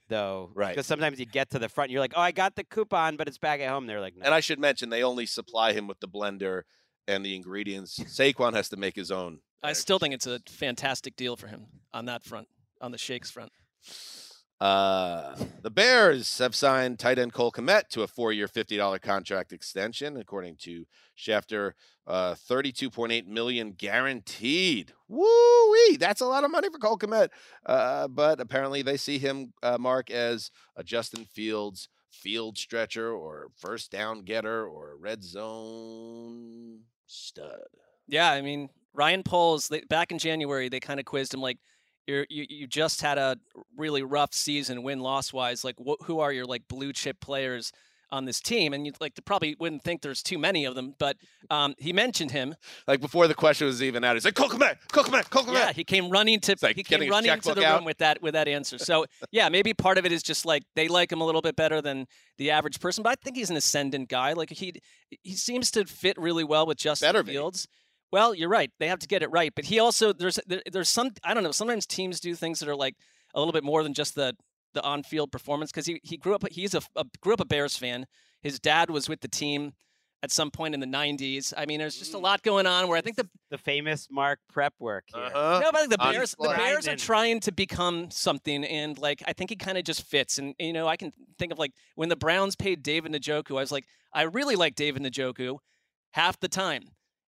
though, 0.09 0.51
Right. 0.55 0.71
Because 0.71 0.87
sometimes 0.87 1.21
you 1.21 1.27
get 1.27 1.51
to 1.51 1.61
the 1.61 1.69
front, 1.69 1.87
and 1.89 1.93
you're 1.93 2.01
like, 2.01 2.15
oh, 2.17 2.21
I 2.21 2.33
got 2.33 2.57
the 2.57 2.65
coupon, 2.65 3.17
but 3.17 3.29
it's 3.29 3.39
back 3.39 3.61
at 3.61 3.69
home. 3.69 3.87
They're 3.87 4.01
like, 4.01 4.17
no. 4.17 4.25
And 4.25 4.35
I 4.35 4.41
should 4.41 4.59
mention 4.59 4.91
they 4.91 5.05
only 5.05 5.25
supply 5.25 5.73
him 5.73 5.87
with 5.87 6.01
the 6.01 6.09
blender 6.09 6.63
and 7.07 7.25
the 7.25 7.37
ingredients. 7.37 7.97
Saquon 8.09 8.55
has 8.55 8.69
to 8.71 8.77
make 8.77 8.97
his 8.97 9.13
own. 9.13 9.39
I 9.63 9.75
still 9.75 10.01
think 10.01 10.15
it's 10.15 10.27
a 10.27 10.41
fantastic 10.49 11.15
deal 11.15 11.37
for 11.37 11.47
him 11.47 11.67
on 11.95 12.07
that 12.07 12.25
front, 12.25 12.49
on 12.81 12.91
the 12.91 12.99
shakes 12.99 13.31
front. 13.31 13.53
Uh, 14.61 15.35
the 15.63 15.71
Bears 15.71 16.39
have 16.39 16.55
signed 16.55 16.99
tight 16.99 17.19
end 17.19 17.33
Cole 17.33 17.51
Kmet 17.51 17.89
to 17.89 18.03
a 18.03 18.07
four-year, 18.07 18.47
fifty-dollar 18.47 18.99
contract 18.99 19.53
extension, 19.53 20.17
according 20.17 20.57
to 20.57 20.85
Schefter. 21.17 21.73
Uh, 22.07 22.35
thirty-two 22.35 22.91
point 22.91 23.13
eight 23.13 23.27
million 23.27 23.73
guaranteed. 23.73 24.93
Woo 25.09 25.71
wee! 25.71 25.97
That's 25.97 26.21
a 26.21 26.27
lot 26.27 26.45
of 26.45 26.51
money 26.51 26.69
for 26.71 26.79
Cole 26.79 26.99
Kmet. 26.99 27.29
Uh, 27.65 28.09
but 28.09 28.41
apparently, 28.41 28.83
they 28.83 28.97
see 28.97 29.19
him, 29.19 29.53
uh, 29.63 29.79
Marc, 29.79 30.11
as 30.11 30.51
a 30.77 30.85
Justin 30.85 31.25
Fields 31.25 31.89
field 32.11 32.59
stretcher 32.59 33.13
or 33.13 33.49
first 33.57 33.93
down 33.93 34.23
getter 34.23 34.67
or 34.67 34.97
red 34.99 35.23
zone 35.23 36.81
stud. 37.07 37.61
Yeah, 38.09 38.31
I 38.33 38.43
mean 38.43 38.69
Ryan 38.93 39.23
Poles. 39.23 39.69
They, 39.69 39.83
back 39.83 40.11
in 40.11 40.19
January, 40.19 40.69
they 40.69 40.81
kind 40.81 40.99
of 40.99 41.07
quizzed 41.07 41.33
him 41.33 41.41
like, 41.41 41.59
you 42.07 42.25
you 42.29 42.67
just 42.67 43.01
had 43.03 43.19
a 43.19 43.37
really 43.77 44.03
rough 44.03 44.35
season 44.35 44.83
win 44.83 45.01
loss 45.01 45.33
wise. 45.33 45.65
Like, 45.65 45.77
wh- 45.79 46.03
who 46.05 46.21
are 46.21 46.33
your 46.33 46.45
like 46.45 46.69
blue 46.69 46.93
chip 46.93 47.21
players 47.21 47.73
on 48.13 48.25
this 48.25 48.41
team? 48.41 48.73
And 48.73 48.87
you 48.87 48.93
like 49.01 49.19
probably 49.25 49.57
wouldn't 49.61 49.83
think 49.83 50.03
there's 50.03 50.23
too 50.23 50.39
many 50.39 50.65
of 50.65 50.75
them, 50.75 50.95
but 50.99 51.17
um, 51.51 51.75
he 51.79 51.93
mentioned 51.93 52.33
him. 52.33 52.57
Like 52.87 53.01
before 53.01 53.29
the 53.29 53.35
question 53.35 53.67
was 53.67 53.83
even 53.83 54.03
out, 54.03 54.17
he's 54.17 54.25
like, 54.25 54.35
Cole 54.35 54.49
Kmet, 54.49 54.77
Cole 54.93 55.05
Kmet, 55.05 55.31
Cole 55.31 55.45
Kmet. 55.45 55.55
Yeah, 55.55 55.73
he 55.73 55.85
came 55.85 56.11
running 56.11 56.41
to 56.41 56.57
like 56.61 56.77
he 56.77 56.83
came 56.83 57.09
running 57.09 57.41
to 57.41 57.55
the 57.55 57.65
out. 57.65 57.77
room 57.77 57.85
with 57.85 57.99
that 57.99 58.21
with 58.23 58.35
that 58.35 58.49
answer. 58.49 58.79
So 58.79 59.07
yeah, 59.31 59.49
maybe 59.49 59.75
part 59.75 59.99
of 59.99 60.05
it 60.05 60.13
is 60.13 60.23
just 60.23 60.45
like 60.45 60.65
they 60.75 60.89
like 60.89 61.13
him 61.13 61.21
a 61.21 61.27
little 61.27 61.43
bit 61.43 61.57
better 61.57 61.81
than 61.81 62.07
the 62.39 62.51
average 62.51 62.81
person, 62.81 63.03
but 63.03 63.11
I 63.11 63.15
think 63.23 63.37
he's 63.37 63.51
an 63.51 63.57
ascendant 63.57 64.09
guy. 64.09 64.33
Like 64.33 64.51
he 64.51 64.75
he 65.23 65.35
seems 65.35 65.71
to 65.73 65.85
fit 65.85 66.19
really 66.19 66.45
well 66.45 66.67
with 66.67 66.79
Justin 66.79 67.07
Better 67.09 67.23
be. 67.23 67.33
Fields. 68.11 68.13
Well, 68.13 68.35
you're 68.35 68.49
right. 68.49 68.71
They 68.79 68.89
have 68.89 68.99
to 69.01 69.09
get 69.09 69.23
it 69.23 69.31
right, 69.31 69.53
but 69.55 69.65
he 69.65 69.79
also 69.79 70.13
there's 70.13 70.39
there, 70.47 70.63
there's 70.71 70.89
some 70.89 71.11
I 71.25 71.35
don't 71.35 71.43
know. 71.43 71.53
Sometimes 71.53 71.87
teams 71.87 72.21
do 72.21 72.35
things 72.35 72.61
that 72.61 72.69
are 72.69 72.77
like 72.77 72.97
a 73.35 73.39
little 73.41 73.53
bit 73.53 73.65
more 73.65 73.83
than 73.83 73.95
just 73.95 74.15
the 74.15 74.35
the 74.75 74.83
on 74.83 75.03
field 75.03 75.33
performance 75.33 75.71
because 75.71 75.87
he 75.87 76.01
he 76.05 76.17
grew 76.17 76.35
up 76.35 76.45
he's 76.51 76.75
a, 76.75 76.83
a 76.97 77.05
grew 77.21 77.33
up 77.35 77.41
a 77.41 77.45
Bears 77.45 77.77
fan. 77.77 78.07
His 78.43 78.59
dad 78.61 78.91
was 78.91 79.09
with 79.09 79.21
the 79.21 79.29
team 79.29 79.73
at 80.23 80.31
some 80.31 80.51
point 80.51 80.75
in 80.75 80.81
the 80.81 80.87
90s. 80.87 81.55
I 81.57 81.65
mean, 81.65 81.79
there's 81.79 81.97
just 81.99 82.13
a 82.13 82.19
Mm. 82.19 82.23
lot 82.23 82.43
going 82.43 82.67
on 82.67 82.89
where 82.89 82.99
I 82.99 83.01
think 83.01 83.17
the 83.17 83.29
the 83.51 83.57
famous 83.59 84.07
Marc 84.11 84.39
prep 84.53 84.75
work 84.79 85.05
here. 85.15 85.25
Uh-huh. 85.25 85.61
no, 85.63 85.73
but 85.73 85.77
I 85.77 85.81
think 85.87 85.93
the 85.93 86.03
On 86.05 86.13
Bears, 86.13 86.35
the. 86.39 86.49
Bears 86.57 86.87
are 86.89 86.97
trying 86.97 87.41
to 87.41 87.53
become 87.53 88.11
something, 88.11 88.65
and 88.65 88.99
like 88.99 89.23
I 89.27 89.33
think 89.33 89.49
he 89.51 89.57
kind 89.57 89.79
of 89.79 89.85
just 89.85 90.03
fits. 90.07 90.39
And 90.39 90.55
you 90.59 90.73
know, 90.73 90.87
I 90.87 90.97
can 90.97 91.13
think 91.39 91.53
of 91.53 91.59
like 91.59 91.73
when 91.95 92.09
the 92.11 92.17
Browns 92.17 92.55
paid 92.55 92.83
David 92.83 93.13
Njoku, 93.13 93.53
I 93.53 93.61
was 93.61 93.73
like, 93.73 93.87
I 94.13 94.23
really 94.23 94.57
like 94.57 94.75
David 94.75 95.03
Njoku 95.03 95.57
half 96.13 96.39
the 96.39 96.49
time, 96.49 96.83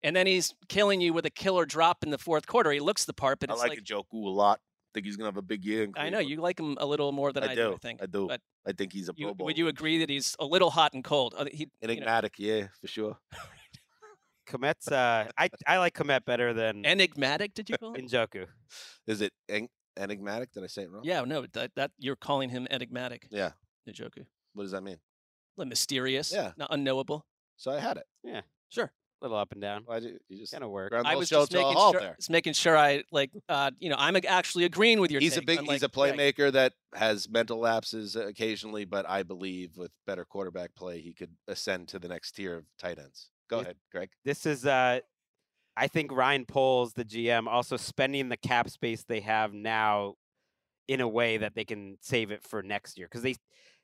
and 0.03 0.15
then 0.17 0.27
he's 0.27 0.55
killing 0.69 1.01
you 1.01 1.13
with 1.13 1.27
a 1.27 1.31
killer 1.31 1.65
drop 1.67 2.03
in 2.05 2.11
the 2.11 2.19
fourth 2.19 2.47
quarter. 2.47 2.71
He 2.71 2.81
looks 2.81 3.05
the 3.05 3.13
part, 3.15 3.41
but 3.41 3.51
I 3.51 3.55
like, 3.55 3.71
like, 3.71 3.79
Njoku 3.85 4.05
a 4.13 4.17
lot. 4.29 4.59
I 4.63 4.91
Think 4.95 5.07
he's 5.07 5.17
gonna 5.17 5.29
have 5.29 5.37
a 5.37 5.43
big 5.43 5.65
year. 5.65 5.85
in 5.85 5.93
I 5.97 6.11
know 6.11 6.19
you 6.19 6.41
like 6.41 6.59
him 6.59 6.77
a 6.81 6.87
little 6.87 7.13
more 7.13 7.33
than 7.33 7.45
I, 7.45 7.53
I 7.53 7.55
do. 7.55 7.69
do. 7.69 7.75
I 7.75 7.77
think. 7.77 8.03
I 8.03 8.07
do. 8.07 8.27
But 8.27 8.41
I 8.67 8.73
think 8.73 8.93
he's 8.93 9.09
a 9.09 9.13
you, 9.17 9.27
Pro 9.27 9.35
Bowl. 9.35 9.45
would 9.47 9.57
you 9.59 9.69
agree 9.69 9.99
that 9.99 10.11
he's 10.11 10.35
a 10.41 10.45
little 10.45 10.71
hot 10.71 10.95
and 10.95 11.05
cold? 11.05 11.35
He, 11.53 11.59
you 11.59 11.67
know, 11.83 11.93
Enigmatic, 11.93 12.35
yeah, 12.39 12.67
for 12.81 12.89
sure. 12.89 13.17
Kmet's, 14.49 14.91
uh, 14.91 15.29
I 15.39 15.49
I 15.67 15.79
like 15.79 15.95
Kmet 15.95 16.25
better 16.25 16.53
than 16.53 16.85
enigmatic? 16.85 17.55
Did 17.55 17.71
you 17.71 17.77
call 17.79 17.95
him? 17.95 18.09
Njoku. 18.09 18.47
Is 19.07 19.21
it 19.21 19.33
en- 19.49 19.69
enigmatic? 19.97 20.51
Did 20.53 20.65
I 20.65 20.67
say 20.67 20.83
it 20.83 20.91
wrong? 20.91 21.03
yeah, 21.05 21.21
no, 21.23 21.47
that, 21.53 21.71
that 21.77 21.93
you're 21.99 22.17
calling 22.17 22.51
him 22.51 22.67
enigmatic, 22.71 23.29
Yeah. 23.31 23.53
Njoku. 23.89 24.27
What 24.55 24.65
does 24.65 24.73
that 24.73 24.83
mean? 24.83 24.97
Like 25.57 25.69
mysterious, 25.69 26.33
Yeah. 26.33 26.53
not 26.57 26.69
unknowable. 26.73 27.25
So 27.57 27.71
I 27.71 27.79
had 27.79 27.97
it. 27.99 28.07
Yeah, 28.25 28.41
sure. 28.71 28.91
A 29.21 29.27
little 29.27 29.37
up 29.37 29.53
and 29.53 29.61
down. 29.61 29.83
Why 29.85 30.01
did 30.01 30.19
you 30.31 30.39
just 30.39 30.53
Kind 30.53 30.65
of 30.65 30.71
work. 30.71 30.95
I 30.95 31.15
was 31.15 31.29
just 31.29 31.53
making 31.53 31.73
sure, 31.77 31.93
there? 32.01 32.15
just 32.17 32.31
making 32.31 32.53
sure 32.55 32.77
I 32.77 33.03
like, 33.13 33.31
uh, 33.51 33.71
you 33.79 33.91
know, 33.91 33.97
I'm 33.99 34.17
actually 34.27 34.65
agreeing 34.65 34.99
with 34.99 35.11
your. 35.11 35.21
He's 35.21 35.37
a 35.37 35.41
take, 35.41 35.47
big. 35.47 35.59
He's 35.61 35.69
unlike 35.69 35.83
a 35.83 35.89
Gregg. 35.89 36.37
playmaker 36.37 36.53
that 36.53 36.73
has 36.95 37.29
mental 37.29 37.59
lapses 37.59 38.17
occasionally, 38.17 38.87
but 38.87 39.07
I 39.09 39.23
believe 39.23 39.77
with 39.77 39.91
better 40.07 40.25
quarterback 40.25 40.75
play, 40.75 41.01
he 41.03 41.13
could 41.13 41.31
ascend 41.49 41.89
to 41.89 41.99
the 41.99 42.09
next 42.09 42.33
tier 42.33 42.57
of 42.57 42.65
tight 42.79 42.99
ends. 42.99 43.29
Go 43.51 43.59
If- 43.59 43.65
ahead, 43.65 43.77
Gregg. 43.93 44.09
This 44.25 44.47
is, 44.47 44.65
uh, 44.65 45.01
I 45.77 45.87
think 45.89 46.13
Ryan 46.13 46.47
Poles, 46.47 46.95
the 46.95 47.05
GM, 47.05 47.47
also 47.47 47.77
spending 47.77 48.31
the 48.31 48.37
cap 48.39 48.71
space 48.71 49.05
they 49.05 49.21
have 49.21 49.53
now 49.53 50.15
in 50.89 51.01
a 51.03 51.09
way 51.09 51.37
that 51.37 51.55
they 51.55 51.65
can 51.65 51.99
save 52.01 52.31
it 52.31 52.43
for 52.43 52.63
next 52.63 52.97
year 52.97 53.07
because 53.07 53.23
they, 53.23 53.37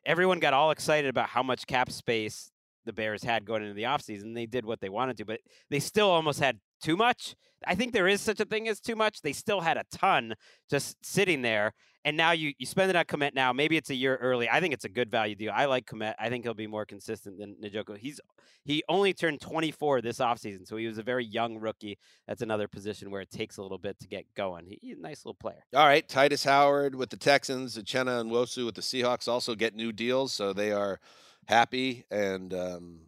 everyone 0.07 0.41
got 0.41 0.55
all 0.55 0.71
excited 0.71 1.09
about 1.09 1.29
how 1.29 1.43
much 1.43 1.67
cap 1.67 1.91
space 1.91 2.51
the 2.87 2.93
Bears 2.93 3.23
had 3.23 3.45
going 3.45 3.63
into 3.63 3.75
the 3.75 3.83
offseason. 3.83 4.35
They 4.35 4.47
did 4.47 4.65
what 4.65 4.81
they 4.81 4.89
wanted 4.89 5.19
to, 5.19 5.25
but 5.25 5.41
they 5.71 5.81
still 5.81 6.09
almost 6.11 6.41
had 6.41 6.59
too 6.83 6.97
much. 6.97 7.35
I 7.67 7.75
think 7.75 7.93
there 7.93 8.09
is 8.09 8.21
such 8.21 8.41
a 8.41 8.45
thing 8.45 8.69
as 8.69 8.81
too 8.81 8.97
much. 8.97 9.21
They 9.23 9.33
still 9.33 9.61
had 9.61 9.77
a 9.77 9.85
ton 9.91 10.35
just 10.71 11.05
sitting 11.05 11.43
there. 11.43 11.73
And 12.05 12.17
now 12.17 12.31
you, 12.31 12.53
you 12.59 12.67
spend 12.67 12.89
it 12.89 12.95
on 12.97 13.05
Kmet 13.05 13.35
now. 13.35 13.53
Maybe 13.53 13.77
it's 13.77 13.91
a 13.91 13.95
year 13.95 14.15
early. 14.17 14.49
I 14.49 14.61
think 14.61 14.73
it's 14.73 14.85
a 14.85 14.89
good 14.89 15.11
value 15.11 15.35
deal. 15.35 15.53
I 15.53 15.65
like 15.65 15.87
Kmet. 15.87 16.15
I 16.21 16.29
think 16.29 16.45
he'll 16.45 16.55
be 16.55 16.69
more 16.69 16.85
consistent 16.85 17.37
than 17.37 17.57
Njoku. 17.61 17.99
He's 17.99 18.21
he 18.65 18.85
only 18.89 19.13
turned 19.13 19.41
24 19.41 20.03
this 20.03 20.19
offseason, 20.19 20.67
so 20.67 20.77
he 20.77 20.87
was 20.87 20.99
a 20.99 21.03
very 21.03 21.25
young 21.25 21.59
rookie. 21.59 21.99
That's 22.29 22.43
another 22.43 22.69
position 22.69 23.11
where 23.11 23.23
it 23.23 23.31
takes 23.31 23.57
a 23.57 23.63
little 23.63 23.79
bit 23.79 23.99
to 24.01 24.09
get 24.09 24.25
going. 24.37 24.67
He, 24.67 24.79
he's 24.83 24.99
a 24.99 25.01
nice 25.01 25.25
little 25.25 25.35
player. 25.35 25.65
All 25.75 25.87
right, 25.87 26.07
Tytus 26.07 26.45
Howard 26.45 26.95
with 26.95 27.11
the 27.11 27.17
Texans, 27.17 27.77
Uchenna 27.77 28.25
Nwosu 28.25 28.65
with 28.67 28.77
the 28.77 28.83
Seahawks 28.83 29.27
also 29.27 29.57
get 29.57 29.75
new 29.75 29.91
deals, 29.93 30.33
so 30.33 30.53
they 30.53 30.71
are 30.71 31.01
happy 31.47 32.05
and 32.11 32.53
um, 32.53 32.99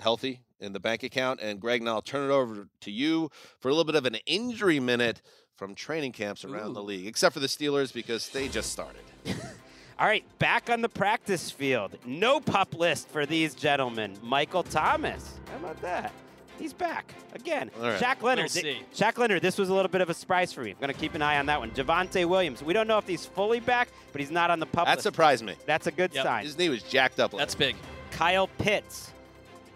healthy 0.00 0.40
in 0.60 0.72
the 0.72 0.80
bank 0.80 1.02
account. 1.02 1.40
And 1.40 1.60
Gregg, 1.60 1.82
now 1.82 1.94
I'll 1.94 2.02
turn 2.02 2.30
it 2.30 2.32
over 2.32 2.68
to 2.80 2.90
you 2.90 3.30
for 3.60 3.68
a 3.68 3.72
little 3.72 3.84
bit 3.84 3.94
of 3.94 4.06
an 4.06 4.16
injury 4.26 4.80
minute 4.80 5.22
from 5.56 5.74
training 5.74 6.12
camps 6.12 6.44
around 6.44 6.74
the 6.74 6.82
league, 6.82 7.06
except 7.06 7.34
for 7.34 7.40
the 7.40 7.48
Steelers 7.48 7.92
because 7.92 8.28
they 8.28 8.48
just 8.48 8.70
started. 8.70 9.02
All 9.98 10.06
right, 10.06 10.24
back 10.38 10.70
on 10.70 10.80
the 10.80 10.88
practice 10.88 11.50
field. 11.50 11.98
No 12.06 12.38
pup 12.38 12.74
list 12.74 13.08
for 13.08 13.26
these 13.26 13.56
gentlemen. 13.56 14.16
Michael 14.22 14.62
Thomas. 14.62 15.34
How 15.50 15.56
about 15.56 15.82
that? 15.82 16.12
He's 16.58 16.72
back 16.72 17.12
again. 17.34 17.70
All 17.78 17.86
right. 17.88 18.00
Shaq 18.00 18.22
Leonard. 18.22 18.50
We'll 18.54 18.62
th- 18.62 18.78
see. 18.78 18.82
Shaq 19.04 19.16
Leonard. 19.18 19.42
This 19.42 19.58
was 19.58 19.68
a 19.68 19.74
little 19.74 19.88
bit 19.90 20.00
of 20.00 20.10
a 20.10 20.14
surprise 20.14 20.52
for 20.52 20.62
me. 20.62 20.70
I'm 20.72 20.76
going 20.80 20.92
to 20.92 20.98
keep 21.00 21.14
an 21.14 21.22
eye 21.22 21.38
on 21.38 21.46
that 21.46 21.60
one. 21.60 21.70
Javonte 21.70 22.24
Williams. 22.26 22.62
We 22.62 22.72
don't 22.72 22.88
know 22.88 22.98
if 22.98 23.06
he's 23.06 23.24
fully 23.26 23.60
back, 23.60 23.88
but 24.12 24.20
he's 24.20 24.30
not 24.30 24.50
on 24.50 24.58
the 24.58 24.66
pup 24.66 24.86
That 24.86 24.96
list. 24.96 25.04
surprised 25.04 25.44
me. 25.44 25.54
That's 25.66 25.86
a 25.86 25.92
good 25.92 26.12
Yep. 26.12 26.24
sign. 26.24 26.44
His 26.44 26.58
knee 26.58 26.68
was 26.68 26.82
jacked 26.82 27.20
up. 27.20 27.30
That's 27.32 27.54
big. 27.54 27.76
Kyle 28.10 28.48
Pitts, 28.58 29.12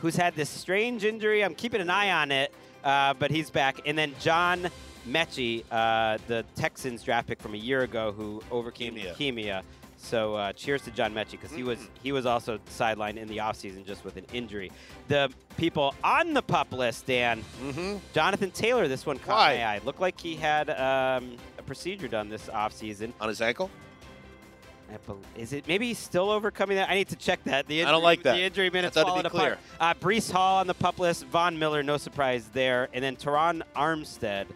who's 0.01 0.17
had 0.17 0.35
this 0.35 0.51
strange 0.51 1.05
injury. 1.05 1.45
I'm 1.45 1.55
keeping 1.55 1.81
an 1.81 1.91
eye 1.91 2.11
on 2.11 2.33
it, 2.33 2.53
uh, 2.83 3.15
but 3.15 3.31
he's 3.31 3.51
back. 3.51 3.81
And 3.87 3.97
then 3.97 4.15
John 4.21 4.69
Metchie, 5.09 5.65
uh, 5.71 6.19
the 6.27 6.45
Texans 6.57 7.03
draft 7.03 7.29
pick 7.29 7.41
from 7.41 7.55
a 7.55 7.59
year 7.59 7.83
ago, 7.83 8.13
who 8.13 8.43
overcame 8.51 8.97
Leukemia. 8.97 9.15
leukemia. 9.17 9.63
So 10.05 10.35
uh, 10.35 10.53
cheers 10.53 10.83
to 10.83 10.91
John 10.91 11.15
Metchie 11.15 11.33
because 11.33 11.53
he 11.53 11.63
was 11.63 11.79
Mm-hmm. 11.79 11.95
he 12.03 12.13
was 12.13 12.27
also 12.27 12.59
sidelined 12.71 13.17
in 13.19 13.29
the 13.29 13.37
offseason 13.39 13.87
just 13.87 14.05
with 14.05 14.17
an 14.17 14.27
injury. 14.33 14.73
The 15.09 15.31
people 15.57 15.95
on 16.03 16.35
the 16.35 16.43
pup 16.43 16.73
list, 16.73 17.07
Dan, 17.07 17.45
Mm-hmm. 17.63 17.99
Jonathan 18.13 18.51
Taylor. 18.51 18.89
This 18.89 19.07
one 19.07 19.19
caught 19.19 19.37
Why? 19.37 19.57
my 19.59 19.65
eye. 19.65 19.81
Looked 19.85 20.01
like 20.01 20.21
he 20.21 20.35
had 20.35 20.71
um, 20.71 21.37
a 21.57 21.63
procedure 21.65 22.09
done 22.09 22.29
this 22.29 22.47
offseason. 22.49 23.13
On 23.21 23.29
his 23.29 23.41
ankle? 23.41 23.71
Is 25.37 25.55
it 25.55 25.67
maybe 25.67 25.87
he's 25.87 25.99
still 25.99 26.29
overcoming 26.31 26.77
that? 26.77 26.91
I 26.91 26.95
need 26.97 27.09
to 27.09 27.17
check 27.17 27.43
that. 27.45 27.67
The 27.67 27.83
I 27.85 27.91
don't 27.91 28.03
like 28.03 28.25
that. 28.25 28.35
The 28.35 28.43
injury 28.43 28.69
minutes 28.69 28.95
falling 29.01 29.25
apart. 29.25 29.59
Uh, 29.81 29.95
Breece 29.95 30.31
Hall 30.31 30.59
on 30.59 30.67
the 30.67 30.75
pup 30.75 30.99
list. 30.99 31.25
Von 31.27 31.59
Miller, 31.59 31.83
no 31.83 31.97
surprise 31.97 32.49
there. 32.53 32.91
And 32.93 33.03
then 33.03 33.17
Terron 33.17 33.63
Armstead, 33.75 34.47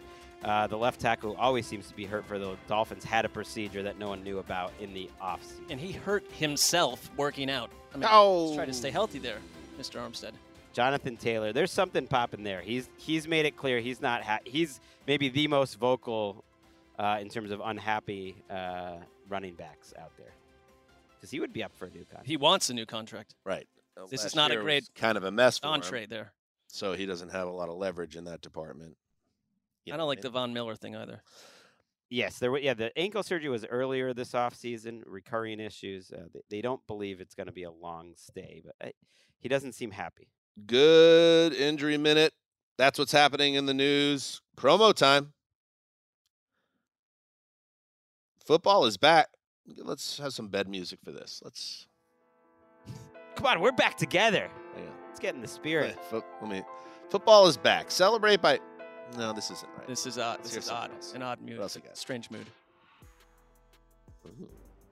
uh, 0.43 0.67
the 0.67 0.77
left 0.77 0.99
tackle, 1.01 1.33
who 1.33 1.39
always 1.41 1.65
seems 1.65 1.87
to 1.87 1.95
be 1.95 2.05
hurt 2.05 2.25
for 2.25 2.37
the 2.39 2.55
Dolphins, 2.67 3.03
had 3.03 3.25
a 3.25 3.29
procedure 3.29 3.83
that 3.83 3.97
no 3.97 4.07
one 4.07 4.23
knew 4.23 4.39
about 4.39 4.71
in 4.79 4.93
the 4.93 5.09
offseason. 5.21 5.61
And 5.69 5.79
he 5.79 5.91
hurt 5.91 6.23
himself 6.31 7.09
working 7.17 7.49
out. 7.49 7.69
I 7.93 7.97
mean, 7.97 8.07
Oh. 8.11 8.45
let's 8.45 8.55
try 8.55 8.65
to 8.65 8.73
stay 8.73 8.91
healthy 8.91 9.19
there, 9.19 9.39
Mr. 9.79 9.99
Armstead. 9.99 10.31
Jonathan 10.73 11.17
Taylor, 11.17 11.51
there's 11.53 11.71
something 11.71 12.05
popping 12.07 12.43
there. 12.43 12.61
He's 12.61 12.87
he's 12.97 13.27
made 13.27 13.45
it 13.47 13.57
clear 13.57 13.79
he's 13.79 13.99
not. 13.99 14.21
Ha- 14.21 14.39
he's 14.45 14.79
maybe 15.07 15.27
the 15.29 15.47
most 15.47 15.79
vocal 15.79 16.43
uh, 16.99 17.17
in 17.19 17.29
terms 17.29 17.49
of 17.49 17.61
unhappy 17.65 18.35
uh, 18.49 18.97
running 19.27 19.55
backs 19.55 19.91
out 19.99 20.11
there. 20.17 20.33
Because 21.15 21.31
he 21.31 21.39
would 21.39 21.51
be 21.51 21.63
up 21.63 21.75
for 21.75 21.85
a 21.85 21.89
new 21.89 22.01
contract. 22.05 22.27
He 22.27 22.37
wants 22.37 22.69
a 22.69 22.75
new 22.75 22.85
contract. 22.85 23.33
Right. 23.43 23.67
This 24.11 24.23
is 24.23 24.35
not 24.35 24.51
a 24.51 24.57
great 24.57 24.87
kind 24.93 25.17
of 25.17 25.23
a 25.23 25.31
mess 25.31 25.57
for 25.57 25.65
him, 25.67 25.73
Entree 25.73 26.05
there. 26.05 26.31
so 26.67 26.93
he 26.93 27.07
doesn't 27.07 27.29
have 27.29 27.47
a 27.47 27.51
lot 27.51 27.69
of 27.69 27.75
leverage 27.77 28.15
in 28.15 28.25
that 28.25 28.41
department. 28.41 28.95
You 29.87 29.93
I 29.93 29.95
know 29.97 30.01
don't 30.01 30.07
like 30.09 30.17
mean? 30.19 30.21
the 30.23 30.29
Von 30.29 30.53
Miller 30.53 30.75
thing 30.75 30.95
either. 30.95 31.21
Yes, 32.09 32.39
there 32.39 32.51
were. 32.51 32.59
Yeah, 32.59 32.73
the 32.73 32.97
ankle 32.97 33.23
surgery 33.23 33.49
was 33.49 33.65
earlier 33.65 34.13
this 34.13 34.31
offseason, 34.33 35.01
recurring 35.05 35.59
issues. 35.59 36.11
Uh, 36.11 36.25
they, 36.33 36.41
they 36.49 36.61
don't 36.61 36.85
believe 36.87 37.19
it's 37.21 37.35
going 37.35 37.47
to 37.47 37.53
be 37.53 37.63
a 37.63 37.71
long 37.71 38.13
stay, 38.15 38.61
but 38.63 38.75
uh, 38.85 38.91
he 39.39 39.49
doesn't 39.49 39.73
seem 39.73 39.91
happy. 39.91 40.29
Good 40.65 41.53
injury 41.53 41.97
minute. 41.97 42.33
That's 42.77 42.97
what's 42.99 43.11
happening 43.11 43.55
in 43.55 43.65
the 43.65 43.73
news. 43.73 44.41
Promo 44.57 44.93
time. 44.93 45.33
Football 48.45 48.85
is 48.85 48.97
back. 48.97 49.27
Let's 49.77 50.17
have 50.19 50.33
some 50.33 50.47
bed 50.47 50.69
music 50.69 50.99
for 51.03 51.11
this. 51.11 51.41
Let's 51.43 51.87
Come 53.35 53.45
on, 53.45 53.59
we're 53.59 53.71
back 53.73 53.97
together. 53.97 54.49
hang 54.75 54.87
on. 54.87 54.93
Let's 55.07 55.19
get 55.19 55.35
in 55.35 55.41
the 55.41 55.47
spirit. 55.47 55.97
Wait, 55.97 56.05
fo- 56.05 56.25
let 56.41 56.49
me. 56.49 56.63
Football 57.09 57.47
is 57.47 57.57
back. 57.57 57.91
Celebrate 57.91 58.41
by. 58.41 58.59
No, 59.15 59.31
this 59.33 59.51
isn't 59.51 59.69
right. 59.77 59.87
This 59.87 60.05
is 60.05 60.17
odd. 60.17 60.43
This 60.43 60.51
hear 60.51 60.59
is 60.59 60.69
odd. 60.69 60.91
else. 60.93 61.13
An 61.13 61.21
odd 61.21 61.39
mood. 61.41 61.59
else 61.59 61.75
you 61.75 61.81
got? 61.81 61.95
Strange 61.97 62.29
mood. 62.31 62.45
Ooh. 64.25 64.47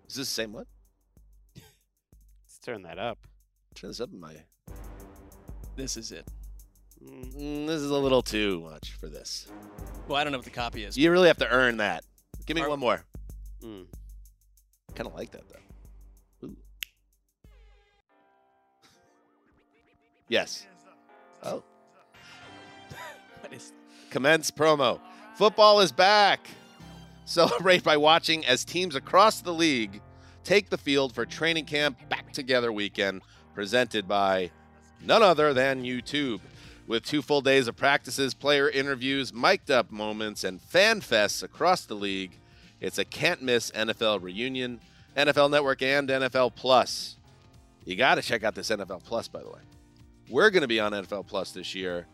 Is 0.07 0.15
this 0.15 0.27
the 0.27 0.33
same 0.33 0.53
one? 0.53 0.65
Let's 1.55 2.59
turn 2.63 2.83
that 2.83 2.97
up. 2.99 3.17
Turn 3.75 3.89
this 3.89 3.99
up 3.99 4.09
in 4.13 4.19
my. 4.19 4.35
This 5.75 5.97
is 5.97 6.11
it. 6.11 6.25
Mm, 7.03 7.33
Mm, 7.35 7.67
this 7.67 7.81
is 7.81 7.91
a 7.91 7.97
little 7.97 8.21
too 8.21 8.61
much 8.61 8.93
for 8.93 9.07
this. 9.07 9.51
Well, 10.07 10.17
I 10.17 10.23
don't 10.23 10.31
know 10.31 10.37
what 10.37 10.45
the 10.45 10.51
copy 10.51 10.85
is. 10.85 10.97
You 10.97 11.11
really 11.11 11.27
have 11.27 11.37
to 11.39 11.49
earn 11.49 11.77
that. 11.77 12.03
Give 12.45 12.55
me 12.55 12.61
Are- 12.61 12.69
one 12.69 12.79
more. 12.79 13.03
mm. 13.61 13.85
Kind 14.95 15.07
of 15.07 15.13
like 15.13 15.31
that 15.31 15.43
though. 15.49 16.47
Ooh. 16.47 16.55
Yes. 20.29 20.65
Oh. 21.43 21.61
What 23.41 23.53
is- 23.53 23.71
Commence 24.09 24.51
promo. 24.51 24.99
Football 25.35 25.81
is 25.81 25.91
back. 25.91 26.47
Celebrate 27.25 27.83
by 27.83 27.97
watching 27.97 28.45
as 28.45 28.63
teams 28.63 28.95
across 28.95 29.41
the 29.41 29.53
league 29.53 30.01
take 30.45 30.69
the 30.69 30.77
field 30.77 31.13
for 31.13 31.25
training 31.25 31.65
camp 31.65 31.97
back 32.07 32.31
together 32.31 32.71
weekend, 32.71 33.21
presented 33.53 34.07
by 34.07 34.51
none 35.03 35.23
other 35.23 35.53
than 35.53 35.83
YouTube. 35.83 36.39
With 36.87 37.03
two 37.03 37.23
full 37.23 37.41
days 37.41 37.67
of 37.67 37.75
practices, 37.75 38.35
player 38.35 38.69
interviews, 38.69 39.33
mic'd 39.33 39.71
up 39.71 39.91
moments, 39.91 40.43
and 40.43 40.61
fan 40.61 41.01
fests 41.01 41.41
across 41.41 41.83
the 41.83 41.95
league, 41.95 42.37
it's 42.79 42.99
a 42.99 43.05
can't 43.05 43.41
miss 43.41 43.71
NFL 43.71 44.21
reunion, 44.21 44.79
NFL 45.17 45.49
Network, 45.49 45.81
and 45.81 46.07
NFL 46.07 46.53
Plus. 46.53 47.15
You 47.83 47.95
got 47.95 48.15
to 48.15 48.21
check 48.21 48.43
out 48.43 48.53
this 48.53 48.69
NFL 48.69 49.03
Plus, 49.03 49.27
by 49.27 49.41
the 49.41 49.49
way. 49.49 49.61
We're 50.29 50.51
going 50.51 50.61
to 50.61 50.67
be 50.67 50.79
on 50.79 50.91
NFL 50.91 51.25
Plus 51.25 51.51
this 51.51 51.73
year. 51.73 52.05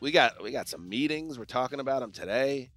We 0.00 0.10
got 0.10 0.42
we 0.42 0.50
got 0.50 0.66
some 0.68 0.88
meetings. 0.88 1.38
We're 1.38 1.44
talking 1.44 1.78
about 1.78 2.00
them 2.00 2.10
today. 2.10 2.70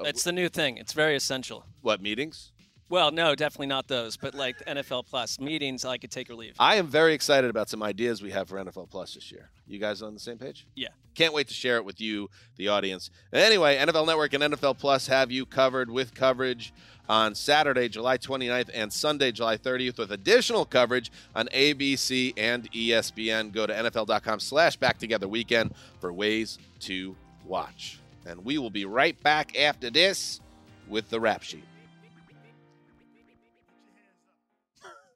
It's 0.00 0.24
the 0.24 0.32
new 0.32 0.48
thing. 0.48 0.76
It's 0.76 0.92
very 0.92 1.16
essential. 1.16 1.66
what 1.82 2.00
meetings? 2.00 2.52
Well, 2.90 3.10
no, 3.10 3.34
definitely 3.34 3.68
not 3.68 3.88
those, 3.88 4.16
but 4.16 4.34
like 4.34 4.58
the 4.58 4.64
NFL 4.64 5.06
Plus 5.06 5.40
meetings, 5.40 5.84
I 5.84 5.96
could 5.96 6.10
take 6.10 6.28
or 6.28 6.34
leave. 6.34 6.54
I 6.58 6.76
am 6.76 6.86
very 6.86 7.14
excited 7.14 7.48
about 7.48 7.70
some 7.70 7.82
ideas 7.82 8.22
we 8.22 8.30
have 8.30 8.48
for 8.48 8.62
NFL 8.62 8.90
Plus 8.90 9.14
this 9.14 9.32
year. 9.32 9.48
You 9.66 9.78
guys 9.78 10.02
on 10.02 10.12
the 10.12 10.20
same 10.20 10.36
page? 10.36 10.66
Yeah. 10.74 10.88
Can't 11.14 11.32
wait 11.32 11.48
to 11.48 11.54
share 11.54 11.76
it 11.76 11.84
with 11.84 12.00
you, 12.00 12.28
the 12.56 12.68
audience. 12.68 13.10
Anyway, 13.32 13.76
NFL 13.78 14.06
Network 14.06 14.34
and 14.34 14.42
NFL 14.44 14.78
Plus 14.78 15.06
have 15.06 15.32
you 15.32 15.46
covered 15.46 15.90
with 15.90 16.14
coverage 16.14 16.74
on 17.08 17.34
Saturday, 17.34 17.88
July 17.88 18.18
29th 18.18 18.70
and 18.74 18.92
Sunday, 18.92 19.32
July 19.32 19.56
30th 19.56 19.98
with 19.98 20.12
additional 20.12 20.64
coverage 20.64 21.10
on 21.34 21.46
ABC 21.48 22.34
and 22.36 22.70
ESPN. 22.72 23.52
Go 23.52 23.66
to 23.66 23.72
NFL.com 23.72 24.40
slash 24.40 24.76
back 24.76 24.98
together 24.98 25.26
weekend 25.26 25.74
for 26.00 26.12
ways 26.12 26.58
to 26.80 27.16
watch. 27.46 27.98
And 28.26 28.44
we 28.44 28.58
will 28.58 28.70
be 28.70 28.84
right 28.84 29.20
back 29.22 29.58
after 29.58 29.90
this 29.90 30.40
with 30.88 31.08
the 31.10 31.20
rap 31.20 31.42
sheet. 31.42 31.64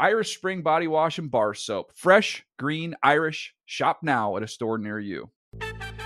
Irish 0.00 0.34
Spring 0.34 0.62
Body 0.62 0.88
Wash 0.88 1.18
and 1.18 1.30
Bar 1.30 1.52
Soap. 1.52 1.92
Fresh, 1.94 2.46
green, 2.58 2.94
Irish. 3.02 3.52
Shop 3.66 3.98
now 4.02 4.38
at 4.38 4.42
a 4.42 4.48
store 4.48 4.78
near 4.78 4.98
you. 4.98 5.28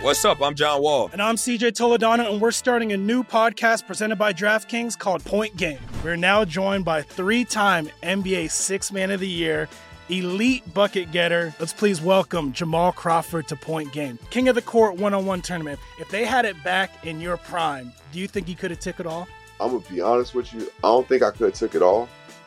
What's 0.00 0.24
up? 0.24 0.42
I'm 0.42 0.56
John 0.56 0.82
Wall. 0.82 1.10
And 1.12 1.22
I'm 1.22 1.36
CJ 1.36 1.70
Toledano, 1.74 2.28
and 2.28 2.40
we're 2.40 2.50
starting 2.50 2.92
a 2.92 2.96
new 2.96 3.22
podcast 3.22 3.86
presented 3.86 4.16
by 4.16 4.32
DraftKings 4.32 4.98
called 4.98 5.24
Point 5.24 5.56
Game. 5.56 5.78
We're 6.02 6.16
now 6.16 6.44
joined 6.44 6.84
by 6.84 7.02
three 7.02 7.44
time 7.44 7.88
NBA 8.02 8.50
Six 8.50 8.90
Man 8.90 9.12
of 9.12 9.20
the 9.20 9.28
Year, 9.28 9.68
elite 10.08 10.74
bucket 10.74 11.12
getter. 11.12 11.54
Let's 11.60 11.72
please 11.72 12.02
welcome 12.02 12.52
Jamal 12.52 12.90
Crawford 12.90 13.46
to 13.46 13.54
Point 13.54 13.92
Game. 13.92 14.18
King 14.30 14.48
of 14.48 14.56
the 14.56 14.62
Court 14.62 14.96
one 14.96 15.14
on 15.14 15.24
one 15.24 15.40
tournament. 15.40 15.78
If 16.00 16.08
they 16.08 16.24
had 16.24 16.44
it 16.44 16.60
back 16.64 17.06
in 17.06 17.20
your 17.20 17.36
prime, 17.36 17.92
do 18.10 18.18
you 18.18 18.26
think 18.26 18.48
you 18.48 18.56
could 18.56 18.72
have 18.72 18.80
took 18.80 18.98
it 18.98 19.06
all? 19.06 19.28
I'm 19.60 19.70
gonna 19.70 19.84
be 19.88 20.00
honest 20.00 20.34
with 20.34 20.52
you. 20.52 20.62
I 20.62 20.88
don't 20.88 21.08
think 21.08 21.22
I 21.22 21.30
could 21.30 21.42
have 21.42 21.54
took 21.54 21.76
it 21.76 21.82
all, 21.82 22.08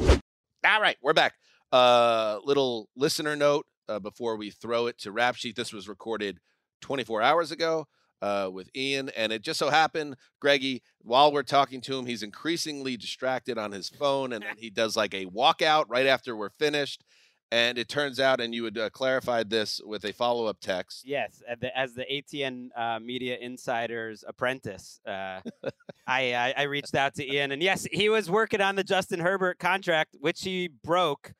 All 0.00 0.80
right, 0.80 0.96
we're 1.02 1.12
back. 1.12 1.34
Uh, 1.70 2.38
little 2.44 2.88
listener 2.96 3.36
note 3.36 3.66
uh, 3.88 3.98
before 3.98 4.36
we 4.36 4.50
throw 4.50 4.86
it 4.86 4.98
to 4.98 5.12
Rap 5.12 5.34
Sheet. 5.34 5.56
This 5.56 5.72
was 5.72 5.88
recorded 5.88 6.38
24 6.82 7.22
hours 7.22 7.50
ago 7.50 7.86
uh, 8.20 8.48
with 8.52 8.70
Ian, 8.76 9.10
and 9.16 9.32
it 9.32 9.42
just 9.42 9.58
so 9.58 9.70
happened, 9.70 10.16
Greggy, 10.40 10.82
while 11.00 11.32
we're 11.32 11.42
talking 11.42 11.80
to 11.82 11.98
him, 11.98 12.06
he's 12.06 12.22
increasingly 12.22 12.96
distracted 12.96 13.58
on 13.58 13.72
his 13.72 13.88
phone, 13.88 14.32
and 14.32 14.44
then 14.44 14.56
he 14.56 14.70
does 14.70 14.96
like 14.96 15.14
a 15.14 15.26
walkout 15.26 15.86
right 15.88 16.06
after 16.06 16.36
we're 16.36 16.50
finished. 16.50 17.04
And 17.52 17.76
it 17.76 17.86
turns 17.86 18.18
out, 18.18 18.40
and 18.40 18.54
you 18.54 18.64
had 18.64 18.78
uh, 18.78 18.88
clarified 18.88 19.50
this 19.50 19.78
with 19.84 20.06
a 20.06 20.12
follow 20.14 20.46
up 20.46 20.58
text. 20.60 21.02
Yes, 21.06 21.42
as 21.46 21.58
the, 21.60 21.78
as 21.78 21.92
the 21.92 22.06
ATN 22.10 22.68
uh, 22.74 22.98
Media 22.98 23.36
Insider's 23.38 24.24
apprentice, 24.26 25.00
uh, 25.06 25.40
I, 26.06 26.34
I 26.34 26.54
I 26.56 26.62
reached 26.62 26.94
out 26.94 27.14
to 27.16 27.30
Ian, 27.30 27.52
and 27.52 27.62
yes, 27.62 27.86
he 27.92 28.08
was 28.08 28.30
working 28.30 28.62
on 28.62 28.74
the 28.74 28.82
Justin 28.82 29.20
Herbert 29.20 29.58
contract, 29.58 30.16
which 30.18 30.40
he 30.42 30.68
broke 30.82 31.34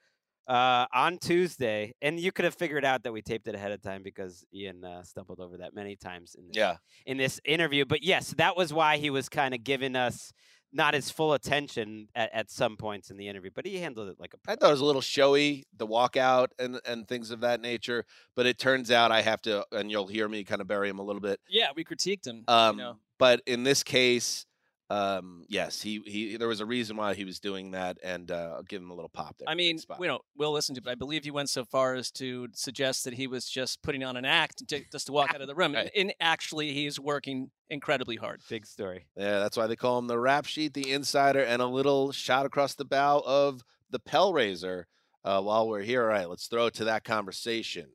uh, 0.46 0.84
on 0.92 1.16
Tuesday. 1.16 1.94
And 2.02 2.20
you 2.20 2.30
could 2.30 2.44
have 2.44 2.56
figured 2.56 2.84
out 2.84 3.04
that 3.04 3.12
we 3.14 3.22
taped 3.22 3.48
it 3.48 3.54
ahead 3.54 3.72
of 3.72 3.80
time 3.80 4.02
because 4.02 4.44
Ian 4.52 4.84
uh, 4.84 5.02
stumbled 5.04 5.40
over 5.40 5.56
that 5.58 5.74
many 5.74 5.96
times 5.96 6.34
in 6.38 6.48
this, 6.48 6.56
Yeah. 6.58 6.76
in 7.06 7.16
this 7.16 7.40
interview. 7.44 7.86
But 7.86 8.02
yes, 8.02 8.34
that 8.36 8.54
was 8.54 8.70
why 8.70 8.98
he 8.98 9.08
was 9.08 9.30
kind 9.30 9.54
of 9.54 9.64
giving 9.64 9.96
us 9.96 10.32
not 10.72 10.94
his 10.94 11.10
full 11.10 11.34
attention 11.34 12.08
at, 12.14 12.32
at 12.32 12.50
some 12.50 12.76
points 12.76 13.10
in 13.10 13.16
the 13.16 13.28
interview, 13.28 13.50
but 13.54 13.66
he 13.66 13.78
handled 13.78 14.08
it 14.08 14.16
like 14.18 14.34
a 14.34 14.50
I 14.50 14.56
thought 14.56 14.68
it 14.68 14.72
was 14.72 14.80
a 14.80 14.84
little 14.84 15.00
showy, 15.00 15.66
the 15.76 15.86
walkout 15.86 16.48
and 16.58 16.80
and 16.86 17.06
things 17.06 17.30
of 17.30 17.40
that 17.40 17.60
nature. 17.60 18.04
But 18.34 18.46
it 18.46 18.58
turns 18.58 18.90
out 18.90 19.12
I 19.12 19.22
have 19.22 19.42
to, 19.42 19.66
and 19.72 19.90
you'll 19.90 20.06
hear 20.06 20.28
me 20.28 20.44
kind 20.44 20.60
of 20.60 20.66
bury 20.66 20.88
him 20.88 20.98
a 20.98 21.02
little 21.02 21.20
bit. 21.20 21.40
Yeah, 21.48 21.68
we 21.74 21.84
critiqued 21.84 22.26
him. 22.26 22.44
Um, 22.48 22.78
you 22.78 22.84
know. 22.84 22.96
But 23.18 23.42
in 23.46 23.62
this 23.62 23.82
case, 23.82 24.46
um, 24.92 25.46
yes, 25.48 25.80
he 25.80 26.02
he 26.04 26.36
there 26.36 26.48
was 26.48 26.60
a 26.60 26.66
reason 26.66 26.98
why 26.98 27.14
he 27.14 27.24
was 27.24 27.40
doing 27.40 27.70
that, 27.70 27.96
and 28.02 28.30
uh, 28.30 28.56
I'll 28.56 28.62
give 28.62 28.82
him 28.82 28.90
a 28.90 28.94
little 28.94 29.08
pop 29.08 29.38
there. 29.38 29.48
I 29.48 29.54
mean, 29.54 29.78
we 29.98 30.06
don't. 30.06 30.20
We'll 30.36 30.52
listen 30.52 30.74
to, 30.74 30.80
it, 30.80 30.84
but 30.84 30.90
I 30.90 30.96
believe 30.96 31.24
he 31.24 31.30
went 31.30 31.48
so 31.48 31.64
far 31.64 31.94
as 31.94 32.10
to 32.12 32.48
suggest 32.52 33.04
that 33.04 33.14
he 33.14 33.26
was 33.26 33.48
just 33.48 33.80
putting 33.82 34.04
on 34.04 34.18
an 34.18 34.26
act 34.26 34.68
to, 34.68 34.84
just 34.92 35.06
to 35.06 35.12
walk 35.12 35.34
out 35.34 35.40
of 35.40 35.46
the 35.46 35.54
room. 35.54 35.74
And 35.96 36.12
actually, 36.20 36.74
he's 36.74 37.00
working 37.00 37.50
incredibly 37.72 38.16
hard. 38.16 38.42
Big 38.48 38.66
story. 38.66 39.06
Yeah, 39.16 39.38
that's 39.38 39.56
why 39.56 39.66
they 39.66 39.76
call 39.76 39.98
him 39.98 40.06
the 40.06 40.18
rap 40.18 40.44
sheet, 40.44 40.74
the 40.74 40.92
insider, 40.92 41.40
and 41.40 41.62
a 41.62 41.66
little 41.66 42.12
shot 42.12 42.44
across 42.46 42.74
the 42.74 42.84
bow 42.84 43.22
of 43.26 43.64
the 43.90 43.98
Pell 43.98 44.32
Raiser. 44.32 44.86
Uh, 45.24 45.40
while 45.40 45.68
we're 45.68 45.82
here, 45.82 46.02
all 46.02 46.08
right, 46.08 46.28
let's 46.28 46.46
throw 46.48 46.66
it 46.66 46.74
to 46.74 46.84
that 46.84 47.04
conversation. 47.04 47.86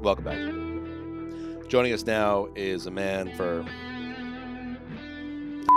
Welcome 0.00 0.24
back. 0.24 1.68
Joining 1.68 1.92
us 1.92 2.04
now 2.04 2.48
is 2.56 2.86
a 2.86 2.90
man 2.90 3.34
for 3.36 3.64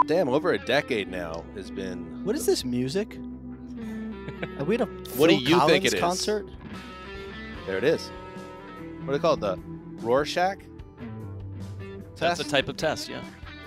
damn 0.08 0.30
over 0.30 0.54
a 0.54 0.58
decade 0.60 1.10
now 1.10 1.44
has 1.56 1.72
been. 1.72 2.24
What 2.24 2.36
is 2.36 2.46
this 2.46 2.64
music? 2.64 3.18
Are 4.60 4.64
we 4.66 4.76
at 4.76 4.82
a 4.82 4.86
What 4.86 5.30
do 5.30 5.38
Phil 5.38 5.40
you 5.40 5.48
think 5.48 5.60
Collins 5.60 5.86
it 5.86 5.94
is? 5.94 6.00
concert? 6.00 6.50
There 7.66 7.78
it 7.78 7.84
is. 7.84 8.10
What 9.00 9.08
do 9.08 9.12
they 9.14 9.20
call 9.20 9.34
it? 9.36 9.40
The 9.40 9.58
Rorschach 10.06 10.60
That's 12.16 12.38
test. 12.40 12.42
a 12.42 12.50
type 12.50 12.68
of 12.70 12.78
test, 12.78 13.10
yeah. 13.10 13.24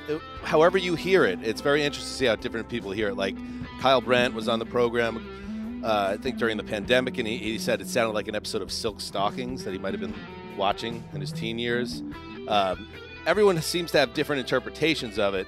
it- 0.09 0.21
however 0.43 0.79
you 0.79 0.95
hear 0.95 1.25
it, 1.25 1.39
it's 1.43 1.61
very 1.61 1.83
interesting 1.83 2.11
to 2.13 2.17
see 2.19 2.25
how 2.27 2.37
different 2.37 2.69
people 2.69 2.91
hear 2.91 3.09
it. 3.09 3.17
Like 3.17 3.37
Kyle 3.81 4.01
Brandt 4.01 4.35
was 4.35 4.49
on 4.49 4.59
the 4.59 4.67
program, 4.67 5.81
uh, 5.85 6.15
I 6.15 6.17
think 6.23 6.39
during 6.39 6.57
the 6.57 6.65
pandemic, 6.65 7.19
and 7.19 7.27
he, 7.27 7.39
he 7.39 7.59
said 7.59 7.81
it 7.81 7.89
sounded 7.89 8.13
like 8.15 8.29
an 8.29 8.35
episode 8.35 8.63
of 8.63 8.71
Silk 8.73 9.01
Stockings 9.01 9.65
that 9.65 9.73
he 9.73 9.79
might 9.79 9.95
have 9.95 10.01
been 10.01 10.15
watching 10.57 11.03
in 11.15 11.21
his 11.21 11.33
teen 11.33 11.59
years. 11.59 12.03
Um, 12.49 12.89
everyone 13.27 13.61
seems 13.63 13.91
to 13.93 13.99
have 13.99 14.13
different 14.15 14.41
interpretations 14.41 15.19
of 15.19 15.35
it. 15.35 15.47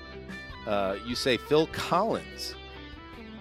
Uh, 0.67 0.97
you 1.07 1.15
say 1.15 1.37
Phil 1.37 1.67
Collins. 1.69 2.55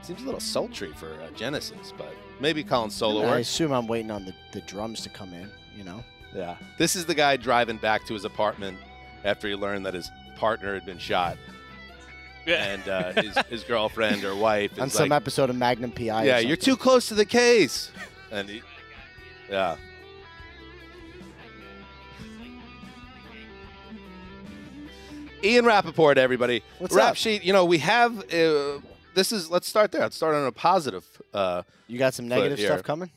Seems 0.02 0.22
a 0.22 0.26
little 0.26 0.40
sultry 0.40 0.92
for 0.96 1.08
uh, 1.14 1.30
Genesis, 1.36 1.94
but 1.98 2.14
maybe 2.40 2.64
Collins 2.64 2.96
solo 2.96 3.22
I 3.22 3.32
works. 3.32 3.42
assume 3.50 3.72
I'm 3.72 3.88
waiting 3.88 4.10
on 4.12 4.26
the, 4.26 4.34
the 4.54 4.62
drums 4.62 5.02
to 5.02 5.10
come 5.10 5.34
in. 5.34 5.50
You 5.78 5.84
know. 5.84 6.04
Yeah. 6.36 6.58
This 6.78 6.96
is 6.96 7.06
the 7.06 7.16
guy 7.16 7.38
driving 7.38 7.78
back 7.78 8.06
to 8.08 8.14
his 8.14 8.26
apartment 8.26 8.78
after 9.24 9.48
he 9.48 9.56
learned 9.56 9.86
that 9.86 9.94
his 9.94 10.10
partner 10.36 10.74
had 10.74 10.86
been 10.86 10.98
shot. 11.00 11.38
And 12.48 12.88
uh, 12.88 13.12
his, 13.22 13.38
his 13.50 13.64
girlfriend 13.64 14.24
or 14.24 14.36
wife 14.36 14.72
is 14.74 14.80
On 14.80 14.90
some 14.90 15.10
like, 15.10 15.18
episode 15.22 15.50
of 15.50 15.56
Magnum 15.56 15.92
PI. 15.92 16.24
or 16.24 16.26
yeah, 16.26 16.40
you're 16.40 16.56
too 16.58 16.76
close 16.78 17.08
to 17.10 17.14
the 17.16 17.26
case. 17.26 17.92
And 18.32 18.50
he, 18.50 18.62
yeah. 19.50 19.76
Ian 25.44 25.66
Rapoport, 25.66 26.18
everybody. 26.18 26.64
What's 26.80 26.94
Rap 26.96 27.12
up? 27.12 27.16
sheet, 27.16 27.44
you 27.44 27.54
know, 27.54 27.66
we 27.66 27.78
have, 27.80 28.20
uh, 28.34 28.80
this 29.14 29.32
is, 29.32 29.50
let's 29.50 29.68
start 29.68 29.92
there. 29.92 30.02
Let's 30.02 30.16
start 30.16 30.36
on 30.36 30.46
a 30.46 30.52
positive. 30.52 31.06
Uh, 31.34 31.64
You 31.88 31.98
got 31.98 32.14
some 32.14 32.28
negative 32.28 32.60
stuff 32.60 32.84
coming? 32.84 33.10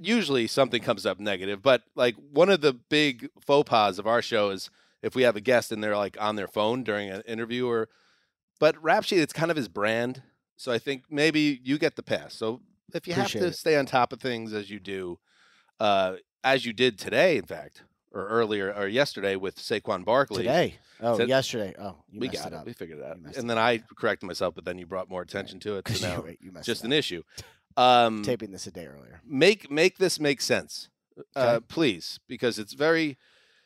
Usually 0.00 0.46
something 0.46 0.82
comes 0.82 1.06
up 1.06 1.20
negative, 1.20 1.62
but 1.62 1.82
like 1.94 2.16
one 2.32 2.48
of 2.48 2.60
the 2.60 2.72
big 2.72 3.28
faux 3.40 3.68
pas 3.68 3.98
of 3.98 4.06
our 4.06 4.22
show 4.22 4.50
is 4.50 4.70
if 5.02 5.14
we 5.14 5.22
have 5.22 5.36
a 5.36 5.40
guest 5.40 5.70
and 5.72 5.82
they're 5.84 5.96
like 5.96 6.16
on 6.20 6.36
their 6.36 6.48
phone 6.48 6.82
during 6.82 7.08
an 7.10 7.22
interview 7.22 7.66
or, 7.68 7.88
but 8.58 8.82
Rap 8.82 9.04
Sheet, 9.04 9.20
it's 9.20 9.32
kind 9.32 9.50
of 9.50 9.56
his 9.56 9.68
brand. 9.68 10.22
So 10.56 10.72
I 10.72 10.78
think 10.78 11.04
maybe 11.10 11.60
you 11.62 11.78
get 11.78 11.96
the 11.96 12.02
pass. 12.02 12.34
So 12.34 12.60
if 12.92 13.06
you 13.06 13.12
Appreciate 13.14 13.40
have 13.42 13.50
to 13.50 13.54
it. 13.54 13.56
stay 13.56 13.76
on 13.76 13.86
top 13.86 14.12
of 14.12 14.20
things 14.20 14.52
as 14.52 14.70
you 14.70 14.80
do, 14.80 15.18
uh, 15.78 16.16
as 16.42 16.66
you 16.66 16.72
did 16.72 16.98
today, 16.98 17.36
in 17.36 17.44
fact, 17.44 17.82
or 18.12 18.26
earlier 18.26 18.72
or 18.72 18.88
yesterday 18.88 19.36
with 19.36 19.56
Saquon 19.56 20.04
Barkley. 20.04 20.38
Today. 20.44 20.78
Oh, 21.00 21.16
Said- 21.16 21.28
yesterday. 21.28 21.74
Oh, 21.78 21.96
you 22.10 22.20
we 22.20 22.28
messed 22.28 22.42
got 22.42 22.52
it 22.52 22.54
up. 22.56 22.66
We 22.66 22.72
figured 22.72 22.98
it 22.98 23.04
out. 23.04 23.18
And 23.36 23.48
then 23.48 23.58
I 23.58 23.82
corrected 23.96 24.26
myself, 24.26 24.54
but 24.54 24.64
then 24.64 24.78
you 24.78 24.86
brought 24.86 25.08
more 25.08 25.22
attention 25.22 25.60
to 25.60 25.76
it. 25.76 25.88
So 25.88 25.94
you- 26.08 26.14
now 26.14 26.22
right, 26.22 26.38
you 26.40 26.52
messed 26.52 26.66
just 26.66 26.82
it 26.82 26.86
an 26.86 26.92
issue. 26.92 27.22
Um, 27.76 28.22
Taping 28.22 28.50
this 28.50 28.66
a 28.66 28.70
day 28.70 28.86
earlier. 28.86 29.20
Make 29.24 29.70
make 29.70 29.98
this 29.98 30.18
make 30.18 30.40
sense, 30.40 30.88
uh, 31.36 31.60
please, 31.68 32.18
because 32.28 32.58
it's 32.58 32.72
very. 32.72 33.16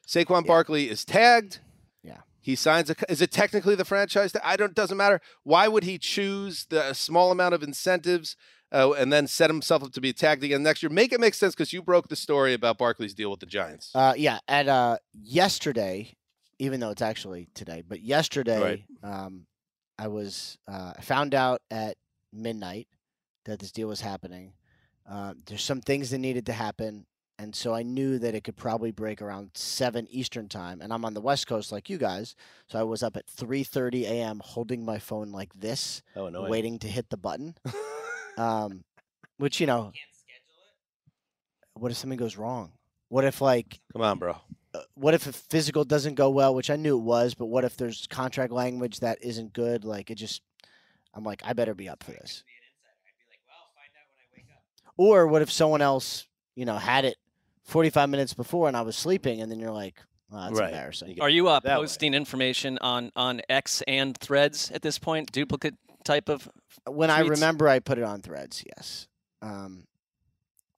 Saquon 0.06 0.46
Barkley 0.46 0.90
is 0.90 1.02
tagged. 1.04 1.60
Yeah. 2.02 2.18
He 2.40 2.54
signs 2.54 2.90
a. 2.90 2.96
Is 3.08 3.22
it 3.22 3.30
technically 3.30 3.74
the 3.74 3.86
franchise? 3.86 4.32
tag? 4.32 4.42
I 4.44 4.56
don't. 4.56 4.74
Doesn't 4.74 4.98
matter. 4.98 5.22
Why 5.44 5.66
would 5.68 5.82
he 5.84 5.96
choose 5.96 6.66
the 6.68 6.92
small 6.92 7.32
amount 7.32 7.54
of 7.54 7.62
incentives 7.62 8.36
uh, 8.72 8.92
and 8.92 9.12
then 9.12 9.26
set 9.26 9.50
himself 9.50 9.82
up 9.82 9.92
to 9.92 10.00
be 10.00 10.10
attacked 10.10 10.42
again 10.42 10.62
next 10.62 10.82
year? 10.82 10.90
Make 10.90 11.12
it 11.12 11.20
make 11.20 11.34
sense 11.34 11.54
because 11.54 11.72
you 11.72 11.82
broke 11.82 12.08
the 12.08 12.16
story 12.16 12.54
about 12.54 12.78
Barkley's 12.78 13.14
deal 13.14 13.30
with 13.30 13.40
the 13.40 13.46
Giants. 13.46 13.90
Uh, 13.94 14.14
yeah, 14.16 14.38
at 14.48 14.68
uh, 14.68 14.98
yesterday, 15.22 16.14
even 16.58 16.80
though 16.80 16.90
it's 16.90 17.02
actually 17.02 17.48
today, 17.54 17.82
but 17.86 18.00
yesterday, 18.00 18.84
um, 19.02 19.46
I 19.98 20.08
was 20.08 20.58
uh, 20.68 20.92
I 20.96 21.00
found 21.02 21.34
out 21.34 21.62
at 21.70 21.96
midnight 22.32 22.88
that 23.44 23.58
this 23.58 23.70
deal 23.72 23.88
was 23.88 24.00
happening. 24.00 24.52
Uh, 25.08 25.34
there's 25.46 25.62
some 25.62 25.80
things 25.80 26.10
that 26.10 26.18
needed 26.18 26.46
to 26.46 26.52
happen, 26.52 27.04
and 27.38 27.54
so 27.54 27.74
I 27.74 27.82
knew 27.82 28.18
that 28.20 28.34
it 28.34 28.42
could 28.42 28.56
probably 28.56 28.90
break 28.90 29.20
around 29.20 29.50
seven 29.54 30.06
Eastern 30.10 30.48
time, 30.48 30.80
and 30.80 30.92
I'm 30.92 31.04
on 31.04 31.12
the 31.14 31.20
West 31.20 31.46
Coast 31.46 31.70
like 31.70 31.90
you 31.90 31.98
guys, 31.98 32.34
so 32.68 32.78
I 32.78 32.84
was 32.84 33.02
up 33.02 33.16
at 33.16 33.26
3:30 33.26 34.04
a.m. 34.04 34.40
holding 34.42 34.84
my 34.84 34.98
phone 34.98 35.30
like 35.30 35.52
this, 35.54 36.02
Oh, 36.16 36.30
waiting 36.48 36.78
to 36.78 36.88
hit 36.88 37.10
the 37.10 37.16
button. 37.18 37.54
um, 38.38 38.82
which 39.38 39.60
you 39.60 39.66
know, 39.66 39.92
what 41.74 41.90
if 41.90 41.96
something 41.98 42.18
goes 42.18 42.36
wrong? 42.36 42.72
What 43.08 43.24
if 43.24 43.40
like 43.40 43.80
Come 43.92 44.02
on, 44.02 44.18
bro. 44.18 44.36
uh, 44.74 44.80
what 44.94 45.14
if 45.14 45.26
a 45.26 45.32
physical 45.32 45.84
doesn't 45.84 46.14
go 46.14 46.30
well, 46.30 46.54
which 46.54 46.70
I 46.70 46.76
knew 46.76 46.96
it 46.98 47.02
was, 47.02 47.34
but 47.34 47.46
what 47.46 47.64
if 47.64 47.76
there's 47.76 48.06
contract 48.08 48.52
language 48.52 49.00
that 49.00 49.18
isn't 49.22 49.52
good? 49.52 49.84
Like 49.84 50.10
it 50.10 50.16
just, 50.16 50.42
I'm 51.14 51.24
like, 51.24 51.42
I 51.44 51.52
better 51.52 51.74
be 51.74 51.88
up 51.88 52.02
for 52.02 52.12
this. 52.12 52.42
Or 54.96 55.26
what 55.26 55.42
if 55.42 55.50
someone 55.50 55.82
else, 55.82 56.26
you 56.54 56.64
know, 56.64 56.76
had 56.76 57.04
it 57.04 57.16
45 57.64 58.08
minutes 58.08 58.34
before 58.34 58.68
and 58.68 58.76
I 58.76 58.82
was 58.82 58.96
sleeping, 58.96 59.40
and 59.40 59.50
then 59.50 59.58
you're 59.58 59.72
like, 59.72 59.96
oh, 60.32 60.40
that's 60.48 60.58
Right. 60.60 60.68
embarrassing. 60.70 61.18
Are 61.20 61.28
you 61.28 61.48
uh, 61.48 61.58
that 61.60 61.78
way. 61.80 61.82
posting 61.82 62.14
information 62.14 62.78
on 62.80 63.10
on 63.16 63.42
X 63.48 63.82
and 63.88 64.16
Threads 64.16 64.70
at 64.70 64.82
this 64.82 64.98
point? 64.98 65.32
Duplicate 65.32 65.74
type 66.04 66.28
of 66.28 66.48
When 66.88 67.10
I 67.10 67.20
remember, 67.20 67.68
I 67.68 67.78
put 67.78 67.98
it 67.98 68.04
on 68.04 68.20
Threads. 68.20 68.64
Yes. 68.76 69.08
Um, 69.42 69.86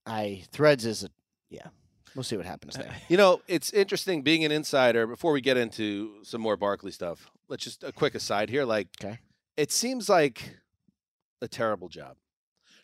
I 0.07 0.45
Threads 0.53 0.87
is 0.87 1.05
a 1.05 1.11
yeah. 1.51 1.69
We'll 2.15 2.23
see 2.23 2.37
what 2.37 2.47
happens 2.47 2.75
there. 2.77 2.91
You 3.09 3.19
know, 3.19 3.43
it's 3.47 3.73
interesting 3.73 4.23
being 4.23 4.45
an 4.45 4.51
insider. 4.51 5.07
Before 5.07 5.33
we 5.33 5.43
get 5.43 5.59
into 5.59 6.15
some 6.23 6.41
more 6.41 6.57
Barkley 6.57 6.91
stuff, 6.91 7.31
let's 7.49 7.63
just 7.63 7.85
a 7.85 7.93
quick 7.93 8.15
aside 8.15 8.49
here. 8.49 8.65
Like, 8.65 8.89
okay. 9.03 9.19
it 9.57 9.71
seems 9.71 10.09
like 10.09 10.57
a 11.43 11.49
terrible 11.49 11.91
job, 11.91 12.17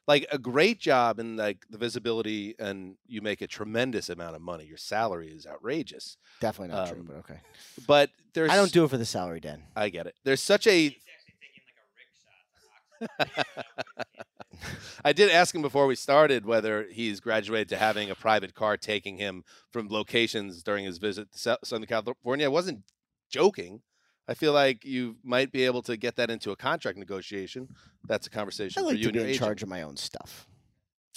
like 0.07 0.27
a 0.31 0.39
great 0.39 0.79
job 0.81 1.19
in 1.19 1.37
like 1.37 1.65
the 1.71 1.79
visibility, 1.79 2.55
and 2.59 2.97
you 3.07 3.23
make 3.23 3.41
a 3.41 3.47
tremendous 3.47 4.11
amount 4.11 4.37
of 4.37 4.43
money. 4.43 4.67
Your 4.67 4.77
salary 4.77 5.29
is 5.29 5.47
outrageous. 5.47 6.19
Definitely 6.41 6.77
not 6.77 6.89
true, 6.89 7.01
Um, 7.01 7.07
but 7.07 7.17
okay. 7.17 7.41
But 7.87 8.11
there's 8.35 8.51
I 8.51 8.57
don't 8.57 8.73
do 8.73 8.85
it 8.85 8.89
for 8.91 8.99
the 8.99 9.07
salary, 9.07 9.41
Dan. 9.41 9.63
I 9.75 9.89
get 9.89 10.07
it. 10.07 10.15
There's 10.25 10.43
such 10.43 10.67
a. 10.67 10.97
I 15.05 15.13
did 15.13 15.31
ask 15.31 15.55
him 15.55 15.63
before 15.63 15.87
we 15.87 15.95
started 15.95 16.47
whether 16.47 16.87
he's 16.91 17.21
graduated 17.21 17.69
to 17.71 17.77
having 17.77 18.11
a 18.11 18.15
private 18.15 18.55
car 18.55 18.77
taking 18.77 19.17
him 19.17 19.45
from 19.71 19.89
locations 19.89 20.63
during 20.63 20.85
his 20.85 20.99
visit 20.99 21.33
to 21.33 21.59
Southern 21.65 21.87
California. 21.87 22.47
I 22.47 22.49
wasn't 22.49 22.83
joking. 23.29 23.83
I 24.29 24.35
feel 24.35 24.53
like 24.53 24.85
you 24.85 25.17
might 25.25 25.51
be 25.51 25.65
able 25.65 25.83
to 25.83 25.97
get 25.97 26.17
that 26.17 26.31
into 26.31 26.53
a 26.53 26.57
contract 26.57 26.97
negotiation. 26.97 27.69
That's 28.07 28.27
a 28.27 28.31
conversation 28.31 28.85
I 28.85 28.91
for 28.91 28.95
you 28.95 29.03
to 29.05 29.09
and 29.09 29.15
be 29.15 29.21
in 29.21 29.27
agent. 29.27 29.45
charge 29.45 29.63
of 29.63 29.69
my 29.69 29.83
own 29.83 29.97
stuff. 29.97 30.47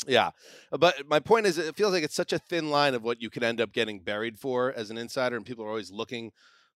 Yeah. 0.08 0.32
But 0.72 1.08
my 1.08 1.20
point 1.20 1.46
is, 1.46 1.58
it 1.58 1.76
feels 1.76 1.94
like 1.94 2.04
it's 2.04 2.16
such 2.16 2.34
a 2.34 2.40
thin 2.40 2.70
line 2.70 2.96
of 2.96 3.04
what 3.04 3.22
you 3.22 3.30
could 3.30 3.44
end 3.44 3.62
up 3.62 3.72
getting 3.72 4.00
buried 4.00 4.38
for 4.40 4.74
as 4.74 4.90
an 4.90 4.98
insider, 4.98 5.36
and 5.36 5.46
people 5.46 5.64
are 5.66 5.70
always 5.70 5.92
looking 5.92 6.32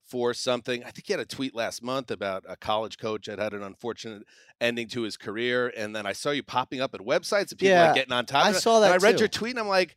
for 0.09 0.33
something. 0.33 0.83
I 0.83 0.91
think 0.91 1.07
he 1.07 1.13
had 1.13 1.19
a 1.19 1.25
tweet 1.25 1.53
last 1.55 1.83
month 1.83 2.09
about 2.11 2.43
a 2.47 2.55
college 2.55 2.97
coach 2.97 3.27
that 3.27 3.39
had 3.39 3.53
an 3.53 3.63
unfortunate 3.63 4.23
ending 4.59 4.87
to 4.89 5.03
his 5.03 5.17
career, 5.17 5.71
and 5.77 5.95
then 5.95 6.05
I 6.05 6.13
saw 6.13 6.31
you 6.31 6.43
popping 6.43 6.81
up 6.81 6.93
at 6.95 7.01
websites 7.01 7.51
and 7.51 7.59
people 7.59 7.67
Yeah, 7.69 7.85
like 7.87 7.95
getting 7.95 8.13
on 8.13 8.25
top. 8.25 8.45
I 8.45 8.51
saw 8.53 8.79
that 8.81 8.91
I 8.91 8.97
read 8.97 9.17
too. 9.17 9.21
your 9.21 9.27
tweet, 9.27 9.51
and 9.51 9.59
I'm 9.59 9.67
like, 9.67 9.95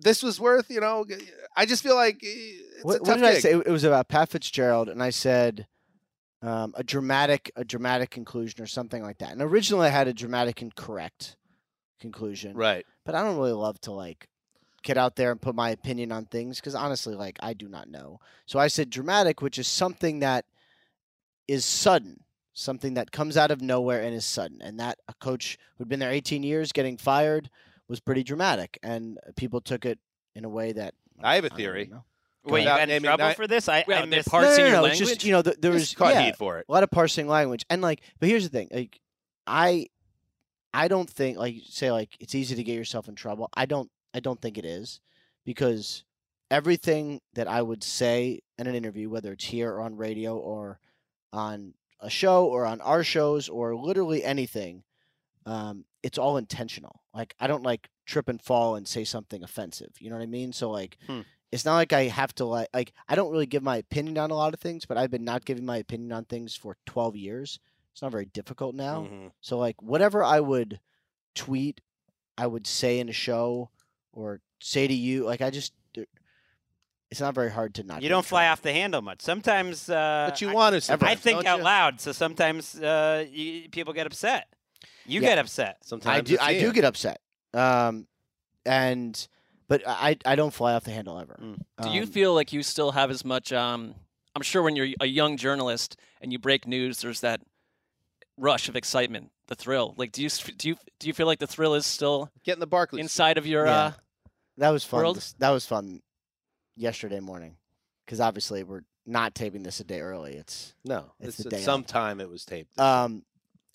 this 0.00 0.22
was 0.22 0.38
worth, 0.40 0.70
you 0.70 0.80
know. 0.80 1.04
I 1.56 1.66
just 1.66 1.82
feel 1.82 1.94
like 1.96 2.16
eh, 2.16 2.26
it's 2.76 2.84
What, 2.84 3.00
a 3.00 3.02
what 3.02 3.14
did 3.16 3.24
I 3.24 3.38
say? 3.40 3.52
It 3.52 3.68
was 3.68 3.84
about 3.84 4.08
Pat 4.08 4.28
Fitzgerald, 4.28 4.88
and 4.88 5.02
I 5.02 5.10
said 5.10 5.66
um, 6.42 6.72
a 6.76 6.84
dramatic, 6.84 7.50
a 7.56 7.64
dramatic 7.64 8.10
conclusion 8.10 8.62
or 8.62 8.66
something 8.66 9.02
like 9.02 9.18
that. 9.18 9.32
And 9.32 9.42
originally, 9.42 9.86
I 9.86 9.90
had 9.90 10.08
a 10.08 10.12
dramatic 10.14 10.62
and 10.62 10.74
correct 10.74 11.36
conclusion, 12.00 12.56
Right. 12.56 12.86
But 13.04 13.14
I 13.14 13.22
don't 13.22 13.36
really 13.36 13.52
love 13.52 13.80
to 13.82 13.92
like 13.92 14.26
get 14.82 14.96
out 14.96 15.16
there 15.16 15.30
and 15.30 15.40
put 15.40 15.54
my 15.54 15.70
opinion 15.70 16.10
on 16.12 16.24
things 16.26 16.58
because 16.60 16.74
honestly, 16.74 17.14
like 17.14 17.38
I 17.42 17.52
do 17.52 17.68
not 17.68 17.88
know. 17.88 18.18
So 18.46 18.58
I 18.58 18.68
said 18.68 18.90
dramatic, 18.90 19.42
which 19.42 19.58
is 19.58 19.68
something 19.68 20.20
that 20.20 20.44
is 21.48 21.64
sudden, 21.64 22.24
something 22.52 22.94
that 22.94 23.10
comes 23.12 23.36
out 23.36 23.50
of 23.50 23.60
nowhere 23.60 24.00
and 24.02 24.14
is 24.14 24.24
sudden, 24.24 24.60
and 24.62 24.78
that 24.80 24.98
a 25.08 25.14
coach 25.14 25.58
who'd 25.76 25.88
been 25.88 26.00
there 26.00 26.10
18 26.12 26.42
years 26.42 26.72
getting 26.72 26.96
fired 26.96 27.50
was 27.88 28.00
pretty 28.00 28.22
dramatic, 28.22 28.78
and 28.82 29.18
people 29.36 29.60
took 29.60 29.84
it 29.84 29.98
in 30.34 30.44
a 30.44 30.48
way 30.48 30.72
that 30.72 30.94
I 31.22 31.34
have 31.34 31.44
a 31.44 31.48
theory. 31.50 31.90
Wait, 32.44 32.60
you 32.60 32.64
got 32.66 32.80
in 32.82 32.88
naming 32.88 33.08
trouble 33.08 33.28
ni- 33.28 33.34
for 33.34 33.46
this? 33.46 33.68
I, 33.68 33.84
Yeah, 33.86 33.98
I 33.98 34.00
they 34.02 34.06
missed. 34.06 34.28
parse 34.30 34.44
no, 34.44 34.50
in 34.52 34.56
no, 34.58 34.64
your 34.64 34.72
no, 34.72 34.84
it's 34.86 34.98
language? 35.00 35.08
just 35.18 35.24
you 35.24 35.32
know 35.32 35.42
th- 35.42 35.56
there 35.60 35.72
was 35.72 35.94
caught 35.94 36.14
yeah, 36.14 36.22
heat 36.22 36.36
for 36.36 36.58
it. 36.58 36.66
a 36.68 36.72
lot 36.72 36.82
of 36.82 36.90
parsing 36.90 37.26
language, 37.28 37.64
and 37.68 37.82
like, 37.82 38.00
but 38.18 38.28
here's 38.28 38.44
the 38.44 38.48
thing, 38.48 38.68
like, 38.72 38.98
I, 39.46 39.88
I 40.72 40.88
don't 40.88 41.10
think 41.10 41.36
like 41.36 41.56
say 41.68 41.90
like 41.90 42.16
it's 42.20 42.34
easy 42.34 42.54
to 42.54 42.62
get 42.62 42.74
yourself 42.74 43.08
in 43.08 43.14
trouble. 43.16 43.50
I 43.54 43.66
don't, 43.66 43.90
I 44.14 44.20
don't 44.20 44.40
think 44.40 44.58
it 44.58 44.64
is, 44.64 45.00
because 45.44 46.04
everything 46.50 47.20
that 47.34 47.46
I 47.48 47.62
would 47.62 47.82
say 47.84 48.40
in 48.58 48.66
an 48.66 48.74
interview, 48.74 49.08
whether 49.08 49.32
it's 49.32 49.44
here 49.46 49.70
or 49.72 49.80
on 49.80 49.96
radio 49.96 50.36
or 50.36 50.80
on 51.32 51.74
a 52.00 52.10
show 52.10 52.46
or 52.46 52.64
on 52.66 52.80
our 52.80 53.04
shows 53.04 53.48
or 53.48 53.76
literally 53.76 54.24
anything, 54.24 54.82
um, 55.46 55.84
it's 56.02 56.18
all 56.18 56.36
intentional. 56.36 57.02
Like 57.14 57.34
I 57.38 57.46
don't 57.46 57.62
like 57.62 57.88
trip 58.06 58.28
and 58.28 58.42
fall 58.42 58.74
and 58.74 58.86
say 58.88 59.04
something 59.04 59.42
offensive. 59.44 59.92
You 60.00 60.10
know 60.10 60.16
what 60.16 60.22
I 60.22 60.26
mean? 60.26 60.52
So 60.52 60.70
like, 60.70 60.96
Hmm. 61.06 61.20
it's 61.52 61.64
not 61.64 61.76
like 61.76 61.92
I 61.92 62.04
have 62.04 62.34
to 62.36 62.44
like 62.44 62.68
like 62.74 62.92
I 63.08 63.14
don't 63.14 63.30
really 63.30 63.46
give 63.46 63.62
my 63.62 63.76
opinion 63.76 64.18
on 64.18 64.30
a 64.30 64.34
lot 64.34 64.54
of 64.54 64.60
things, 64.60 64.86
but 64.86 64.96
I've 64.98 65.10
been 65.10 65.24
not 65.24 65.44
giving 65.44 65.64
my 65.64 65.76
opinion 65.76 66.10
on 66.12 66.24
things 66.24 66.54
for 66.56 66.76
twelve 66.86 67.14
years. 67.16 67.60
It's 67.92 68.02
not 68.02 68.12
very 68.12 68.26
difficult 68.26 68.74
now. 68.74 69.02
Mhm. 69.02 69.32
So 69.40 69.58
like 69.58 69.80
whatever 69.82 70.24
I 70.24 70.40
would 70.40 70.80
tweet, 71.34 71.80
I 72.38 72.46
would 72.46 72.66
say 72.66 72.98
in 72.98 73.08
a 73.08 73.12
show 73.12 73.70
or 74.12 74.40
say 74.60 74.86
to 74.86 74.94
you, 74.94 75.24
like 75.24 75.40
I 75.40 75.50
just 75.50 75.72
it's 77.10 77.20
not 77.20 77.34
very 77.34 77.50
hard 77.50 77.74
to 77.74 77.82
not. 77.82 78.02
You 78.02 78.08
don't 78.08 78.24
fly 78.24 78.46
off 78.48 78.62
the 78.62 78.72
handle 78.72 79.02
much. 79.02 79.20
Sometimes, 79.20 79.90
uh, 79.90 80.28
But 80.30 80.40
you 80.40 80.52
want 80.52 80.74
to. 80.74 80.76
I 80.76 80.80
sometimes, 80.80 81.20
think 81.20 81.44
out 81.44 81.58
you? 81.58 81.64
loud, 81.64 82.00
so 82.00 82.12
sometimes 82.12 82.80
uh, 82.80 83.24
you, 83.28 83.68
people 83.68 83.92
get 83.92 84.06
upset. 84.06 84.46
You 85.06 85.20
Yeah. 85.20 85.30
get 85.30 85.38
upset. 85.38 85.78
Sometimes 85.82 86.18
I 86.18 86.20
do. 86.20 86.38
I 86.40 86.58
do 86.60 86.72
get 86.72 86.84
upset. 86.84 87.20
Um, 87.52 88.06
and 88.64 89.26
but 89.66 89.82
I 89.86 90.18
I 90.24 90.36
don't 90.36 90.52
fly 90.54 90.74
off 90.74 90.84
the 90.84 90.92
handle 90.92 91.18
ever. 91.18 91.36
Mm. 91.42 91.58
Do 91.82 91.90
you 91.90 92.02
Um, 92.02 92.08
feel 92.08 92.32
like 92.34 92.52
you 92.52 92.62
still 92.62 92.92
have 92.92 93.10
as 93.10 93.24
much? 93.24 93.52
Um, 93.52 93.96
I'm 94.36 94.42
sure 94.42 94.62
when 94.62 94.76
you're 94.76 94.88
a 95.00 95.06
young 95.06 95.36
journalist 95.36 95.96
and 96.20 96.32
you 96.32 96.38
break 96.38 96.64
news, 96.66 97.00
there's 97.00 97.20
that 97.20 97.40
rush 98.40 98.68
of 98.68 98.74
excitement, 98.76 99.30
the 99.46 99.54
thrill. 99.54 99.94
Like, 99.96 100.12
do 100.12 100.22
you 100.22 100.28
do 100.56 100.68
you 100.70 100.76
do 100.98 101.06
you 101.06 101.12
feel 101.12 101.26
like 101.26 101.38
the 101.38 101.46
thrill 101.46 101.74
is 101.74 101.86
still 101.86 102.30
Getting 102.44 102.60
the 102.60 102.66
Barclays. 102.66 103.00
inside 103.02 103.38
of 103.38 103.46
your? 103.46 103.66
Yeah. 103.66 103.72
Uh, 103.78 103.92
that 104.58 104.70
was 104.70 104.84
fun. 104.84 105.00
world? 105.00 105.16
this- 105.16 105.34
That 105.38 105.50
was 105.50 105.64
fun 105.66 106.02
yesterday 106.76 107.20
morning 107.20 107.56
because 108.04 108.20
obviously 108.20 108.62
we're 108.62 108.82
not 109.06 109.34
taping 109.34 109.62
this 109.62 109.80
a 109.80 109.84
day 109.84 110.00
early. 110.00 110.34
It's 110.34 110.74
No, 110.84 111.12
It's 111.20 111.38
it's, 111.38 111.48
the 111.48 111.56
at 111.56 111.60
day 111.60 111.64
some 111.64 111.80
of. 111.82 111.86
it 112.20 112.28
was 112.28 112.44
taped. 112.44 112.78
um 112.78 113.24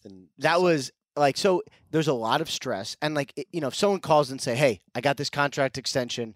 and 0.03 0.27
that 0.39 0.61
was 0.61 0.91
like 1.15 1.35
so 1.37 1.63
there's 1.91 2.07
a 2.07 2.13
lot 2.13 2.41
of 2.41 2.49
stress 2.49 2.95
and 3.01 3.15
like 3.15 3.33
it- 3.35 3.47
you 3.51 3.61
know 3.61 3.67
if 3.67 3.75
someone 3.75 3.99
calls 3.99 4.29
and 4.31 4.39
say 4.41 4.53
hey 4.55 4.81
i 4.93 5.01
got 5.01 5.17
this 5.17 5.29
contract 5.31 5.77
extension 5.77 6.35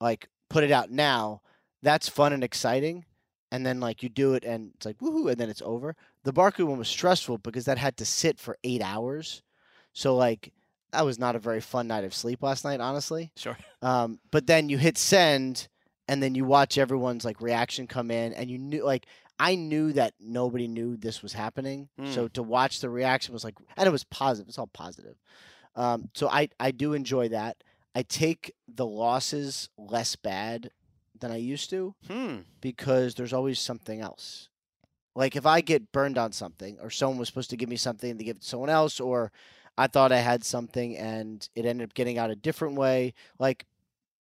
like 0.00 0.28
put 0.48 0.64
it 0.64 0.70
out 0.70 0.90
now 0.90 1.42
that's 1.82 2.08
fun 2.08 2.32
and 2.32 2.42
exciting 2.44 3.04
and 3.50 3.66
then 3.66 3.80
like 3.80 4.02
you 4.02 4.08
do 4.08 4.32
it 4.34 4.44
and 4.44 4.70
it's 4.76 4.86
like 4.86 4.96
woohoo 4.98 5.28
and 5.30 5.36
then 5.38 5.50
it's 5.50 5.60
over 5.62 5.94
the 6.24 6.32
barkley 6.32 6.64
one 6.64 6.78
was 6.78 6.88
stressful 6.88 7.38
because 7.38 7.64
that 7.64 7.78
had 7.78 7.96
to 7.96 8.04
sit 8.04 8.38
for 8.38 8.56
eight 8.64 8.82
hours 8.82 9.42
so 9.92 10.14
like 10.16 10.52
that 10.92 11.04
was 11.04 11.18
not 11.18 11.34
a 11.36 11.38
very 11.38 11.60
fun 11.60 11.86
night 11.88 12.04
of 12.04 12.14
sleep 12.14 12.42
last 12.42 12.64
night 12.64 12.80
honestly 12.80 13.32
sure. 13.36 13.56
um, 13.82 14.18
but 14.30 14.46
then 14.46 14.68
you 14.68 14.78
hit 14.78 14.98
send, 14.98 15.68
and 16.08 16.22
then 16.22 16.34
you 16.34 16.44
watch 16.44 16.76
everyone's 16.78 17.24
like 17.24 17.40
reaction 17.40 17.86
come 17.86 18.10
in, 18.10 18.32
and 18.34 18.50
you 18.50 18.58
knew 18.58 18.84
like 18.84 19.06
I 19.38 19.54
knew 19.54 19.92
that 19.94 20.12
nobody 20.20 20.68
knew 20.68 20.96
this 20.96 21.22
was 21.22 21.32
happening. 21.32 21.88
So 22.10 22.28
to 22.28 22.42
watch 22.42 22.80
the 22.80 22.90
reaction 22.90 23.32
was 23.32 23.42
like, 23.42 23.54
and 23.76 23.86
it 23.88 23.90
was 23.90 24.04
positive. 24.04 24.48
It's 24.48 24.58
all 24.58 24.66
positive. 24.68 25.16
Um, 25.74 26.10
so 26.14 26.28
I 26.28 26.48
I 26.60 26.70
do 26.72 26.92
enjoy 26.92 27.28
that. 27.30 27.56
I 27.94 28.02
take 28.02 28.52
the 28.68 28.86
losses 28.86 29.68
less 29.78 30.14
bad 30.16 30.70
than 31.18 31.30
I 31.32 31.36
used 31.36 31.70
to 31.70 31.94
Hmm. 32.06 32.36
because 32.60 33.14
there's 33.14 33.32
always 33.32 33.58
something 33.58 34.00
else. 34.00 34.48
Like 35.14 35.36
if 35.36 35.44
I 35.46 35.60
get 35.60 35.92
burned 35.92 36.16
on 36.18 36.32
something, 36.32 36.78
or 36.80 36.90
someone 36.90 37.18
was 37.18 37.28
supposed 37.28 37.50
to 37.50 37.56
give 37.56 37.68
me 37.68 37.76
something 37.76 38.10
and 38.10 38.18
they 38.20 38.24
give 38.24 38.36
it 38.36 38.42
to 38.42 38.48
someone 38.48 38.70
else, 38.70 38.98
or 39.00 39.30
I 39.76 39.86
thought 39.86 40.12
I 40.12 40.18
had 40.18 40.44
something 40.44 40.96
and 40.96 41.46
it 41.54 41.66
ended 41.66 41.88
up 41.88 41.94
getting 41.94 42.18
out 42.18 42.30
a 42.30 42.36
different 42.36 42.76
way. 42.76 43.14
Like 43.38 43.66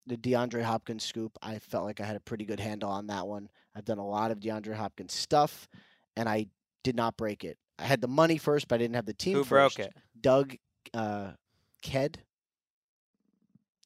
the 0.07 0.17
DeAndre 0.17 0.63
Hopkins 0.63 1.03
scoop, 1.05 1.37
I 1.41 1.59
felt 1.59 1.85
like 1.85 2.01
I 2.01 2.05
had 2.05 2.15
a 2.15 2.21
pretty 2.21 2.45
good 2.45 2.59
handle 2.59 2.89
on 2.89 3.07
that 3.07 3.27
one. 3.27 3.49
I've 3.75 3.85
done 3.85 3.99
a 3.99 4.07
lot 4.07 4.31
of 4.31 4.39
DeAndre 4.41 4.75
Hopkins 4.75 5.13
stuff, 5.13 5.69
and 6.17 6.27
I 6.27 6.47
did 6.83 6.95
not 6.95 7.15
break 7.15 7.43
it. 7.45 7.57
I 7.79 7.83
had 7.83 8.01
the 8.01 8.07
money 8.09 8.37
first, 8.37 8.67
but 8.67 8.75
I 8.75 8.77
didn't 8.79 8.95
have 8.95 9.05
the 9.05 9.13
team 9.13 9.37
Who 9.37 9.43
first. 9.43 9.77
broke 9.77 9.87
it? 9.87 9.93
Doug 10.19 10.55
uh, 10.93 11.31
Kyed. 11.81 12.19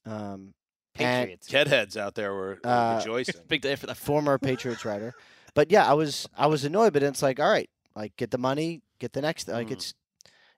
Um, 0.05 0.53
Patriots. 0.93 1.47
Kyed 1.47 1.67
heads 1.67 1.97
out 1.97 2.15
there 2.15 2.33
were 2.33 2.59
Uh, 2.63 2.95
rejoicing. 2.99 3.35
Big 3.47 3.61
day 3.61 3.75
for 3.75 3.85
the 3.87 3.95
former 3.95 4.37
Patriots 4.37 4.85
writer. 4.85 5.13
But 5.55 5.71
yeah, 5.71 5.89
I 5.89 5.93
was 5.93 6.27
I 6.37 6.45
was 6.47 6.63
annoyed, 6.65 6.93
but 6.93 7.01
it's 7.01 7.23
like, 7.23 7.39
all 7.39 7.49
right, 7.49 7.69
like 7.95 8.15
get 8.17 8.29
the 8.29 8.37
money, 8.37 8.81
get 8.99 9.13
the 9.13 9.21
next. 9.21 9.47
Like 9.47 9.67
Mm. 9.69 9.71
it's 9.71 9.93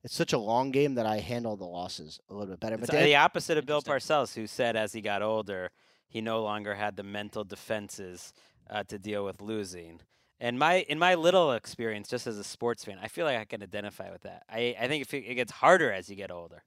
it's 0.03 0.15
such 0.15 0.33
a 0.33 0.37
long 0.37 0.71
game 0.71 0.95
that 0.95 1.05
I 1.05 1.19
handle 1.19 1.55
the 1.55 1.65
losses 1.65 2.19
a 2.29 2.33
little 2.33 2.47
bit 2.47 2.59
better. 2.59 2.77
But 2.77 2.89
the 2.91 3.15
opposite 3.15 3.57
of 3.57 3.65
Bill 3.65 3.81
Parcells, 3.81 4.35
who 4.35 4.45
said 4.47 4.75
as 4.75 4.93
he 4.93 5.01
got 5.01 5.21
older, 5.21 5.71
he 6.07 6.19
no 6.21 6.41
longer 6.43 6.75
had 6.75 6.95
the 6.97 7.03
mental 7.03 7.43
defenses 7.43 8.33
uh, 8.69 8.83
to 8.83 8.99
deal 8.99 9.23
with 9.23 9.41
losing. 9.41 10.01
And 10.39 10.59
my 10.59 10.81
in 10.87 10.99
my 10.99 11.15
little 11.15 11.51
experience, 11.53 12.09
just 12.09 12.27
as 12.27 12.37
a 12.37 12.43
sports 12.43 12.83
fan, 12.85 12.99
I 13.01 13.07
feel 13.07 13.25
like 13.25 13.37
I 13.39 13.45
can 13.45 13.63
identify 13.63 14.11
with 14.11 14.21
that. 14.23 14.43
I, 14.49 14.75
I 14.79 14.87
think 14.87 15.11
it, 15.11 15.17
it 15.17 15.35
gets 15.35 15.51
harder 15.51 15.91
as 15.91 16.09
you 16.09 16.15
get 16.15 16.31
older. 16.31 16.63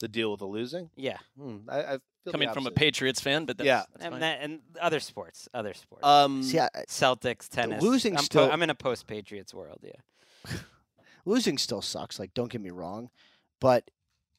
To 0.00 0.08
deal 0.08 0.30
with 0.30 0.40
the 0.40 0.46
losing. 0.46 0.90
Yeah, 0.96 1.18
Hmm, 1.36 1.58
I, 1.68 1.78
I 1.78 1.82
feel 1.92 2.00
the 2.24 2.32
coming 2.32 2.48
from 2.48 2.64
a 2.64 2.68
opposite. 2.68 2.74
Patriots 2.76 3.20
fan, 3.20 3.44
but 3.44 3.58
that's, 3.58 3.66
Yeah. 3.66 3.84
that's 3.92 4.04
and, 4.04 4.12
fine. 4.14 4.20
that, 4.20 4.38
and 4.42 4.60
other 4.80 5.00
sports, 5.00 5.48
other 5.54 5.74
sports. 5.74 6.04
Um, 6.04 6.42
see, 6.42 6.58
I, 6.60 6.68
Celtics, 6.88 7.48
tennis. 7.48 7.82
losing 7.82 8.16
I'm, 8.16 8.24
still- 8.24 8.50
I'm 8.50 8.62
in 8.62 8.70
a 8.70 8.74
post 8.74 9.06
Patriots 9.06 9.52
world. 9.54 9.78
Yeah. 9.82 10.52
losing 11.24 11.58
still 11.58 11.82
sucks. 11.82 12.18
Like, 12.18 12.34
don't 12.34 12.50
get 12.50 12.60
me 12.60 12.70
wrong, 12.70 13.10
but 13.60 13.90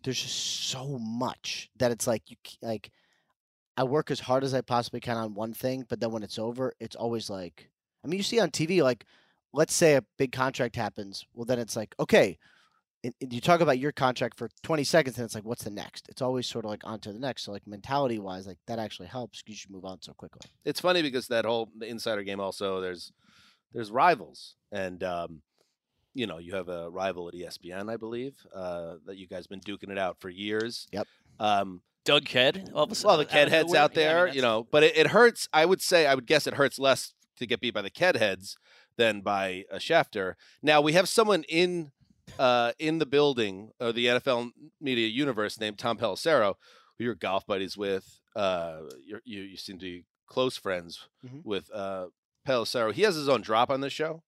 there's 0.04 0.22
just 0.22 0.36
so 0.70 0.98
much 1.00 1.70
that 1.78 1.92
it's 1.92 2.08
like 2.08 2.30
you 2.30 2.38
c- 2.46 2.58
like. 2.62 2.92
I 3.78 3.84
work 3.84 4.12
as 4.12 4.20
hard 4.20 4.44
as 4.44 4.54
I 4.54 4.60
possibly 4.60 5.00
can 5.00 5.16
on 5.16 5.34
one 5.36 5.54
thing, 5.54 5.86
but 5.88 6.02
then 6.02 6.12
when 6.12 6.22
it's 6.22 6.38
over, 6.38 6.74
it's 6.82 6.98
always 6.98 7.30
like. 7.30 7.70
I 8.04 8.08
mean, 8.08 8.18
you 8.18 8.24
see 8.24 8.40
on 8.40 8.50
TV, 8.50 8.82
like, 8.84 9.06
let's 9.54 9.74
say 9.74 9.96
a 9.96 10.04
big 10.18 10.32
contract 10.34 10.76
happens. 10.76 11.26
Well, 11.34 11.46
then 11.46 11.60
it's 11.60 11.76
like, 11.78 11.96
okay, 12.00 12.38
it, 13.04 13.14
it- 13.20 13.32
you 13.34 13.42
talk 13.42 13.62
about 13.62 13.80
your 13.80 13.92
contract 13.92 14.38
for 14.38 14.50
20 14.64 14.84
seconds 14.84 15.18
and 15.18 15.26
it's 15.26 15.36
like 15.36 15.46
what's 15.46 15.64
the 15.64 15.70
next 15.70 16.08
it's 16.10 16.22
always 16.22 16.46
sort 16.48 16.66
of 16.66 16.72
like 16.72 16.82
on 16.84 17.00
to 17.00 17.12
the 17.14 17.20
next 17.20 17.44
so 17.44 17.52
like 17.52 17.66
mentality 17.68 18.20
wise 18.20 18.46
like 18.48 18.58
that 18.68 18.80
actually 18.80 19.08
helps 19.08 19.42
'cause 19.42 19.50
you 19.52 19.56
should 19.56 19.72
move 19.72 19.86
on 19.86 20.02
so 20.02 20.14
quickly 20.14 20.42
It's 20.66 20.80
funny 20.82 21.02
because 21.02 21.28
that 21.28 21.46
whole 21.46 21.70
the 21.78 21.88
insider 21.88 22.24
game 22.24 22.40
also 22.40 22.82
there's 22.82 23.12
there's 23.74 23.92
rivals 23.92 24.56
and 24.72 25.04
um, 25.04 25.42
you 26.14 26.26
know 26.28 26.38
you 26.40 26.56
have 26.56 26.70
a 26.70 26.90
rival 26.90 27.28
at 27.28 27.34
ESPN 27.36 27.90
I 27.92 27.98
believe 27.98 28.34
uh, 28.54 28.96
that 29.06 29.16
you 29.18 29.28
guys 29.28 29.48
been 29.48 29.62
duking 29.62 29.90
it 29.92 29.98
out 30.00 30.18
for 30.20 30.30
years. 30.30 30.88
Yep. 30.92 31.08
Um, 31.40 31.82
Doug 32.06 32.26
Kyed. 32.26 32.58
All 32.58 32.64
of 32.64 32.74
a 32.74 32.74
well, 32.76 32.86
the 32.88 32.96
sudden, 32.96 33.26
Kyed 33.28 33.50
heads 33.50 33.68
nowhere. 33.68 33.82
out 33.82 33.96
Yeah, 33.96 34.02
I 34.02 34.06
mean, 34.08 34.16
there, 34.26 34.28
you 34.36 34.42
know, 34.42 34.68
but 34.72 34.84
it, 34.84 34.98
it 34.98 35.08
hurts. 35.08 35.48
I 35.54 35.66
would 35.66 35.82
say 35.82 36.08
I 36.08 36.16
would 36.16 36.26
guess 36.26 36.48
it 36.48 36.56
hurts 36.56 36.80
less 36.80 37.14
to 37.38 37.46
get 37.46 37.62
beat 37.62 37.74
by 37.76 37.82
the 37.84 37.90
Kyed 37.92 38.16
heads 38.18 38.58
than 38.98 39.22
by 39.22 39.66
a 39.72 39.78
Schefter. 39.78 40.34
Now 40.64 40.82
we 40.82 40.94
have 40.94 41.08
someone 41.08 41.44
in 41.44 41.92
uh, 42.38 42.74
in 42.80 43.00
the 43.00 43.06
building 43.06 43.72
of 43.80 43.96
the 43.96 44.06
NFL 44.08 44.52
media 44.82 45.08
universe 45.08 45.60
named 45.60 45.78
Tom 45.80 45.98
Pelissero, 45.98 46.56
who 46.98 47.06
you're 47.06 47.16
golf 47.16 47.46
buddies 47.48 47.78
with. 47.78 48.20
Uh, 48.36 48.82
you're, 49.06 49.22
you 49.26 49.42
you 49.42 49.58
seem 49.58 49.78
to 49.80 49.86
be 49.86 50.06
close 50.28 50.56
friends 50.58 51.08
Mhm. 51.26 51.44
with 51.44 51.70
uh, 51.74 52.08
Pelissero. 52.48 52.94
He 52.94 53.02
has 53.04 53.16
his 53.16 53.28
own 53.30 53.42
drop 53.42 53.70
on 53.70 53.82
this 53.82 53.94
show. 53.94 54.22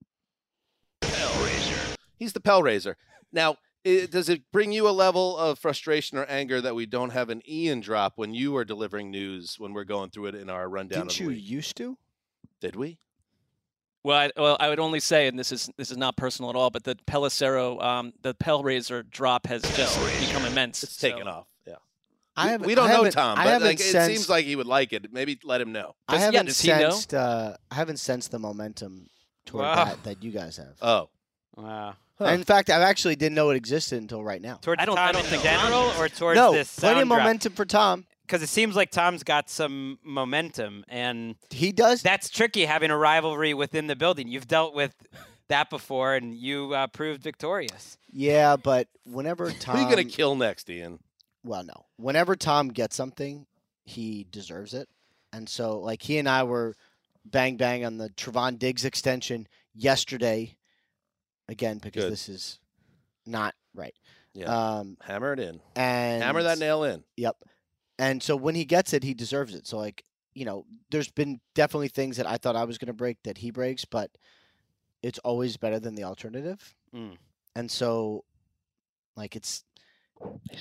He's 2.18 2.34
the 2.34 2.40
Pell 2.42 2.62
Raiser. 2.64 2.98
Now, 3.32 3.58
i 3.86 4.08
does 4.12 4.30
it 4.30 4.44
bring 4.52 4.72
you 4.72 4.88
a 4.88 4.92
level 4.92 5.36
of 5.38 5.58
frustration 5.58 6.18
or 6.18 6.26
anger 6.26 6.62
that 6.62 6.76
we 6.76 6.86
don't 6.86 7.10
have 7.12 7.30
an 7.30 7.42
Ian 7.50 7.80
drop 7.80 8.14
when 8.16 8.34
you 8.34 8.56
are 8.58 8.64
delivering 8.66 9.10
news 9.10 9.56
when 9.58 9.74
we're 9.74 9.84
going 9.86 10.12
through 10.12 10.28
it 10.28 10.36
in 10.36 10.50
our 10.50 10.70
rundown 10.70 11.08
didn't 11.08 11.12
of 11.14 11.18
the 11.18 11.24
you 11.24 11.30
week? 11.30 11.50
used 11.50 11.78
to 11.78 11.98
Did 12.60 12.76
we? 12.76 13.00
Well, 14.04 14.18
I, 14.18 14.32
well, 14.36 14.58
I 14.60 14.70
would 14.70 14.80
only 14.80 15.00
say, 15.00 15.28
and 15.28 15.38
this 15.38 15.52
is 15.52 15.70
this 15.78 15.92
is 15.92 15.98
not 15.98 16.18
personal 16.18 16.50
at 16.50 16.56
all, 16.56 16.70
but 16.72 16.84
the 16.84 16.96
Pelissero, 17.08 17.82
um, 17.84 18.14
the 18.24 18.34
Pellraiser 18.34 19.08
drop 19.10 19.46
has 19.48 19.62
just 19.76 20.00
become 20.20 20.44
immense. 20.46 20.82
It's 20.84 20.98
taken 20.98 21.28
off. 21.28 21.46
Yeah. 21.68 21.76
I 22.36 22.46
We- 22.46 22.52
haven't- 22.52 22.68
we 22.68 22.76
don't 22.76 22.86
I 22.86 22.90
know 22.90 22.96
haven't- 22.98 23.12
Tom, 23.14 23.36
but 23.38 23.46
haven't 23.46 23.68
like, 23.68 23.80
it 23.80 24.06
seems 24.08 24.28
like 24.28 24.46
he 24.46 24.56
would 24.56 24.66
like 24.66 24.92
it. 24.94 25.14
Maybe 25.14 25.38
let 25.44 25.62
him 25.62 25.72
know. 25.72 25.96
i 26.08 26.14
Does- 26.14 26.20
yeah, 26.22 26.26
haven't 26.26 26.46
does 26.48 26.62
he 26.62 26.70
know? 26.70 26.90
sensed 26.90 27.14
uh 27.14 27.58
i 27.70 27.76
haven't 27.76 27.98
sensed 27.98 28.32
the 28.32 28.40
momentum 28.40 29.10
toward 29.46 29.64
Wow. 29.66 29.86
that 29.86 30.04
that 30.04 30.24
you 30.24 30.32
guys 30.32 30.58
have 30.58 30.76
Oh, 30.82 31.10
Wow. 31.56 31.96
And 32.20 32.36
in 32.36 32.44
fact 32.44 32.70
i 32.72 32.82
actually 32.82 33.16
didn't 33.16 33.36
know 33.36 33.50
it 33.52 33.56
existed 33.56 34.02
until 34.02 34.24
right 34.24 34.42
now 34.42 34.56
Towards 34.62 34.82
I 34.82 34.86
don't- 34.86 34.96
Tom 34.96 35.10
I 35.10 35.12
don't 35.12 35.24
in 35.26 35.30
think 35.30 35.44
general 35.44 35.92
or 36.00 36.10
towards 36.10 36.38
no 36.38 36.54
this 36.54 36.76
plenty 36.80 36.94
of 36.94 37.00
sound 37.02 37.10
drop? 37.10 37.20
momentum 37.20 37.54
for 37.54 37.66
tom 37.66 38.06
because 38.32 38.42
it 38.42 38.48
seems 38.48 38.78
like 38.78 38.92
Tom's 38.92 39.24
got 39.24 39.50
some 39.50 40.00
momentum, 40.06 40.86
and 40.88 41.36
he 41.50 41.74
does. 41.74 42.02
That's 42.02 42.30
tricky 42.30 42.64
having 42.64 42.90
a 42.90 42.98
rivalry 42.98 43.54
within 43.54 43.88
the 43.88 43.96
building. 43.98 44.30
You've 44.30 44.48
dealt 44.48 44.74
with 44.74 44.96
that 45.50 45.70
before, 45.70 46.16
and 46.16 46.34
you 46.34 46.74
uh, 46.74 46.88
proved 46.88 47.22
victorious. 47.22 47.98
Yeah, 48.10 48.56
but 48.56 48.88
whenever 49.04 49.52
Tom, 49.52 49.76
who 49.78 49.82
are 49.82 49.90
you 49.90 49.94
gonna 49.94 50.08
kill 50.08 50.36
next, 50.36 50.70
Ian? 50.70 51.00
well, 51.44 51.66
no. 51.66 51.88
Whenever 51.98 52.38
Tom 52.38 52.70
gets 52.70 52.96
something, 52.96 53.48
he 53.84 54.26
deserves 54.32 54.74
it. 54.74 54.88
And 55.34 55.50
so, 55.50 55.80
like, 55.80 56.02
he 56.02 56.18
and 56.18 56.30
I 56.30 56.44
were 56.44 56.76
bang 57.26 57.58
bang 57.58 57.84
on 57.84 57.98
the 57.98 58.10
Trevon 58.12 58.58
Diggs 58.58 58.86
extension 58.86 59.46
yesterday. 59.76 60.56
Again, 61.50 61.80
because 61.80 62.06
Good. 62.06 62.14
this 62.14 62.30
is 62.30 62.60
not 63.26 63.56
right. 63.76 63.96
Yeah. 64.34 64.46
Um, 64.46 64.96
Hammer 65.02 65.34
it 65.34 65.40
in. 65.40 65.60
and 65.76 66.24
Hammer 66.24 66.44
that 66.44 66.60
nail 66.60 66.86
in. 66.86 67.04
Yep. 67.18 67.36
And 68.02 68.22
so 68.22 68.36
when 68.36 68.56
he 68.56 68.66
gets 68.66 68.94
it, 68.94 69.04
he 69.04 69.14
deserves 69.14 69.54
it. 69.56 69.66
So 69.68 69.78
like, 69.78 70.04
you 70.34 70.44
know, 70.46 70.66
there's 70.90 71.10
been 71.12 71.40
definitely 71.56 71.88
things 71.90 72.18
that 72.18 72.28
I 72.28 72.38
thought 72.38 72.56
I 72.56 72.64
was 72.66 72.78
going 72.78 72.88
to 72.88 72.94
break 72.94 73.18
that 73.24 73.38
he 73.38 73.52
breaks, 73.52 73.86
but 73.86 74.10
it's 75.04 75.20
always 75.20 75.56
better 75.58 75.80
than 75.80 75.96
the 75.96 76.04
alternative. 76.04 76.74
Mm. 76.96 77.18
And 77.56 77.70
so, 77.70 78.24
like, 79.16 79.36
it's 79.36 79.64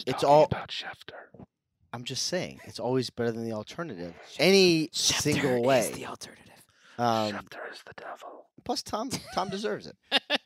it's 0.07 0.25
all 0.25 0.45
about 0.45 0.69
Schefter. 0.71 1.45
I'm 1.93 2.05
just 2.05 2.27
saying, 2.27 2.61
it's 2.65 2.79
always 2.81 3.11
better 3.11 3.33
than 3.33 3.45
the 3.45 3.53
alternative. 3.53 4.15
Any 4.39 4.91
single 4.93 5.63
way. 5.63 5.91
the 5.95 6.07
alternative. 6.07 6.65
Um, 6.99 7.33
Schefter 7.33 7.73
is 7.73 7.83
the 7.87 7.95
devil. 7.97 8.47
plus, 8.65 8.83
Tom 8.83 9.11
Tom 9.35 9.49
deserves 9.51 9.87
it. 9.87 9.97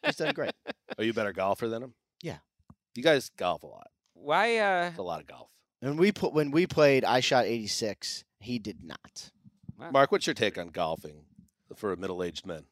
He's 0.05 0.17
done 0.17 0.35
great. 0.35 0.53
Are 0.99 1.05
you 1.05 1.11
a 1.11 1.15
better 1.15 1.33
golfer 1.33 1.69
than 1.69 1.83
him? 1.83 1.95
Yeah. 2.23 2.39
You 2.95 3.03
guys 3.03 3.31
golf 3.37 3.63
a 3.63 3.67
lot. 3.67 3.89
Why? 4.15 4.59
Uh, 4.59 4.89
It's 4.91 4.99
a 4.99 5.03
lot 5.03 5.21
of 5.21 5.27
golf. 5.27 5.49
And 5.85 5.99
we 5.99 6.13
put 6.13 6.33
when 6.33 6.51
we 6.51 6.67
played, 6.67 7.05
I 7.05 7.21
shot 7.21 7.45
86. 7.45 8.25
He 8.41 8.59
did 8.59 8.83
not. 8.83 9.31
Mark, 9.93 10.11
what's 10.11 10.27
your 10.27 10.33
take 10.33 10.57
on 10.57 10.69
golfing 10.69 11.27
for 11.77 11.93
a 11.93 11.97
middle-aged 11.97 12.47
men? 12.47 12.65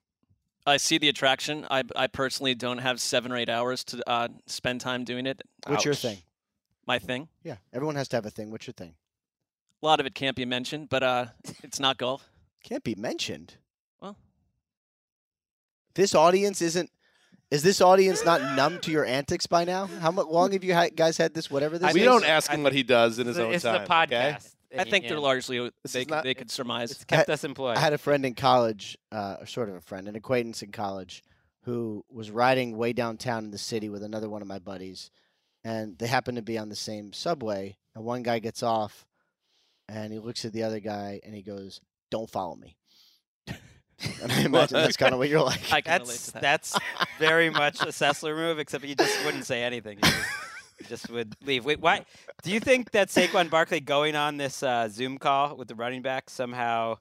I 0.64 0.78
see 0.78 0.96
the 0.96 1.10
attraction. 1.10 1.66
I, 1.70 1.82
I 1.94 2.06
personally 2.06 2.54
don't 2.54 2.78
have 2.78 3.02
seven 3.02 3.30
or 3.30 3.36
eight 3.36 3.50
hours 3.50 3.84
to 3.84 4.08
uh, 4.08 4.28
spend 4.46 4.80
time 4.80 5.04
doing 5.04 5.26
it. 5.26 5.42
What's 5.66 5.84
your 5.84 5.92
thing? 5.92 6.18
My 6.86 6.98
thing. 6.98 7.28
Yeah, 7.44 7.56
everyone 7.74 7.96
has 7.96 8.08
to 8.08 8.16
have 8.16 8.24
a 8.24 8.30
thing. 8.30 8.50
What's 8.50 8.66
your 8.66 8.72
thing? 8.72 8.94
A 9.82 9.86
lot 9.86 10.00
of 10.00 10.06
it 10.06 10.14
can't 10.14 10.36
be 10.36 10.46
mentioned, 10.46 10.88
but 10.88 11.02
uh, 11.02 11.26
it's 11.62 11.78
not 11.78 11.98
golf. 11.98 12.30
Can't 12.64 12.82
be 12.82 12.94
mentioned. 12.94 13.56
Well. 14.00 14.16
this 15.94 16.14
audience 16.14 16.62
isn't. 16.62 16.90
Is 17.52 17.62
this 17.62 17.82
audience 17.82 18.24
not 18.24 18.56
numb 18.56 18.78
to 18.80 18.90
your 18.90 19.04
antics 19.04 19.46
by 19.46 19.64
now? 19.64 19.84
How 19.86 20.10
mu- 20.10 20.22
long 20.22 20.52
have 20.52 20.64
you 20.64 20.72
ha- 20.74 20.88
guys 20.94 21.18
had 21.18 21.34
this? 21.34 21.50
Whatever 21.50 21.76
this 21.78 21.92
we 21.92 22.00
is. 22.00 22.06
don't 22.06 22.24
ask 22.24 22.50
him 22.50 22.62
what 22.62 22.72
he 22.72 22.82
does 22.82 23.18
in 23.18 23.26
his 23.26 23.38
own 23.38 23.52
it's 23.52 23.62
time. 23.62 23.82
the 23.82 23.86
podcast. 23.86 24.54
okay? 24.72 24.80
I 24.80 24.84
think 24.84 25.06
they're 25.06 25.20
largely 25.20 25.70
they, 25.92 26.00
could- 26.06 26.10
not- 26.10 26.24
they 26.24 26.32
could 26.32 26.50
surmise. 26.50 26.92
It's 26.92 27.04
kept 27.04 27.28
I- 27.28 27.34
us 27.34 27.44
employed. 27.44 27.76
I 27.76 27.80
had 27.80 27.92
a 27.92 27.98
friend 27.98 28.24
in 28.24 28.34
college, 28.34 28.96
uh, 29.12 29.36
or 29.40 29.44
sort 29.46 29.68
of 29.68 29.74
a 29.74 29.80
friend, 29.82 30.08
an 30.08 30.16
acquaintance 30.16 30.62
in 30.62 30.72
college, 30.72 31.22
who 31.64 32.06
was 32.08 32.30
riding 32.30 32.74
way 32.78 32.94
downtown 32.94 33.44
in 33.44 33.50
the 33.50 33.58
city 33.58 33.90
with 33.90 34.02
another 34.02 34.30
one 34.30 34.40
of 34.40 34.48
my 34.48 34.58
buddies, 34.58 35.10
and 35.62 35.98
they 35.98 36.06
happened 36.06 36.36
to 36.36 36.42
be 36.42 36.56
on 36.56 36.70
the 36.70 36.74
same 36.74 37.12
subway. 37.12 37.76
And 37.94 38.02
one 38.02 38.22
guy 38.22 38.38
gets 38.38 38.62
off, 38.62 39.04
and 39.90 40.10
he 40.10 40.18
looks 40.18 40.46
at 40.46 40.54
the 40.54 40.62
other 40.62 40.80
guy, 40.80 41.20
and 41.22 41.34
he 41.34 41.42
goes, 41.42 41.82
"Don't 42.10 42.30
follow 42.30 42.56
me." 42.56 42.78
and 44.22 44.32
I 44.32 44.40
imagine 44.42 44.74
that's 44.74 44.96
kind 44.96 45.12
of 45.12 45.18
what 45.18 45.28
you're 45.28 45.42
like. 45.42 45.72
I 45.72 45.80
can 45.80 46.00
relate 46.00 46.08
that's 46.08 46.26
to 46.26 46.32
that. 46.32 46.42
that's 46.42 46.78
very 47.18 47.50
much 47.50 47.80
a 47.82 47.86
Sessler 47.86 48.34
move, 48.34 48.58
except 48.58 48.84
you 48.84 48.94
just 48.94 49.24
wouldn't 49.24 49.46
say 49.46 49.62
anything. 49.62 49.98
You 49.98 50.02
just, 50.02 50.30
you 50.80 50.86
just 50.86 51.10
would 51.10 51.36
leave. 51.44 51.64
Wait, 51.64 51.80
why? 51.80 52.04
Do 52.42 52.50
you 52.50 52.60
think 52.60 52.90
that 52.92 53.08
Saquon 53.08 53.50
Barkley 53.50 53.80
going 53.80 54.16
on 54.16 54.36
this 54.36 54.62
uh, 54.62 54.88
Zoom 54.88 55.18
call 55.18 55.56
with 55.56 55.68
the 55.68 55.74
running 55.74 56.02
back 56.02 56.30
somehow? 56.30 56.98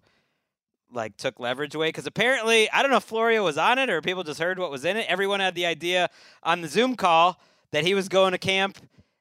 Like 0.94 1.16
took 1.16 1.40
leverage 1.40 1.74
away 1.74 1.88
because 1.88 2.06
apparently 2.06 2.70
I 2.70 2.82
don't 2.82 2.92
know 2.92 2.98
if 2.98 3.06
Florio 3.06 3.46
was 3.46 3.58
on 3.58 3.80
it 3.80 3.90
or 3.90 4.02
people 4.02 4.26
just 4.26 4.42
heard 4.42 4.60
what 4.60 4.70
was 4.70 4.84
in 4.84 4.98
it. 4.98 5.06
Everyone 5.08 5.40
had 5.40 5.56
the 5.56 5.66
idea 5.66 6.10
on 6.44 6.60
the 6.60 6.68
Zoom 6.68 6.98
call 6.98 7.40
that 7.72 7.86
he 7.86 7.94
was 7.94 8.10
going 8.10 8.34
to 8.34 8.38
camp. 8.38 8.78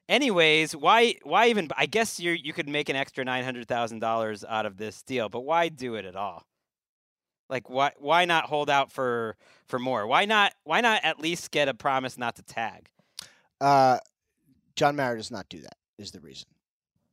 Anyways, 0.08 0.74
why 0.74 1.14
why 1.22 1.46
even? 1.46 1.68
I 1.76 1.86
guess 1.86 2.18
you 2.18 2.32
you 2.32 2.52
could 2.52 2.68
make 2.68 2.88
an 2.88 2.96
extra 2.96 3.24
nine 3.24 3.44
hundred 3.44 3.68
thousand 3.68 4.00
dollars 4.00 4.44
out 4.44 4.66
of 4.66 4.78
this 4.78 5.00
deal, 5.02 5.28
but 5.28 5.42
why 5.42 5.68
do 5.68 5.94
it 5.94 6.04
at 6.04 6.16
all? 6.16 6.44
Like 7.50 7.68
why 7.68 7.92
why 7.98 8.24
not 8.24 8.44
hold 8.44 8.70
out 8.70 8.92
for 8.92 9.36
for 9.66 9.78
more? 9.78 10.06
Why 10.06 10.24
not 10.24 10.54
why 10.64 10.80
not 10.80 11.04
at 11.04 11.20
least 11.20 11.50
get 11.50 11.68
a 11.68 11.74
promise 11.74 12.16
not 12.16 12.36
to 12.36 12.42
tag? 12.42 12.88
Uh, 13.60 13.98
John 14.76 14.96
Mara 14.96 15.16
does 15.16 15.30
not 15.30 15.48
do 15.50 15.60
that. 15.60 15.76
Is 15.98 16.12
the 16.12 16.20
reason. 16.20 16.48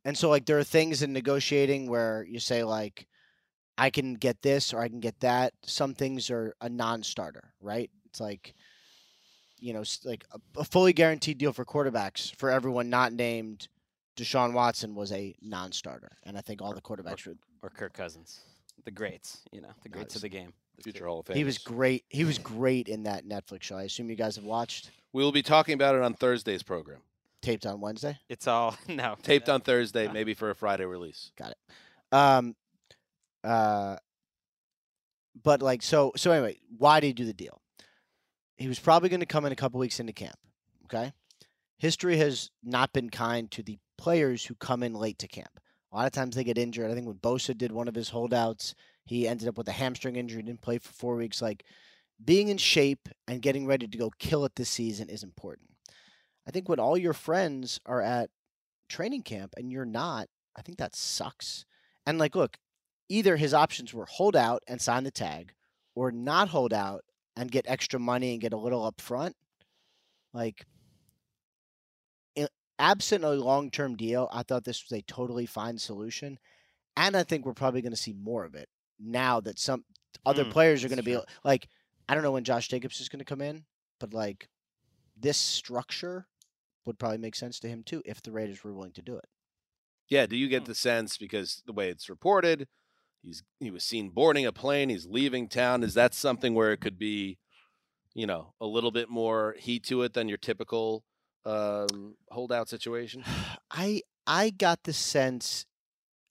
And 0.05 0.17
so, 0.17 0.29
like, 0.29 0.45
there 0.45 0.57
are 0.57 0.63
things 0.63 1.01
in 1.01 1.11
negotiating 1.11 1.89
where 1.89 2.25
you 2.29 2.39
say, 2.39 2.63
like, 2.63 3.07
I 3.77 3.89
can 3.89 4.13
get 4.13 4.41
this 4.41 4.73
or 4.73 4.79
I 4.79 4.87
can 4.87 5.01
get 5.01 5.19
that. 5.19 5.51
Some 5.65 5.93
things 5.93 6.29
are 6.29 6.55
a 6.61 6.69
non-starter, 6.69 7.53
right? 7.59 7.91
It's 8.05 8.21
like, 8.21 8.53
you 9.59 9.73
know, 9.73 9.83
like 10.05 10.23
a, 10.31 10.61
a 10.61 10.63
fully 10.63 10.93
guaranteed 10.93 11.37
deal 11.37 11.51
for 11.51 11.65
quarterbacks 11.65 12.33
for 12.37 12.49
everyone 12.49 12.89
not 12.89 13.11
named 13.11 13.67
Deshaun 14.15 14.53
Watson 14.53 14.95
was 14.95 15.11
a 15.11 15.35
non-starter, 15.41 16.17
and 16.23 16.37
I 16.37 16.41
think 16.41 16.61
all 16.61 16.73
the 16.73 16.81
quarterbacks 16.81 17.27
would. 17.27 17.39
Or 17.61 17.69
Kirk 17.69 17.93
Cousins, 17.93 18.39
the 18.85 18.91
greats, 18.91 19.41
you 19.51 19.61
know, 19.61 19.69
the 19.83 19.89
greats 19.89 20.15
of 20.15 20.21
the 20.21 20.29
game. 20.29 20.53
Future 20.83 21.07
Hall 21.07 21.19
of 21.19 21.25
Fame. 21.25 21.37
He 21.37 21.43
was 21.43 21.57
great. 21.57 22.05
He 22.09 22.23
was 22.23 22.37
great 22.37 22.87
in 22.87 23.03
that 23.03 23.27
Netflix 23.27 23.63
show. 23.63 23.77
I 23.77 23.83
assume 23.83 24.09
you 24.09 24.15
guys 24.15 24.35
have 24.35 24.45
watched. 24.45 24.91
We 25.11 25.23
will 25.23 25.31
be 25.31 25.41
talking 25.41 25.73
about 25.73 25.95
it 25.95 26.01
on 26.01 26.13
Thursday's 26.13 26.63
program. 26.63 26.99
Taped 27.41 27.65
on 27.65 27.81
Wednesday. 27.81 28.19
It's 28.29 28.47
all 28.47 28.77
no 28.87 29.15
Taped 29.23 29.49
on 29.49 29.61
Thursday, 29.61 30.07
maybe 30.07 30.33
for 30.33 30.49
a 30.49 30.55
Friday 30.55 30.85
release. 30.85 31.31
Got 31.37 31.51
it. 31.51 31.57
Um, 32.11 32.55
uh, 33.43 33.97
but 35.43 35.61
like 35.61 35.81
so 35.81 36.11
so 36.15 36.31
anyway, 36.31 36.57
why 36.77 36.99
did 36.99 37.07
he 37.07 37.13
do 37.13 37.25
the 37.25 37.33
deal? 37.33 37.61
He 38.57 38.67
was 38.67 38.79
probably 38.79 39.09
going 39.09 39.19
to 39.19 39.25
come 39.25 39.45
in 39.45 39.51
a 39.51 39.55
couple 39.55 39.79
weeks 39.79 39.99
into 39.99 40.13
camp. 40.13 40.37
Okay, 40.85 41.13
history 41.77 42.17
has 42.17 42.49
not 42.63 42.93
been 42.93 43.09
kind 43.09 43.49
to 43.51 43.63
the 43.63 43.77
players 43.97 44.45
who 44.45 44.55
come 44.55 44.83
in 44.83 44.93
late 44.93 45.19
to 45.19 45.27
camp. 45.27 45.59
A 45.97 46.01
lot 46.01 46.05
of 46.05 46.11
times 46.11 46.35
they 46.35 46.43
get 46.43 46.59
injured. 46.59 46.91
I 46.91 46.93
think 46.93 47.07
when 47.07 47.15
Bosa 47.15 47.57
did 47.57 47.71
one 47.71 47.87
of 47.87 47.95
his 47.95 48.09
holdouts, 48.09 48.75
he 49.03 49.27
ended 49.27 49.47
up 49.47 49.57
with 49.57 49.67
a 49.67 49.71
hamstring 49.71 50.15
injury, 50.15 50.43
didn't 50.43 50.61
play 50.61 50.77
for 50.77 50.93
four 50.93 51.15
weeks. 51.15 51.41
Like 51.41 51.63
being 52.23 52.49
in 52.49 52.57
shape 52.57 53.09
and 53.27 53.41
getting 53.41 53.65
ready 53.65 53.87
to 53.87 53.97
go 53.97 54.11
kill 54.19 54.45
it 54.45 54.53
this 54.55 54.69
season 54.69 55.09
is 55.09 55.23
important. 55.23 55.71
I 56.47 56.51
think 56.51 56.69
when 56.69 56.79
all 56.79 56.99
your 56.99 57.13
friends 57.13 57.79
are 57.87 58.03
at 58.03 58.29
training 58.87 59.23
camp 59.23 59.55
and 59.57 59.71
you're 59.71 59.85
not, 59.85 60.27
I 60.55 60.61
think 60.61 60.77
that 60.77 60.95
sucks. 60.95 61.65
And 62.05 62.19
like, 62.19 62.35
look, 62.35 62.57
either 63.09 63.35
his 63.35 63.55
options 63.55 63.91
were 63.91 64.05
hold 64.05 64.35
out 64.35 64.61
and 64.67 64.79
sign 64.79 65.03
the 65.03 65.09
tag, 65.09 65.53
or 65.95 66.11
not 66.11 66.49
hold 66.49 66.73
out 66.73 67.05
and 67.35 67.51
get 67.51 67.65
extra 67.67 67.99
money 67.99 68.33
and 68.33 68.41
get 68.41 68.53
a 68.53 68.57
little 68.57 68.85
up 68.85 69.01
front. 69.01 69.35
Like, 70.31 70.67
absent 72.79 73.23
a 73.23 73.31
long 73.31 73.71
term 73.71 73.95
deal, 73.95 74.29
I 74.31 74.43
thought 74.43 74.63
this 74.63 74.83
was 74.83 74.97
a 74.97 75.03
totally 75.03 75.45
fine 75.45 75.77
solution, 75.77 76.39
and 76.97 77.17
I 77.17 77.23
think 77.23 77.45
we're 77.45 77.53
probably 77.53 77.81
going 77.81 77.91
to 77.93 77.97
see 77.97 78.13
more 78.13 78.45
of 78.45 78.55
it 78.55 78.69
now 78.99 79.41
that 79.41 79.59
some 79.59 79.85
other 80.25 80.45
Mm, 80.45 80.51
players 80.53 80.83
are 80.83 80.89
going 80.89 80.97
to 80.97 81.03
be 81.03 81.19
like. 81.43 81.69
I 82.09 82.15
don't 82.15 82.23
know 82.23 82.33
when 82.33 82.43
Josh 82.45 82.67
Jacobs 82.69 83.01
is 83.01 83.09
going 83.09 83.19
to 83.19 83.25
come 83.25 83.41
in, 83.41 83.65
but 83.99 84.13
like 84.13 84.49
this 85.17 85.37
structure 85.37 86.27
would 86.85 86.99
probably 86.99 87.19
make 87.19 87.35
sense 87.35 87.59
to 87.61 87.69
him 87.69 87.83
too 87.83 88.01
if 88.05 88.21
the 88.21 88.31
Raiders 88.31 88.63
were 88.63 88.73
willing 88.73 88.93
to 88.93 89.01
do 89.01 89.17
it. 89.17 89.25
Yeah, 90.09 90.25
do 90.25 90.37
you 90.37 90.47
get 90.47 90.65
the 90.65 90.75
sense 90.75 91.17
because 91.17 91.61
the 91.65 91.73
way 91.73 91.89
it's 91.89 92.09
reported, 92.09 92.67
he's 93.23 93.43
he 93.59 93.71
was 93.71 93.83
seen 93.83 94.09
boarding 94.11 94.45
a 94.45 94.53
plane, 94.53 94.89
he's 94.89 95.07
leaving 95.07 95.49
town. 95.49 95.83
Is 95.83 95.95
that 95.95 96.13
something 96.13 96.53
where 96.53 96.71
it 96.73 96.81
could 96.81 96.99
be, 96.99 97.39
you 98.15 98.27
know, 98.27 98.53
a 98.61 98.67
little 98.67 98.91
bit 98.91 99.09
more 99.09 99.55
heat 99.59 99.83
to 99.85 100.03
it 100.03 100.13
than 100.13 100.29
your 100.29 100.37
typical 100.39 101.05
um, 101.45 102.15
holdout 102.31 102.69
situation? 102.69 103.23
I 103.71 104.01
I 104.25 104.49
got 104.49 104.83
the 104.83 104.93
sense 104.93 105.65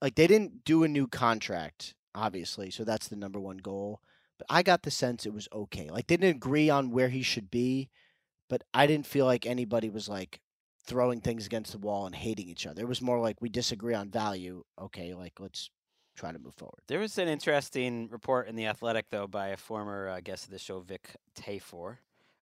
like 0.03 0.15
they 0.15 0.27
didn't 0.27 0.65
do 0.65 0.85
a 0.85 0.89
new 0.89 1.07
contract, 1.07 1.95
obviously, 2.15 2.71
so 2.71 2.85
that's 2.85 3.09
the 3.09 3.17
number 3.17 3.41
one 3.41 3.59
goal. 3.59 4.01
But 4.39 4.47
I 4.51 4.63
got 4.63 4.83
the 4.83 4.91
sense 4.91 5.25
it 5.25 5.33
was 5.33 5.49
okay. 5.53 5.89
Like 5.91 6.07
they 6.07 6.17
didn't 6.17 6.37
agree 6.37 6.69
on 6.69 6.91
where 6.91 7.09
he 7.09 7.23
should 7.23 7.51
be, 7.51 7.89
but 8.49 8.63
I 8.75 8.87
didn't 8.87 9.07
feel 9.07 9.25
like 9.25 9.47
anybody 9.47 9.89
was 9.89 10.09
like 10.09 10.41
throwing 10.87 11.21
things 11.21 11.47
against 11.47 11.73
the 11.73 11.79
wall 11.79 12.07
and 12.07 12.15
hating 12.15 12.49
each 12.49 12.67
other. 12.67 12.83
It 12.83 12.89
was 12.89 13.03
more 13.03 13.19
like 13.19 13.41
we 13.41 13.49
disagree 13.49 13.95
on 13.95 14.11
value. 14.11 14.63
Okay, 14.79 15.15
like 15.15 15.41
let's 15.41 15.71
try 16.17 16.33
to 16.33 16.39
move 16.39 16.55
forward. 16.55 16.81
There 16.89 16.99
was 16.99 17.19
an 17.19 17.29
interesting 17.29 18.09
report 18.11 18.49
in 18.49 18.57
the 18.57 18.67
Athletic, 18.67 19.11
though, 19.11 19.27
by 19.27 19.49
a 19.49 19.57
former 19.57 20.09
uh, 20.09 20.21
guest 20.21 20.45
of 20.45 20.51
the 20.51 20.59
show, 20.59 20.81
Vic 20.81 21.15
Tafur, 21.39 21.99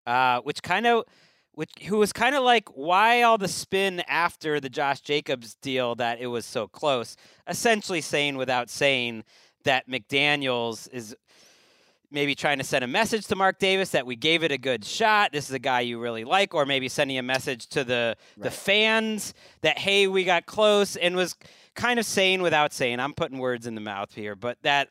uh, 0.06 0.40
which 0.42 0.62
kind 0.62 0.86
of, 0.88 1.06
which 1.54 1.72
who 1.88 1.98
was 1.98 2.12
kind 2.12 2.36
of 2.36 2.44
like, 2.44 2.70
why 2.76 3.22
all 3.22 3.38
the 3.38 3.48
spin 3.48 4.02
after 4.08 4.60
the 4.60 4.70
Josh 4.70 5.02
Jacobs 5.02 5.56
deal 5.56 5.96
that 5.96 6.20
it 6.20 6.28
was 6.28 6.46
so 6.46 6.68
close? 6.68 7.16
Essentially 7.48 8.02
saying 8.02 8.38
without 8.38 8.70
saying 8.70 9.24
that 9.64 9.88
McDaniels 9.88 10.92
is 10.92 11.16
maybe 12.12 12.36
trying 12.36 12.60
to 12.60 12.64
send 12.64 12.84
a 12.84 12.88
message 12.88 13.26
to 13.28 13.36
Mark 13.36 13.58
Davis 13.60 13.90
that 13.90 14.06
we 14.06 14.16
gave 14.16 14.44
it 14.44 14.52
a 14.52 14.58
good 14.58 14.86
shot. 14.86 15.32
This 15.32 15.50
is 15.50 15.56
a 15.56 15.60
guy 15.60 15.82
you 15.82 16.00
really 16.00 16.24
like, 16.24 16.54
or 16.54 16.66
maybe 16.66 16.88
sending 16.88 17.18
a 17.18 17.24
message 17.24 17.68
to 17.70 17.84
the 17.84 18.16
the 18.38 18.52
fans 18.52 19.34
that 19.62 19.80
hey, 19.80 20.08
we 20.08 20.24
got 20.24 20.46
close, 20.46 20.96
and 20.96 21.16
was 21.16 21.36
kind 21.76 22.00
of 22.00 22.06
saying 22.06 22.42
without 22.42 22.72
saying. 22.72 23.00
I'm 23.00 23.14
putting 23.14 23.40
words 23.40 23.68
in 23.68 23.76
the 23.76 23.82
mouth 23.82 24.14
here, 24.14 24.36
but 24.36 24.58
that 24.62 24.90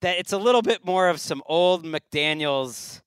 that 0.00 0.18
it's 0.18 0.32
a 0.32 0.38
little 0.38 0.62
bit 0.62 0.84
more 0.84 1.08
of 1.08 1.20
some 1.20 1.42
old 1.46 1.84
McDaniels 1.84 3.00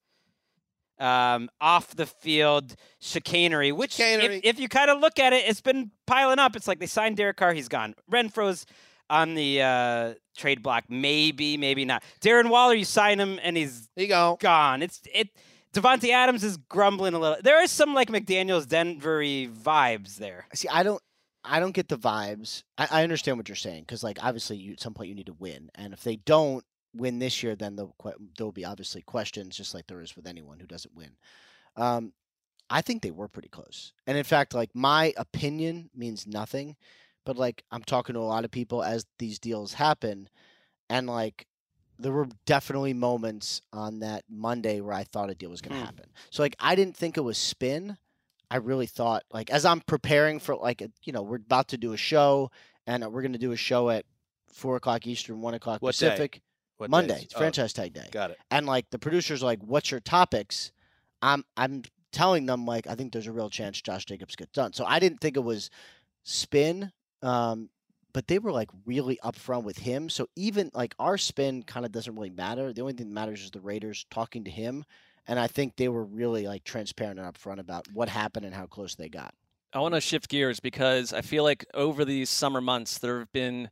um, 1.02 1.49
off 1.60 1.95
the 1.95 2.06
field 2.06 2.76
chicanery, 2.99 3.72
which 3.72 3.93
Chicanery. 3.93 4.38
If, 4.38 4.56
if 4.56 4.60
you 4.60 4.70
kind 4.70 4.89
of 4.89 4.99
look 4.99 5.20
at 5.20 5.34
it, 5.34 5.47
it's 5.47 5.62
been 5.62 5.91
piling 6.06 6.39
up. 6.39 6.56
It's 6.56 6.68
like 6.68 6.80
they 6.80 6.86
signed 6.86 7.18
Derek 7.18 7.38
Carr, 7.38 7.54
he's 7.54 7.68
gone. 7.68 7.95
Renfrow's 8.10 8.66
on 9.10 9.36
the 9.36 9.62
uh, 9.62 10.14
trade 10.38 10.64
block, 10.64 10.86
maybe, 10.88 11.58
maybe 11.58 11.84
not. 11.84 12.04
Darren 12.22 12.49
Waller, 12.49 12.76
you 12.76 12.86
sign 12.86 13.20
him 13.20 13.39
and 13.43 13.58
he's 13.58 13.89
he 13.95 14.08
go. 14.08 14.38
gone. 14.39 14.82
It's 14.82 15.02
it. 15.14 15.30
Davante 15.74 16.10
Adams 16.10 16.43
is 16.43 16.58
grumbling 16.58 17.14
a 17.14 17.20
little. 17.20 17.38
There 17.41 17.64
is 17.64 17.72
some 17.72 17.93
like 17.93 18.10
McDaniels 18.10 18.68
Denvery 18.68 19.49
vibes 19.49 20.18
there. 20.18 20.45
See, 20.54 20.68
I 20.68 20.84
don't 20.84 21.02
I 21.43 21.60
don't 21.60 21.72
get 21.72 21.89
the 21.89 21.97
vibes. 21.97 22.64
I, 22.78 22.88
I 22.91 23.04
understand 23.04 23.38
what 23.38 23.49
you're 23.49 23.56
saying 23.56 23.84
because, 23.84 24.04
like, 24.04 24.24
obviously, 24.24 24.58
you, 24.58 24.74
at 24.74 24.80
some 24.80 24.93
point 24.93 25.10
you 25.10 25.16
need 25.16 25.26
to 25.26 25.34
win, 25.34 25.70
and 25.76 25.93
if 25.93 26.04
they 26.04 26.18
don't 26.18 26.64
win 26.94 27.20
this 27.20 27.42
year, 27.44 27.56
then 27.56 27.76
there'll, 27.76 27.96
there'll 28.38 28.52
be 28.52 28.66
obviously 28.66 29.02
questions, 29.02 29.56
just 29.58 29.74
like 29.74 29.88
there 29.88 30.02
is 30.02 30.16
with 30.16 30.28
anyone 30.28 30.60
who 30.60 30.68
doesn't 30.68 30.96
win. 30.96 31.12
Um, 31.76 32.14
I 32.70 32.82
think 32.82 33.02
they 33.02 33.12
were 33.12 33.28
pretty 33.28 33.50
close, 33.50 33.94
and 34.08 34.18
in 34.18 34.24
fact, 34.24 34.54
like 34.54 34.70
my 34.74 35.14
opinion 35.18 35.89
means 35.96 36.26
nothing, 36.26 36.76
but 37.26 37.38
like 37.38 37.64
I'm 37.72 37.84
talking 37.84 38.14
to 38.14 38.20
a 38.20 38.22
lot 38.22 38.46
of 38.46 38.52
people 38.52 38.82
as 38.84 39.06
these 39.20 39.39
deals 39.39 39.74
happen, 39.74 40.30
and 40.89 41.08
like 41.08 41.48
there 42.00 42.12
were 42.14 42.30
definitely 42.46 42.94
moments 42.94 43.62
on 43.74 44.00
that 44.00 44.24
Monday 44.30 44.82
where 44.82 44.94
I 44.94 45.04
thought 45.04 45.30
a 45.30 45.36
deal 45.36 45.50
was 45.52 45.62
going 45.62 45.74
to 45.74 45.80
Hmm. 45.80 45.86
happen. 45.86 46.06
So 46.32 46.42
like 46.44 46.56
I 46.60 46.76
didn't 46.76 46.96
think 46.98 47.18
it 47.18 47.22
was 47.22 47.38
spin. 47.38 47.98
I 48.50 48.58
really 48.58 48.88
thought 48.88 49.24
like 49.32 49.50
as 49.50 49.66
I'm 49.66 49.82
preparing 49.82 50.39
for 50.39 50.56
like 50.56 50.82
a, 50.82 50.89
you 51.04 51.14
know 51.14 51.22
we're 51.22 51.36
about 51.38 51.68
to 51.70 51.78
do 51.78 51.94
a 51.94 51.98
show 51.98 52.52
and 52.88 53.04
uh, 53.04 53.10
we're 53.10 53.22
going 53.22 53.34
to 53.34 53.39
do 53.39 53.52
a 53.52 53.58
show 53.58 53.89
at 53.89 54.06
four 54.52 54.78
o'clock 54.78 55.06
Eastern, 55.06 55.42
one 55.42 55.54
o'clock 55.54 55.82
What 55.82 55.96
day? 55.98 56.08
Pacific. 56.90 56.92
What 56.92 56.98
Monday. 56.98 57.14
days? 57.16 57.24
It's 57.24 57.36
Oh, 57.36 57.38
franchise 57.38 57.74
tag 57.74 57.94
day. 57.94 58.08
Got 58.12 58.32
it. 58.32 58.40
And 58.50 58.66
like 58.66 58.90
the 58.90 59.00
producers 59.00 59.44
are 59.44 59.46
like, 59.46 59.62
"What's 59.64 59.92
your 59.92 60.00
topics?" 60.00 60.72
I'm 61.22 61.46
I'm 61.56 61.84
telling 62.12 62.46
them 62.46 62.66
like 62.66 62.88
I 62.88 62.96
think 62.96 63.14
there's 63.14 63.28
a 63.28 63.32
real 63.32 63.50
chance 63.50 63.82
Josh 63.82 64.06
Jacobs 64.06 64.36
gets 64.36 64.52
done. 64.52 64.74
So 64.74 64.86
I 64.86 65.00
didn't 65.00 65.22
think 65.22 65.38
it 65.38 65.44
was 65.44 65.70
spin, 66.24 66.92
um, 67.22 67.70
but 68.14 68.28
they 68.28 68.40
were 68.40 68.52
like 68.52 68.70
really 68.86 69.20
upfront 69.24 69.64
with 69.64 69.78
him. 69.78 70.10
So 70.10 70.28
even 70.36 70.72
like 70.74 70.96
our 71.00 71.18
spin 71.18 71.64
kind 71.64 71.86
of 71.86 71.92
doesn't 71.92 72.16
really 72.16 72.30
matter. 72.30 72.74
The 72.74 72.82
only 72.82 72.94
thing 72.94 73.08
that 73.08 73.14
matters 73.14 73.44
is 73.44 73.52
the 73.52 73.62
Raiders 73.62 74.06
talking 74.10 74.44
to 74.44 74.52
him, 74.52 74.84
and 75.28 75.40
I 75.40 75.48
think 75.48 75.76
they 75.76 75.90
were 75.90 76.04
really 76.04 76.48
like 76.48 76.64
transparent 76.64 77.20
and 77.20 77.34
upfront 77.34 77.60
about 77.60 77.88
what 77.94 78.10
happened 78.10 78.46
and 78.46 78.56
how 78.56 78.66
close 78.66 78.96
they 78.96 79.10
got. 79.10 79.34
I 79.74 79.80
want 79.80 79.94
to 79.94 80.02
shift 80.02 80.28
gears 80.28 80.60
because 80.60 81.14
I 81.14 81.22
feel 81.22 81.44
like 81.44 81.66
over 81.74 82.04
these 82.04 82.30
summer 82.30 82.60
months 82.60 82.98
there 82.98 83.20
have 83.20 83.32
been 83.32 83.70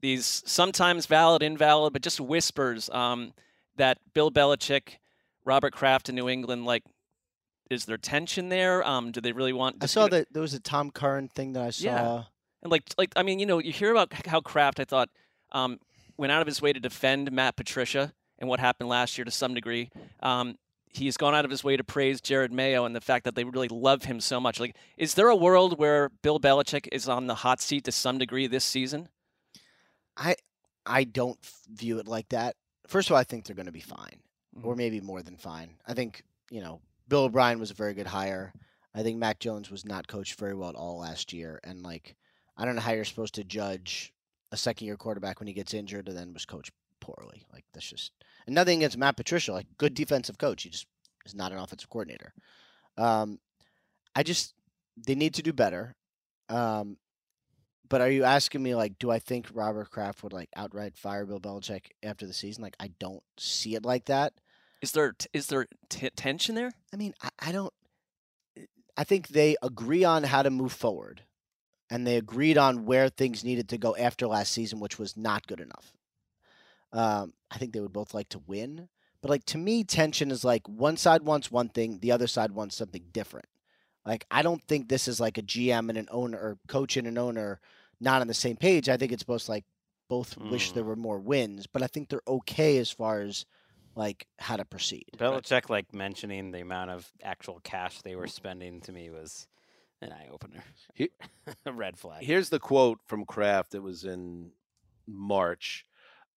these 0.00 0.42
sometimes 0.46 1.06
valid, 1.06 1.42
invalid, 1.42 1.92
but 1.92 2.02
just 2.02 2.20
whispers 2.20 2.90
um, 2.90 3.32
that 3.76 3.98
Bill 4.14 4.30
Belichick, 4.30 4.98
Robert 5.44 5.72
Kraft 5.72 6.08
in 6.08 6.14
New 6.14 6.28
England, 6.28 6.64
like, 6.64 6.82
is 7.70 7.84
there 7.86 7.96
tension 7.96 8.48
there? 8.48 8.86
Um, 8.86 9.10
do 9.10 9.20
they 9.20 9.32
really 9.32 9.52
want? 9.52 9.76
I 9.80 9.86
saw 9.86 10.04
you 10.04 10.10
know- 10.10 10.18
that 10.18 10.32
there 10.32 10.42
was 10.42 10.54
a 10.54 10.60
Tom 10.60 10.90
Curran 10.90 11.28
thing 11.28 11.52
that 11.54 11.62
I 11.62 11.70
saw. 11.70 11.84
Yeah. 11.84 12.22
And 12.62 12.70
like, 12.70 12.84
like 12.96 13.12
I 13.16 13.22
mean, 13.22 13.38
you 13.38 13.46
know, 13.46 13.58
you 13.58 13.72
hear 13.72 13.90
about 13.90 14.12
how 14.26 14.40
Kraft, 14.40 14.80
I 14.80 14.84
thought, 14.84 15.08
um, 15.52 15.78
went 16.16 16.32
out 16.32 16.40
of 16.40 16.46
his 16.46 16.62
way 16.62 16.72
to 16.72 16.80
defend 16.80 17.30
Matt 17.32 17.56
Patricia 17.56 18.12
and 18.38 18.48
what 18.48 18.60
happened 18.60 18.88
last 18.88 19.18
year 19.18 19.24
to 19.24 19.30
some 19.30 19.54
degree. 19.54 19.90
Um, 20.22 20.56
he's 20.92 21.16
gone 21.16 21.34
out 21.34 21.44
of 21.44 21.50
his 21.50 21.62
way 21.62 21.76
to 21.76 21.84
praise 21.84 22.20
Jerod 22.20 22.50
Mayo 22.50 22.84
and 22.84 22.94
the 22.94 23.00
fact 23.00 23.24
that 23.24 23.34
they 23.34 23.44
really 23.44 23.68
love 23.68 24.04
him 24.04 24.20
so 24.20 24.40
much. 24.40 24.60
Like, 24.60 24.76
is 24.96 25.14
there 25.14 25.28
a 25.28 25.36
world 25.36 25.78
where 25.78 26.10
Bill 26.22 26.40
Belichick 26.40 26.88
is 26.92 27.08
on 27.08 27.26
the 27.26 27.36
hot 27.36 27.60
seat 27.60 27.84
to 27.84 27.92
some 27.92 28.18
degree 28.18 28.46
this 28.46 28.64
season? 28.64 29.08
I 30.16 30.36
I 30.84 31.04
don't 31.04 31.38
view 31.68 31.98
it 31.98 32.06
like 32.08 32.28
that. 32.30 32.56
First 32.86 33.08
of 33.08 33.12
all, 33.14 33.18
I 33.18 33.24
think 33.24 33.44
they're 33.44 33.56
going 33.56 33.66
to 33.66 33.72
be 33.72 33.80
fine, 33.80 34.22
or 34.62 34.74
Mhm. 34.74 34.78
maybe 34.78 35.00
more 35.00 35.22
than 35.22 35.36
fine. 35.36 35.76
I 35.86 35.94
think 35.94 36.22
you 36.50 36.60
know 36.60 36.80
Bill 37.08 37.24
O'Brien 37.24 37.58
was 37.58 37.70
a 37.70 37.74
very 37.74 37.94
good 37.94 38.06
hire. 38.06 38.52
I 38.94 39.02
think 39.02 39.18
Mac 39.18 39.38
Jones 39.40 39.70
was 39.70 39.84
not 39.84 40.08
coached 40.08 40.38
very 40.38 40.54
well 40.54 40.70
at 40.70 40.74
all 40.76 40.98
last 40.98 41.32
year, 41.32 41.60
and 41.64 41.82
like 41.82 42.16
I 42.56 42.64
don't 42.64 42.74
know 42.76 42.80
how 42.82 42.92
you're 42.92 43.04
supposed 43.04 43.34
to 43.34 43.44
judge 43.44 44.12
a 44.52 44.56
second 44.56 44.86
year 44.86 44.96
quarterback 44.96 45.40
when 45.40 45.48
he 45.48 45.52
gets 45.52 45.74
injured 45.74 46.08
and 46.08 46.16
then 46.16 46.32
was 46.32 46.46
coached 46.46 46.72
poorly. 47.00 47.44
Like 47.52 47.64
that's 47.72 47.88
just 47.90 48.12
and 48.46 48.54
nothing 48.54 48.78
against 48.78 48.96
Matt 48.96 49.16
Patricia, 49.16 49.52
like 49.52 49.66
good 49.76 49.94
defensive 49.94 50.38
coach. 50.38 50.62
He 50.62 50.70
just 50.70 50.86
is 51.26 51.34
not 51.34 51.52
an 51.52 51.58
offensive 51.58 51.90
coordinator. 51.90 52.32
Um, 52.96 53.38
I 54.14 54.22
just 54.22 54.54
they 54.96 55.14
need 55.14 55.34
to 55.34 55.42
do 55.42 55.52
better. 55.52 55.94
Um, 56.48 56.96
but 57.88 58.00
are 58.00 58.10
you 58.10 58.24
asking 58.24 58.62
me 58.62 58.74
like, 58.74 58.98
do 58.98 59.10
I 59.10 59.18
think 59.18 59.48
Robert 59.52 59.90
Kraft 59.90 60.22
would 60.22 60.32
like 60.32 60.48
outright 60.56 60.96
fire 60.96 61.26
Bill 61.26 61.40
Belichick 61.40 61.90
after 62.02 62.26
the 62.26 62.32
season? 62.32 62.62
Like, 62.62 62.76
I 62.80 62.90
don't 62.98 63.22
see 63.38 63.74
it 63.74 63.84
like 63.84 64.06
that. 64.06 64.32
Is 64.82 64.92
there 64.92 65.12
t- 65.12 65.28
is 65.32 65.46
there 65.46 65.66
t- 65.88 66.10
tension 66.16 66.54
there? 66.54 66.72
I 66.92 66.96
mean, 66.96 67.14
I, 67.22 67.28
I 67.40 67.52
don't. 67.52 67.72
I 68.96 69.04
think 69.04 69.28
they 69.28 69.56
agree 69.62 70.04
on 70.04 70.24
how 70.24 70.42
to 70.42 70.50
move 70.50 70.72
forward, 70.72 71.22
and 71.90 72.06
they 72.06 72.16
agreed 72.16 72.58
on 72.58 72.86
where 72.86 73.08
things 73.08 73.44
needed 73.44 73.68
to 73.70 73.78
go 73.78 73.96
after 73.96 74.26
last 74.26 74.52
season, 74.52 74.80
which 74.80 74.98
was 74.98 75.16
not 75.16 75.46
good 75.46 75.60
enough. 75.60 75.92
Um, 76.92 77.32
I 77.50 77.58
think 77.58 77.72
they 77.72 77.80
would 77.80 77.92
both 77.92 78.14
like 78.14 78.28
to 78.30 78.38
win, 78.46 78.88
but 79.20 79.30
like 79.30 79.44
to 79.46 79.58
me, 79.58 79.84
tension 79.84 80.30
is 80.30 80.44
like 80.44 80.68
one 80.68 80.96
side 80.96 81.22
wants 81.22 81.50
one 81.50 81.68
thing, 81.68 81.98
the 82.00 82.12
other 82.12 82.26
side 82.26 82.52
wants 82.52 82.76
something 82.76 83.04
different. 83.12 83.46
Like 84.04 84.24
I 84.30 84.42
don't 84.42 84.62
think 84.62 84.88
this 84.88 85.08
is 85.08 85.20
like 85.20 85.36
a 85.36 85.42
GM 85.42 85.88
and 85.88 85.98
an 85.98 86.08
owner 86.10 86.38
or 86.38 86.58
coach 86.68 86.96
and 86.96 87.08
an 87.08 87.18
owner 87.18 87.60
not 88.00 88.20
on 88.20 88.26
the 88.26 88.34
same 88.34 88.56
page. 88.56 88.88
I 88.88 88.96
think 88.96 89.12
it's 89.12 89.24
both 89.24 89.48
like 89.48 89.64
both 90.08 90.36
wish 90.38 90.72
there 90.72 90.84
were 90.84 90.96
more 90.96 91.18
wins, 91.18 91.66
but 91.66 91.82
I 91.82 91.86
think 91.88 92.08
they're 92.08 92.20
okay 92.28 92.78
as 92.78 92.90
far 92.90 93.20
as 93.20 93.44
like 93.96 94.26
how 94.38 94.56
to 94.56 94.64
proceed. 94.64 95.06
Belichick 95.16 95.68
like 95.70 95.92
mentioning 95.92 96.52
the 96.52 96.60
amount 96.60 96.90
of 96.90 97.10
actual 97.22 97.60
cash 97.64 98.02
they 98.02 98.14
were 98.14 98.28
spending 98.28 98.80
to 98.82 98.92
me 98.92 99.10
was 99.10 99.48
an 100.02 100.12
eye 100.12 100.28
opener. 100.30 100.62
A 101.66 101.72
red 101.72 101.98
flag. 101.98 102.22
Here's 102.22 102.50
the 102.50 102.58
quote 102.58 103.00
from 103.06 103.24
Kraft 103.24 103.72
that 103.72 103.82
was 103.82 104.04
in 104.04 104.50
March 105.06 105.86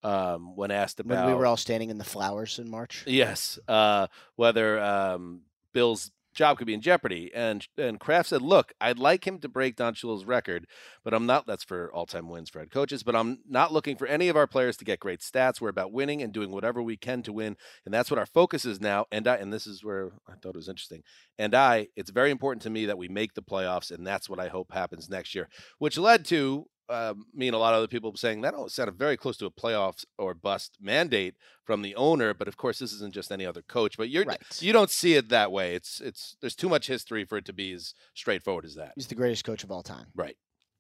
um, 0.04 0.56
when 0.56 0.72
asked 0.72 1.00
about 1.00 1.26
When 1.26 1.34
we 1.34 1.40
were 1.40 1.46
all 1.46 1.58
standing 1.58 1.90
in 1.90 1.98
the 1.98 2.04
flowers 2.04 2.60
in 2.60 2.70
March. 2.70 3.04
Yes, 3.06 3.60
uh, 3.68 4.08
whether 4.36 4.80
um, 4.80 5.42
Bill's 5.74 6.12
job 6.34 6.58
could 6.58 6.68
be 6.68 6.74
in 6.74 6.82
jeopardy. 6.82 7.32
And 7.34 7.68
and 7.78 8.00
Kraft 8.00 8.30
said, 8.30 8.42
"Look, 8.42 8.74
I'd 8.80 9.00
like 9.00 9.26
him 9.26 9.40
to 9.40 9.50
break 9.50 9.76
Don 9.76 9.94
Shula's 9.94 10.26
record, 10.26 10.68
but 11.04 11.14
I'm 11.14 11.26
not. 11.26 11.48
That's 11.48 11.64
for 11.64 11.92
all-time 11.94 12.30
wins 12.30 12.50
for 12.50 12.60
head 12.60 12.72
coaches. 12.72 13.04
But 13.04 13.16
I'm 13.16 13.40
not 13.48 13.74
looking 13.74 13.96
for 13.96 14.08
any 14.08 14.30
of 14.30 14.36
our 14.36 14.48
players 14.48 14.78
to 14.78 14.86
get 14.86 15.00
great 15.00 15.22
stats. 15.22 15.60
We're 15.60 15.70
about 15.70 15.92
winning 15.92 16.22
and 16.22 16.34
doing 16.34 16.52
whatever 16.52 16.82
we 16.82 16.98
can 16.98 17.22
to 17.24 17.34
win, 17.34 17.58
and 17.86 17.94
that's 17.94 18.12
what 18.12 18.20
our 18.20 18.26
focus 18.26 18.66
is 18.66 18.80
now. 18.80 19.06
And 19.12 19.28
I 19.28 19.36
and 19.36 19.52
this 19.52 19.68
is 19.68 19.84
where 19.84 20.12
I 20.28 20.34
thought 20.34 20.50
it 20.50 20.56
was 20.56 20.70
interesting. 20.70 21.04
And 21.38 21.56
I, 21.56 21.88
it's 21.96 22.12
very 22.12 22.32
important 22.32 22.62
to 22.64 22.70
me 22.70 22.86
that 22.86 22.98
we 22.98 23.08
make 23.08 23.34
the 23.34 23.42
playoffs, 23.42 23.92
and 23.92 24.06
that's 24.06 24.30
what 24.30 24.40
I 24.40 24.48
hope 24.48 24.72
happens 24.72 25.10
next 25.10 25.36
year. 25.36 25.50
Which 25.78 25.98
led 25.98 26.26
to 26.26 26.68
uh, 26.90 27.14
me 27.34 27.48
and 27.48 27.56
a 27.56 27.60
lot 27.60 27.74
of 27.74 27.78
other 27.78 27.88
people 27.88 28.16
saying 28.16 28.42
that 28.42 28.54
all 28.54 28.68
sounded 28.68 28.98
very 28.98 29.16
close 29.16 29.38
to 29.38 29.46
a 29.46 29.52
playoffs 29.52 30.06
or 30.18 30.34
bust 30.34 30.78
mandate 30.82 31.36
from 31.64 31.82
the 31.84 31.96
owner. 31.96 32.34
But 32.34 32.48
of 32.48 32.58
course, 32.58 32.80
this 32.80 32.92
isn't 32.94 33.14
just 33.14 33.32
any 33.32 33.46
other 33.46 33.62
coach. 33.62 33.96
But 33.98 34.10
you're 34.10 34.26
Right. 34.26 34.42
you 34.60 34.74
don't 34.74 34.90
see 34.90 35.14
it 35.14 35.30
that 35.30 35.52
way. 35.52 35.76
It's 35.76 36.02
it's 36.02 36.36
there's 36.42 36.56
too 36.56 36.70
much 36.70 36.88
history 36.88 37.24
for 37.26 37.38
it 37.38 37.46
to 37.46 37.54
be 37.54 37.72
as 37.74 37.94
straightforward 38.16 38.66
as 38.66 38.76
that. 38.76 38.94
He's 38.96 39.08
the 39.08 39.16
greatest 39.16 39.46
coach 39.46 39.64
of 39.64 39.72
all 39.72 39.84
time. 39.84 40.08
Right. 40.16 40.36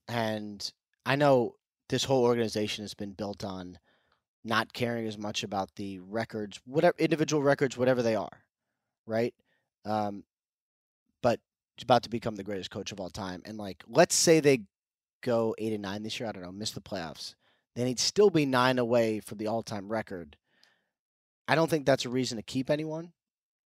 And 0.08 0.72
I 1.06 1.16
know 1.16 1.56
this 1.90 2.04
whole 2.04 2.24
organization 2.24 2.84
has 2.84 2.94
been 2.94 3.14
built 3.14 3.44
on 3.44 3.78
not 4.44 4.74
caring 4.74 5.06
as 5.08 5.18
much 5.18 5.44
about 5.44 5.76
the 5.76 6.00
records, 6.00 6.60
whatever 6.66 6.96
individual 6.98 7.44
records, 7.44 7.78
whatever 7.78 8.02
they 8.02 8.16
are, 8.16 8.44
right? 9.06 9.34
Um, 9.86 10.24
but 11.22 11.40
he's 11.76 11.84
about 11.84 12.04
to 12.04 12.10
become 12.10 12.36
the 12.36 12.44
greatest 12.44 12.72
coach 12.72 12.92
of 12.92 13.00
all 13.00 13.10
time. 13.10 13.42
And 13.46 13.58
like, 13.58 13.84
let's 13.88 14.16
say 14.16 14.40
they 14.40 14.62
go 15.22 15.56
eight 15.58 15.74
and 15.74 15.82
nine 15.82 16.04
this 16.04 16.20
year. 16.20 16.30
I 16.30 16.32
don't 16.32 16.44
know, 16.44 16.52
miss 16.52 16.72
the 16.72 16.82
playoffs. 16.82 17.36
Then 17.76 17.88
he'd 17.88 18.00
still 18.00 18.30
be 18.30 18.46
nine 18.46 18.80
away 18.80 19.20
from 19.20 19.38
the 19.38 19.48
all-time 19.48 19.88
record. 19.88 20.36
I 21.48 21.56
don't 21.56 21.70
think 21.70 21.86
that's 21.86 22.06
a 22.06 22.10
reason 22.10 22.38
to 22.38 22.44
keep 22.44 22.70
anyone, 22.70 23.12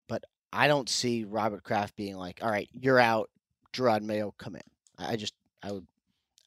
but 0.09 0.24
I 0.53 0.66
don't 0.66 0.88
see 0.88 1.24
Robert 1.24 1.62
Kraft 1.62 1.94
being 1.96 2.16
like, 2.16 2.40
"All 2.42 2.51
right, 2.51 2.68
you're 2.72 2.99
out, 2.99 3.30
Jerod 3.72 4.03
Mayo, 4.03 4.34
come 4.38 4.57
in." 4.57 4.62
I 4.99 5.16
just, 5.16 5.34
I 5.62 5.72
would, 5.72 5.86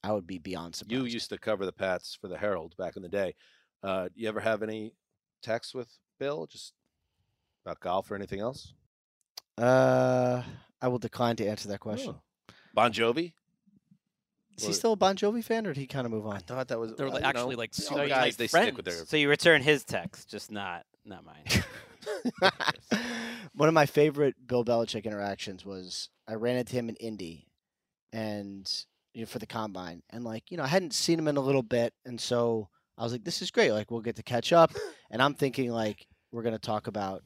I 0.04 0.12
would 0.12 0.28
be 0.28 0.40
beyond 0.40 0.76
surprised. 0.76 0.92
You 0.92 1.06
used 1.06 1.30
to 1.30 1.38
cover 1.38 1.66
the 1.66 1.72
Pats 1.72 2.18
for 2.20 2.28
the 2.28 2.38
Herald 2.38 2.76
back 2.78 2.98
in 2.98 3.04
the 3.04 3.10
day. 3.10 3.36
Uh, 3.84 4.10
you 4.16 4.28
ever 4.28 4.40
have 4.40 4.64
any 4.64 4.94
texts 5.42 5.74
with 5.74 5.90
Bill 6.20 6.48
just 6.48 6.74
about 7.66 7.80
golf 7.80 8.12
or 8.12 8.16
anything 8.16 8.40
else? 8.40 8.74
Uh, 9.58 10.42
I 10.82 10.88
will 10.88 10.98
decline 11.00 11.36
to 11.38 11.48
answer 11.48 11.68
that 11.70 11.80
question. 11.80 12.16
Bon 12.74 12.92
Jovi? 12.92 13.34
Is 14.58 14.66
he 14.66 14.74
still 14.74 14.94
a 14.94 14.96
Bon 14.96 15.16
Jovi 15.16 15.44
fan, 15.44 15.66
or 15.66 15.74
did 15.74 15.80
he 15.80 15.88
kind 15.88 16.06
of 16.06 16.12
move 16.12 16.28
on? 16.28 16.36
I 16.36 16.40
thought 16.40 16.68
that 16.68 16.80
was. 16.80 16.94
They're 16.96 17.10
like 17.10 17.24
actually 17.24 17.56
know, 17.56 17.60
like 17.60 17.74
some 17.74 17.96
super 17.96 18.08
guys 18.08 18.38
they 18.38 18.48
friends. 18.48 18.68
stick 18.68 18.78
with 18.78 18.86
their 18.86 19.06
So 19.06 19.18
you 19.18 19.30
return 19.30 19.62
his 19.62 19.84
text, 19.84 20.30
just 20.30 20.52
not 20.52 20.86
not 21.06 21.24
mine. 21.26 21.44
One 23.56 23.68
of 23.68 23.74
my 23.74 23.86
favorite 23.86 24.36
Bill 24.48 24.66
Belichick 24.66 25.06
interactions 25.06 25.66
was 25.66 26.10
I 26.28 26.36
ran 26.36 26.58
into 26.58 26.74
him 26.74 26.90
in 26.90 26.96
Indy, 26.96 27.48
and 28.12 28.70
you 29.14 29.22
know, 29.22 29.28
for 29.28 29.40
the 29.40 29.46
combine, 29.46 30.04
and 30.10 30.24
like 30.24 30.52
you 30.52 30.58
know 30.58 30.64
I 30.64 30.68
hadn't 30.68 30.94
seen 30.94 31.20
him 31.20 31.28
in 31.28 31.38
a 31.38 31.42
little 31.42 31.64
bit, 31.64 31.94
and 32.06 32.20
so 32.20 32.70
I 32.98 33.04
was 33.04 33.12
like, 33.12 33.24
"This 33.24 33.42
is 33.42 33.52
great! 33.52 33.72
Like 33.72 33.92
we'll 33.92 34.02
get 34.02 34.16
to 34.18 34.24
catch 34.24 34.54
up." 34.54 34.72
and 35.12 35.22
I'm 35.22 35.34
thinking 35.34 35.72
like 35.72 36.08
we're 36.32 36.44
gonna 36.44 36.60
talk 36.60 36.88
about 36.88 37.24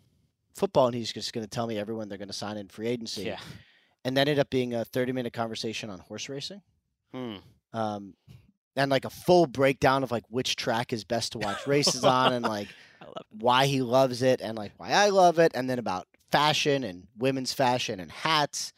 football, 0.55 0.87
and 0.87 0.95
he's 0.95 1.11
just 1.11 1.33
gonna 1.33 1.47
tell 1.47 1.67
me 1.67 1.77
everyone 1.77 2.09
they're 2.09 2.17
gonna 2.17 2.33
sign 2.33 2.57
in 2.57 2.67
free 2.67 2.87
agency. 2.87 3.23
Yeah. 3.23 3.39
And 4.03 4.15
that 4.17 4.21
ended 4.21 4.37
up 4.37 4.51
being 4.51 4.75
a 4.75 4.85
30 4.85 5.13
minute 5.13 5.33
conversation 5.33 5.89
on 5.89 5.97
horse 5.97 6.29
racing. 6.29 6.61
Hmm. 7.15 7.35
Um, 7.79 8.13
and 8.75 8.91
like 8.91 9.05
a 9.05 9.09
full 9.09 9.47
breakdown 9.47 10.03
of 10.03 10.11
like 10.11 10.23
which 10.29 10.55
track 10.57 10.91
is 10.91 11.05
best 11.05 11.31
to 11.31 11.39
watch 11.39 11.65
races 11.65 12.03
on, 12.03 12.33
and 12.33 12.43
like 12.43 12.67
why 13.31 13.67
he 13.67 13.81
loves 13.81 14.21
it, 14.21 14.41
and 14.41 14.57
like 14.57 14.73
why 14.77 14.91
I 14.91 15.09
love 15.09 15.39
it, 15.39 15.53
and 15.55 15.69
then 15.69 15.79
about 15.79 16.07
fashion 16.31 16.83
and 16.83 17.07
women's 17.17 17.53
fashion 17.53 17.99
and 17.99 18.11
hats. 18.11 18.73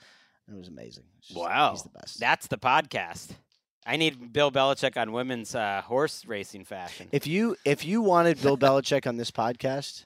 It 0.47 0.55
was 0.55 0.67
amazing. 0.67 1.03
Wow, 1.35 1.71
he's 1.71 1.83
the 1.83 1.89
best. 1.89 2.19
That's 2.19 2.47
the 2.47 2.57
podcast. 2.57 3.31
I 3.85 3.95
need 3.95 4.33
Bill 4.33 4.51
Belichick 4.51 4.97
on 4.97 5.13
women's 5.13 5.55
uh, 5.55 5.81
horse 5.81 6.25
racing 6.25 6.65
fashion. 6.65 7.07
If 7.11 7.25
you 7.25 7.55
if 7.65 7.85
you 7.85 8.01
wanted 8.01 8.41
Bill 8.41 8.57
Belichick 8.57 9.07
on 9.07 9.17
this 9.17 9.31
podcast, 9.31 10.05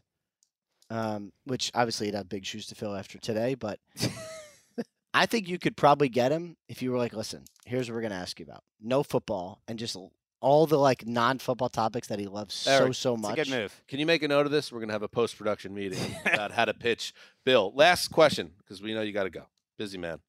um, 0.89 1.33
which 1.45 1.71
obviously 1.73 2.07
you'd 2.07 2.15
have 2.15 2.29
big 2.29 2.45
shoes 2.45 2.67
to 2.67 2.75
fill 2.75 2.95
after 2.95 3.17
today, 3.17 3.55
but 3.55 3.79
I 5.13 5.25
think 5.25 5.47
you 5.47 5.59
could 5.59 5.75
probably 5.75 6.09
get 6.09 6.31
him 6.31 6.55
if 6.67 6.81
you 6.81 6.91
were 6.91 6.97
like, 6.97 7.13
listen, 7.13 7.43
here's 7.65 7.89
what 7.89 7.95
we're 7.95 8.01
gonna 8.01 8.15
ask 8.15 8.39
you 8.39 8.45
about: 8.45 8.63
no 8.81 9.03
football 9.03 9.61
and 9.67 9.77
just 9.77 9.95
all 10.41 10.65
the 10.65 10.77
like 10.77 11.07
non-football 11.07 11.69
topics 11.69 12.07
that 12.07 12.19
he 12.19 12.27
loves 12.27 12.55
so 12.55 12.71
Eric, 12.71 12.95
so 12.95 13.15
much. 13.15 13.35
good 13.35 13.49
move. 13.49 13.81
Can 13.87 13.99
you 13.99 14.05
make 14.05 14.23
a 14.23 14.27
note 14.27 14.45
of 14.45 14.51
this? 14.51 14.71
We're 14.71 14.79
going 14.79 14.89
to 14.89 14.93
have 14.93 15.03
a 15.03 15.07
post 15.07 15.37
production 15.37 15.73
meeting 15.73 16.15
about 16.25 16.51
how 16.51 16.65
to 16.65 16.73
pitch 16.73 17.13
Bill. 17.45 17.71
Last 17.75 18.09
question, 18.09 18.51
because 18.57 18.81
we 18.81 18.93
know 18.93 19.01
you 19.01 19.13
got 19.13 19.23
to 19.23 19.29
go. 19.29 19.45
Busy 19.77 19.97
man. 19.97 20.19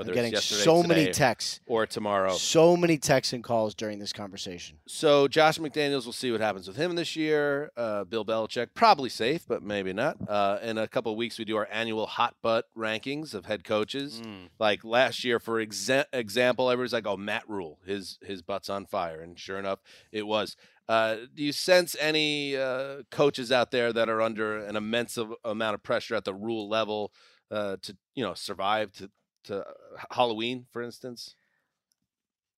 Whether 0.00 0.12
I'm 0.12 0.30
getting 0.30 0.40
so 0.40 0.82
many 0.82 1.12
texts, 1.12 1.60
or 1.66 1.86
tomorrow. 1.86 2.32
so 2.32 2.76
many 2.76 2.98
texts 2.98 3.32
and 3.32 3.44
calls 3.44 3.74
during 3.74 3.98
this 3.98 4.12
conversation. 4.12 4.78
So 4.86 5.28
Josh 5.28 5.58
McDaniels, 5.58 6.04
we'll 6.04 6.12
see 6.12 6.32
what 6.32 6.40
happens 6.40 6.66
with 6.66 6.76
him 6.76 6.94
this 6.94 7.16
year. 7.16 7.70
Uh, 7.76 8.04
Bill 8.04 8.24
Belichick, 8.24 8.68
probably 8.74 9.08
safe, 9.10 9.46
but 9.46 9.62
maybe 9.62 9.92
not. 9.92 10.16
Uh, 10.26 10.58
in 10.62 10.78
a 10.78 10.88
couple 10.88 11.12
of 11.12 11.18
weeks, 11.18 11.38
we 11.38 11.44
do 11.44 11.56
our 11.56 11.68
annual 11.70 12.06
hot 12.06 12.36
butt 12.42 12.66
rankings 12.76 13.34
of 13.34 13.46
head 13.46 13.62
coaches. 13.64 14.22
Like 14.58 14.84
last 14.84 15.24
year, 15.24 15.38
for 15.38 15.64
exa- 15.64 16.06
example, 16.12 16.70
everybody's 16.70 16.92
like, 16.92 17.06
"Oh, 17.06 17.16
Matt 17.16 17.48
Rhule, 17.48 17.78
his 17.86 18.18
his 18.22 18.42
butt's 18.42 18.70
on 18.70 18.86
fire," 18.86 19.20
and 19.20 19.38
sure 19.38 19.58
enough, 19.58 19.80
it 20.12 20.26
was. 20.26 20.56
Uh, 20.88 21.16
do 21.36 21.44
you 21.44 21.52
sense 21.52 21.94
any 22.00 22.56
uh, 22.56 23.02
coaches 23.12 23.52
out 23.52 23.70
there 23.70 23.92
that 23.92 24.08
are 24.08 24.20
under 24.20 24.58
an 24.58 24.74
immense 24.74 25.16
amount 25.44 25.74
of 25.74 25.82
pressure 25.84 26.16
at 26.16 26.24
the 26.24 26.34
Rhule 26.34 26.68
level 26.68 27.12
uh, 27.50 27.76
to 27.82 27.96
you 28.14 28.24
know 28.24 28.34
survive 28.34 28.92
to 28.94 29.10
to 29.44 29.60
uh, 29.60 29.72
Halloween, 30.10 30.66
for 30.72 30.82
instance? 30.82 31.34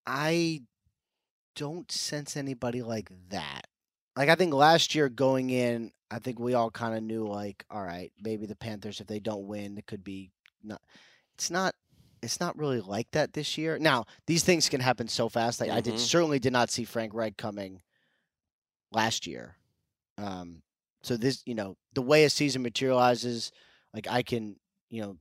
I 0.07 0.63
don't 1.55 1.91
sense 1.91 2.37
anybody 2.37 2.83
like 2.83 3.11
that. 3.31 3.67
Like 4.17 4.29
I 4.29 4.35
think 4.35 4.53
last 4.53 4.95
year 4.95 5.09
going 5.09 5.51
in, 5.51 5.93
I 6.11 6.19
think 6.19 6.39
we 6.39 6.55
all 6.55 6.71
kind 6.71 6.95
of 6.97 7.03
knew 7.03 7.27
like, 7.27 7.65
all 7.71 7.83
right, 7.83 8.13
maybe 8.21 8.47
the 8.47 8.57
Panthers 8.57 9.01
if 9.01 9.07
they 9.07 9.21
don't 9.21 9.47
win, 9.47 9.79
it 9.79 9.87
could 9.87 10.05
be 10.05 10.31
not. 10.63 10.81
It's 11.35 11.51
not. 11.51 11.75
It's 12.23 12.39
not 12.39 12.57
really 12.57 12.81
like 12.81 13.11
that 13.13 13.33
this 13.33 13.59
year. 13.59 13.79
Now 13.81 14.05
these 14.27 14.45
things 14.45 14.69
can 14.69 14.81
happen 14.81 15.09
so 15.09 15.29
fast. 15.29 15.61
Like 15.61 15.71
I 15.71 15.81
did 15.81 15.95
Mhm. 15.95 15.99
certainly 15.99 16.39
did 16.39 16.53
not 16.53 16.71
see 16.71 16.85
Frank 16.85 17.15
Reich 17.15 17.37
coming 17.37 17.83
last 18.93 19.27
year. 19.27 19.57
Um, 20.19 20.63
so 21.03 21.17
this, 21.17 21.43
you 21.47 21.55
know, 21.55 21.77
the 21.95 22.03
way 22.03 22.25
a 22.25 22.31
season 22.31 22.63
materializes, 22.63 23.51
like 23.93 24.07
I 24.09 24.23
can, 24.23 24.57
you 24.89 25.03
know, 25.03 25.17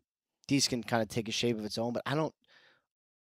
these 0.52 0.68
can 0.68 0.84
kind 0.84 1.02
of 1.02 1.08
take 1.10 1.28
a 1.28 1.32
shape 1.32 1.58
of 1.58 1.66
its 1.66 1.78
own. 1.78 1.94
But 1.94 2.04
I 2.06 2.14
don't. 2.16 2.34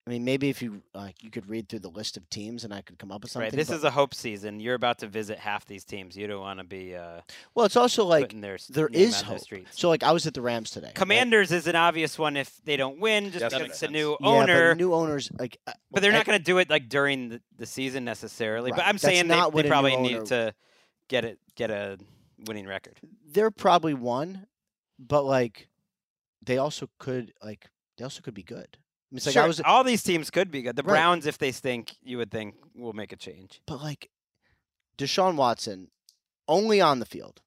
I 0.05 0.11
mean, 0.11 0.25
maybe 0.25 0.49
if 0.49 0.61
you 0.61 0.83
like, 0.95 1.23
you 1.23 1.31
could 1.31 1.49
read 1.49 1.69
through 1.69 1.79
the 1.79 1.89
list 1.89 2.17
of 2.17 2.29
teams, 2.29 2.65
and 2.65 2.75
I 2.75 2.81
could 2.83 2.99
come 2.99 3.13
up 3.13 3.23
with 3.23 3.31
something. 3.31 3.47
Right. 3.47 3.57
This 3.57 3.69
but- 3.69 3.77
is 3.77 3.85
a 3.85 3.91
hope 3.93 4.15
season. 4.15 4.59
You're 4.59 4.75
about 4.75 4.99
to 4.99 5.07
visit 5.07 5.39
half 5.39 5.65
these 5.65 5.85
teams. 5.85 6.17
You 6.17 6.27
don't 6.27 6.41
want 6.41 6.59
to 6.59 6.65
be. 6.65 6.97
Uh, 6.97 7.21
well, 7.55 7.67
it's 7.67 7.77
also 7.77 8.05
like 8.05 8.25
putting 8.25 8.41
their 8.41 8.55
s- 8.55 8.67
there 8.67 8.89
name 8.89 9.01
is 9.01 9.15
out 9.23 9.39
the 9.39 9.57
hope. 9.57 9.67
So 9.71 9.89
like 9.89 10.03
I 10.03 10.11
was 10.11 10.27
at 10.27 10.35
the 10.35 10.41
Rams 10.43 10.71
today. 10.73 10.89
right? 10.89 10.95
Commanders 10.97 11.53
is 11.53 11.69
an 11.69 11.77
obvious 11.77 12.19
one 12.19 12.37
if 12.37 12.51
they 12.65 12.77
don't 12.77 12.99
win, 12.99 13.27
just 13.31 13.45
because 13.45 13.53
makes 13.61 13.75
it's 13.75 13.83
a 13.85 13.89
new 13.89 14.11
Yeah, 14.13 14.17
but 14.21 14.27
owner. 14.51 14.75
new 14.75 14.93
owners 14.93 15.31
like. 15.39 15.59
uh, 15.69 15.73
But 15.93 16.03
they're 16.03 16.11
I- 16.13 16.17
not 16.17 16.27
going 16.27 16.39
to 16.39 16.45
do 16.45 16.59
it 16.59 16.69
like 16.69 16.89
during 16.89 17.29
the, 17.29 17.41
the 17.59 17.67
season 17.67 18.05
necessarily. 18.05 18.73
But 18.73 18.81
I'm 18.81 18.95
That's 18.95 19.05
saying 19.05 19.29
not 19.29 19.53
what 19.53 19.63
they 19.63 19.69
probably 19.69 19.97
need 19.99 20.27
to 20.27 20.53
get 21.07 21.25
it 21.25 21.39
get 21.55 21.71
a 21.71 21.97
winning 22.49 22.67
record. 22.67 22.99
They're 23.31 23.53
probably 23.53 23.95
one, 23.95 24.49
but 24.99 25.23
like, 25.23 25.69
they 26.43 26.59
also 26.59 26.89
could 26.99 27.33
like 27.43 27.69
they 27.97 28.05
also 28.05 28.21
could 28.23 28.35
be 28.35 28.43
good. 28.43 28.69
I 28.77 29.15
mean, 29.15 29.17
it's 29.19 29.27
like 29.27 29.35
Sure, 29.35 29.43
I 29.43 29.47
was, 29.47 29.61
all 29.65 29.85
these 29.85 30.03
teams 30.03 30.31
could 30.31 30.51
be 30.51 30.63
good. 30.63 30.75
The 30.77 30.83
Right. 30.83 30.95
Browns, 30.95 31.27
if 31.27 31.37
they 31.39 31.53
stink, 31.53 31.95
you 32.03 32.17
would 32.19 32.31
think 32.31 32.55
will 32.75 32.95
make 32.95 33.13
a 33.13 33.17
change. 33.17 33.61
but 33.67 33.83
like, 33.83 34.09
Deshaun 34.99 35.37
Watson, 35.37 35.89
only 36.49 36.81
on 36.81 36.99
the 36.99 37.07
field. 37.07 37.41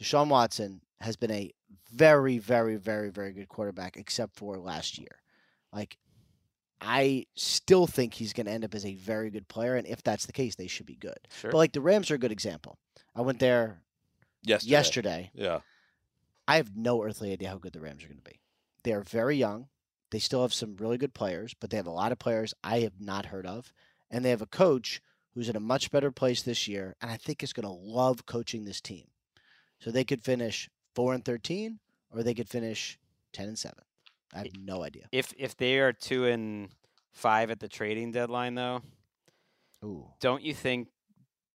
Deshaun 0.00 0.28
Watson 0.28 0.80
has 1.00 1.16
been 1.16 1.30
a 1.30 1.52
very, 1.92 2.38
very, 2.38 2.76
very, 2.76 3.10
very 3.10 3.32
good 3.32 3.48
quarterback, 3.48 3.96
except 3.96 4.34
for 4.36 4.58
last 4.58 4.98
year. 4.98 5.22
Like, 5.72 5.98
I 6.80 7.26
still 7.36 7.86
think 7.86 8.14
he's 8.14 8.32
going 8.32 8.46
to 8.46 8.52
end 8.52 8.64
up 8.64 8.74
as 8.74 8.84
a 8.86 8.94
very 8.94 9.30
good 9.30 9.48
player, 9.48 9.74
and 9.76 9.86
if 9.86 10.02
that's 10.02 10.26
the 10.26 10.32
case, 10.32 10.54
they 10.56 10.66
should 10.68 10.86
be 10.86 10.96
good. 10.96 11.18
Sure. 11.40 11.50
But 11.50 11.58
like 11.58 11.72
the 11.72 11.80
Rams 11.80 12.10
are 12.10 12.14
a 12.14 12.18
good 12.18 12.32
example. 12.32 12.78
I 13.14 13.20
went 13.22 13.38
there 13.40 13.82
Yesterday. 14.44 14.70
yesterday. 14.70 15.30
Yeah. 15.34 15.60
I 16.48 16.56
have 16.56 16.74
no 16.74 17.02
earthly 17.02 17.30
idea 17.30 17.50
how 17.50 17.58
good 17.58 17.74
the 17.74 17.80
Rams 17.80 18.02
are 18.02 18.08
going 18.08 18.18
to 18.18 18.30
be. 18.30 18.40
They 18.82 18.92
are 18.92 19.02
very 19.02 19.36
young. 19.36 19.68
They 20.10 20.18
still 20.18 20.40
have 20.40 20.54
some 20.54 20.76
really 20.76 20.96
good 20.96 21.12
players, 21.12 21.54
but 21.60 21.68
they 21.68 21.76
have 21.76 21.86
a 21.86 21.90
lot 21.90 22.10
of 22.10 22.18
players 22.18 22.54
I 22.64 22.80
have 22.80 22.98
not 22.98 23.26
heard 23.26 23.46
of. 23.46 23.72
And 24.10 24.24
they 24.24 24.30
have 24.30 24.40
a 24.40 24.46
coach 24.46 25.02
who's 25.34 25.50
in 25.50 25.56
a 25.56 25.60
much 25.60 25.90
better 25.90 26.10
place 26.10 26.42
this 26.42 26.66
year, 26.66 26.96
and 27.02 27.10
I 27.10 27.18
think 27.18 27.42
is 27.42 27.52
going 27.52 27.66
to 27.66 27.70
love 27.70 28.24
coaching 28.24 28.64
this 28.64 28.80
team. 28.80 29.08
So 29.78 29.90
they 29.90 30.04
could 30.04 30.22
finish 30.22 30.70
4 30.94 31.12
and 31.12 31.24
13, 31.24 31.80
or 32.10 32.22
they 32.22 32.32
could 32.32 32.48
finish 32.48 32.98
10 33.34 33.48
and 33.48 33.58
7. 33.58 33.76
I 34.34 34.38
have 34.38 34.48
no 34.58 34.82
idea. 34.82 35.04
If 35.12 35.32
if 35.38 35.56
they 35.56 35.78
are 35.78 35.92
two 35.92 36.26
and 36.26 36.70
five 37.12 37.50
at 37.50 37.60
the 37.60 37.68
trading 37.68 38.10
deadline, 38.10 38.54
though, 38.54 38.82
Ooh. 39.84 40.06
don't 40.20 40.42
you 40.42 40.52
think 40.52 40.88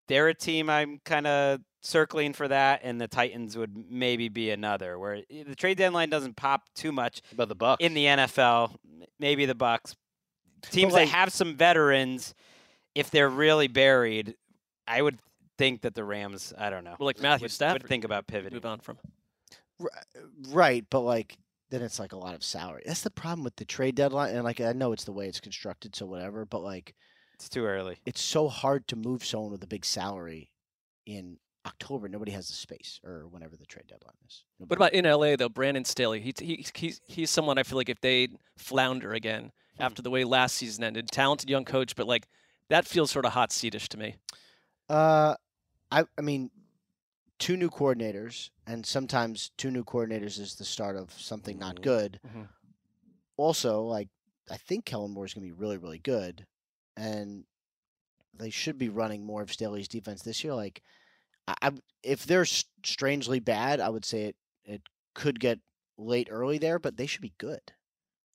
they're 0.09 0.29
a 0.29 0.35
team 0.35 0.71
I'm 0.71 0.99
kind 1.05 1.27
of 1.27 1.61
circling 1.83 2.33
for 2.33 2.49
that, 2.49 2.81
and 2.83 3.01
the 3.01 3.09
Titans 3.09 3.57
would 3.57 3.77
maybe 3.91 4.29
be 4.29 4.51
another. 4.51 4.99
Where 4.99 5.21
the 5.29 5.55
trade 5.55 5.77
deadline 5.77 6.09
doesn't 6.09 6.37
pop 6.37 6.63
too 6.75 6.93
much 6.93 7.21
about 7.33 7.49
the 7.49 7.55
Bucks 7.55 7.85
in 7.85 7.93
the 7.95 8.07
NFL. 8.07 8.77
Maybe 9.19 9.45
the 9.45 9.55
Bucks 9.55 9.95
teams 10.71 10.93
like- 10.95 11.09
that 11.09 11.15
have 11.15 11.33
some 11.33 11.57
veterans, 11.57 12.35
if 12.95 13.11
they're 13.11 13.29
really 13.29 13.69
buried, 13.69 14.35
I 14.87 15.03
would 15.03 15.19
think 15.59 15.83
that 15.83 15.95
the 15.95 16.05
Rams. 16.05 16.53
I 16.57 16.71
don't 16.71 16.85
know. 16.85 16.97
Well, 16.99 17.07
like 17.07 17.21
Matthew 17.21 17.45
would, 17.45 17.51
Stafford, 17.53 17.83
would 17.83 17.89
think 17.89 18.05
about 18.05 18.27
pivoting. 18.27 18.55
Move 18.57 18.67
on 18.67 18.81
from. 18.81 18.99
Right, 20.51 20.85
but 20.91 21.01
like 21.01 21.37
then 21.71 21.83
it's 21.83 21.99
like 21.99 22.13
a 22.13 22.19
lot 22.19 22.35
of 22.35 22.45
salary. 22.45 22.83
That's 22.85 23.01
the 23.03 23.11
problem 23.11 23.45
with 23.45 23.57
the 23.57 23.65
trade 23.65 23.95
deadline. 23.95 24.35
And 24.35 24.45
like 24.45 24.61
I 24.61 24.73
know 24.73 24.93
it's 24.93 25.05
the 25.05 25.13
way 25.13 25.27
it's 25.27 25.41
constructed, 25.41 25.97
so 25.97 26.05
whatever. 26.07 26.45
But 26.45 26.63
like 26.63 26.95
It's 27.35 27.49
too 27.49 27.65
early. 27.65 27.97
it's 28.05 28.21
so 28.23 28.49
hard 28.49 28.87
to 28.89 28.97
move 28.97 29.25
someone 29.25 29.51
with 29.51 29.65
a 29.65 29.67
big 29.67 29.85
salary 29.85 30.51
in 31.07 31.39
October. 31.67 32.09
Nobody 32.09 32.33
has 32.33 32.49
the 32.49 32.55
space 32.55 33.01
or 33.05 33.29
whenever 33.29 33.57
the 33.57 33.67
trade 33.67 33.87
deadline 33.89 34.15
is. 34.27 34.45
What 34.59 34.73
about 34.77 34.93
in 34.93 35.05
LA 35.05 35.37
though? 35.37 35.49
Brandon 35.49 35.85
Staley. 35.85 36.21
He, 36.21 36.33
he 36.39 36.67
he's 36.75 37.01
he's 37.07 37.31
someone 37.31 37.59
I 37.59 37.63
feel 37.63 37.77
like 37.79 37.89
if 37.89 38.01
they 38.01 38.29
flounder 38.57 39.13
again 39.13 39.53
Hmm. 39.79 39.83
after 39.85 40.03
the 40.03 40.11
way 40.11 40.25
last 40.25 40.57
season 40.57 40.85
ended, 40.85 41.09
talented 41.11 41.49
young 41.49 41.65
coach, 41.65 41.97
but 41.97 42.07
like 42.07 42.29
that 42.69 42.87
feels 42.87 43.11
sort 43.11 43.25
of 43.25 43.33
hot 43.33 43.49
seatish 43.51 43.89
to 43.89 43.97
me. 43.99 44.17
Uh, 44.89 45.35
I 45.91 46.05
I 46.19 46.21
mean, 46.21 46.51
two 47.39 47.57
new 47.57 47.71
coordinators, 47.71 48.51
and 48.67 48.85
sometimes 48.85 49.51
two 49.57 49.71
new 49.71 49.83
coordinators 49.85 50.39
is 50.39 50.57
the 50.57 50.65
start 50.65 50.97
of 50.97 51.11
something 51.13 51.59
not 51.59 51.81
good. 51.81 52.21
Mhm. 52.27 52.49
Also, 53.37 53.83
like 53.83 54.09
I 54.51 54.57
think 54.59 54.85
Kellen 54.85 55.13
Moore 55.13 55.25
is 55.25 55.33
going 55.35 55.49
to 55.49 55.55
be 55.55 55.59
really 55.59 55.79
really 55.79 55.99
good, 56.01 56.47
and 56.97 57.45
they 58.35 58.51
should 58.51 58.77
be 58.79 58.89
running 58.91 59.25
more 59.25 59.41
of 59.43 59.53
Staley's 59.53 59.89
defense 59.89 60.23
this 60.23 60.43
year. 60.45 60.55
Like, 60.55 60.83
I, 61.49 61.55
I 61.63 61.71
if 62.03 62.27
they're 62.27 62.45
strangely 62.45 63.41
bad, 63.41 63.81
I 63.81 63.89
would 63.89 64.05
say 64.05 64.25
it 64.25 64.37
it 64.65 64.83
could 65.15 65.41
get 65.41 65.59
late 65.99 66.29
early 66.31 66.59
there, 66.59 66.79
but 66.79 66.97
they 66.97 67.07
should 67.07 67.23
be 67.23 67.33
good. 67.39 67.61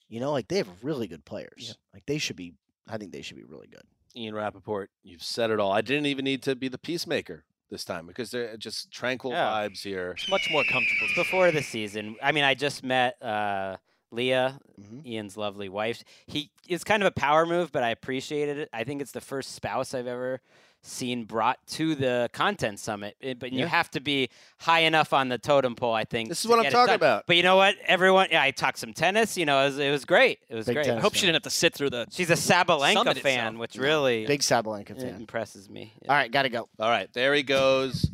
You 0.10 0.20
know, 0.20 0.32
like 0.32 0.47
they 0.47 0.58
have 0.58 0.70
really 0.84 1.08
good 1.08 1.26
players. 1.26 1.78
Like 1.93 2.03
they 2.05 2.18
should 2.18 2.36
be. 2.36 2.53
I 2.89 2.97
think 2.97 3.12
they 3.12 3.22
should 3.22 3.38
be 3.38 3.43
really 3.43 3.68
good. 3.68 3.82
Ian 4.16 4.34
Rapoport, 4.36 4.89
you've 5.03 5.22
said 5.24 5.51
it 5.51 5.60
all. 5.60 5.72
I 5.74 5.82
didn't 5.82 6.05
even 6.05 6.24
need 6.26 6.41
to 6.43 6.55
be 6.55 6.70
the 6.70 6.78
peacemaker 6.78 7.43
this 7.70 7.84
time 7.84 8.08
because 8.08 8.32
they're 8.32 8.55
just 8.55 8.89
tranquil 8.91 9.32
Yeah. 9.34 9.49
vibes 9.49 9.82
here. 9.84 10.16
Much 10.30 10.47
more 10.49 10.64
comfortable. 10.64 11.08
Before 11.16 11.51
the 11.51 11.62
season. 11.62 12.16
I 12.24 12.32
mean, 12.32 12.45
I 12.45 12.53
just 12.55 12.82
met 12.84 13.22
uh, 13.22 13.76
Leah, 14.12 14.60
Mm-hmm. 14.82 15.05
Ian's 15.08 15.36
lovely 15.36 15.68
wife. 15.70 16.03
He 16.28 16.51
it's 16.70 16.84
kind 16.86 17.03
of 17.03 17.08
a 17.08 17.12
power 17.12 17.45
move, 17.45 17.72
but 17.72 17.84
I 17.84 17.89
appreciated 17.89 18.58
it. 18.60 18.70
I 18.72 18.84
think 18.86 19.01
it's 19.01 19.12
the 19.12 19.20
first 19.22 19.53
spouse 19.55 19.93
I've 19.93 20.08
ever 20.08 20.39
seen 20.82 21.25
brought 21.25 21.57
to 21.67 21.95
the 21.95 22.30
content 22.34 22.80
summit. 22.80 23.15
Eh, 23.21 23.34
But 23.38 23.51
you 23.51 23.65
have 23.65 23.89
to 23.91 23.99
be 23.99 24.30
high 24.59 24.80
enough 24.82 25.11
on 25.13 25.30
the 25.30 25.38
totem 25.38 25.75
pole, 25.75 25.93
I 25.93 26.05
think. 26.05 26.30
This 26.30 26.43
is 26.43 26.47
what 26.49 26.65
I'm 26.65 26.71
talking 26.71 26.95
about. 26.95 27.25
But 27.28 27.36
you 27.36 27.43
know 27.43 27.55
what? 27.57 27.75
Everyone, 27.86 28.28
yeah, 28.32 28.41
I 28.41 28.51
talked 28.51 28.80
some 28.80 28.93
tennis. 28.93 29.38
You 29.38 29.45
know, 29.45 29.61
it 29.61 29.65
was, 29.65 29.80
it 29.80 29.91
was 29.91 30.05
great. 30.05 30.39
It 30.49 30.55
was 30.55 30.65
Big 30.65 30.75
great. 30.75 30.89
I 30.89 30.99
hope 30.99 31.13
she 31.15 31.21
didn't 31.21 31.36
have 31.36 31.43
to 31.43 31.49
sit 31.49 31.73
through 31.73 31.89
the. 31.89 32.07
She's 32.11 32.30
a 32.30 32.34
Sabalenka 32.36 32.93
Summit 32.93 33.19
fan, 33.19 33.39
itself. 33.39 33.59
which 33.59 33.75
really 33.75 34.25
Big 34.25 34.41
Sabalenka 34.41 34.99
fan. 34.99 35.15
impresses 35.15 35.69
me. 35.69 35.93
All 36.07 36.15
right, 36.15 36.32
gotta 36.32 36.49
go. 36.49 36.69
All 36.80 36.89
right, 36.89 37.11
there 37.13 37.34
he 37.34 37.43
goes. 37.43 38.09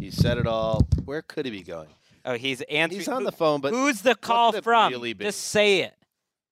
He 0.00 0.10
said 0.10 0.38
it 0.38 0.46
all. 0.46 0.82
Where 1.04 1.22
could 1.22 1.44
he 1.46 1.50
be 1.52 1.62
going? 1.62 1.88
Oh, 2.24 2.34
he's 2.34 2.60
answering. 2.62 2.98
He's 3.00 3.08
on 3.08 3.22
the 3.22 3.30
phone, 3.32 3.60
but 3.60 3.72
who's 3.72 4.02
the 4.02 4.16
call 4.16 4.52
from? 4.52 4.90
really? 4.92 5.14
Just 5.14 5.40
say 5.42 5.82
it. 5.82 5.94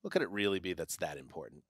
What 0.03 0.13
could 0.13 0.23
it 0.23 0.31
really 0.31 0.61
be 0.61 0.73
that's 0.75 0.97
that 0.99 1.17
important? 1.19 1.63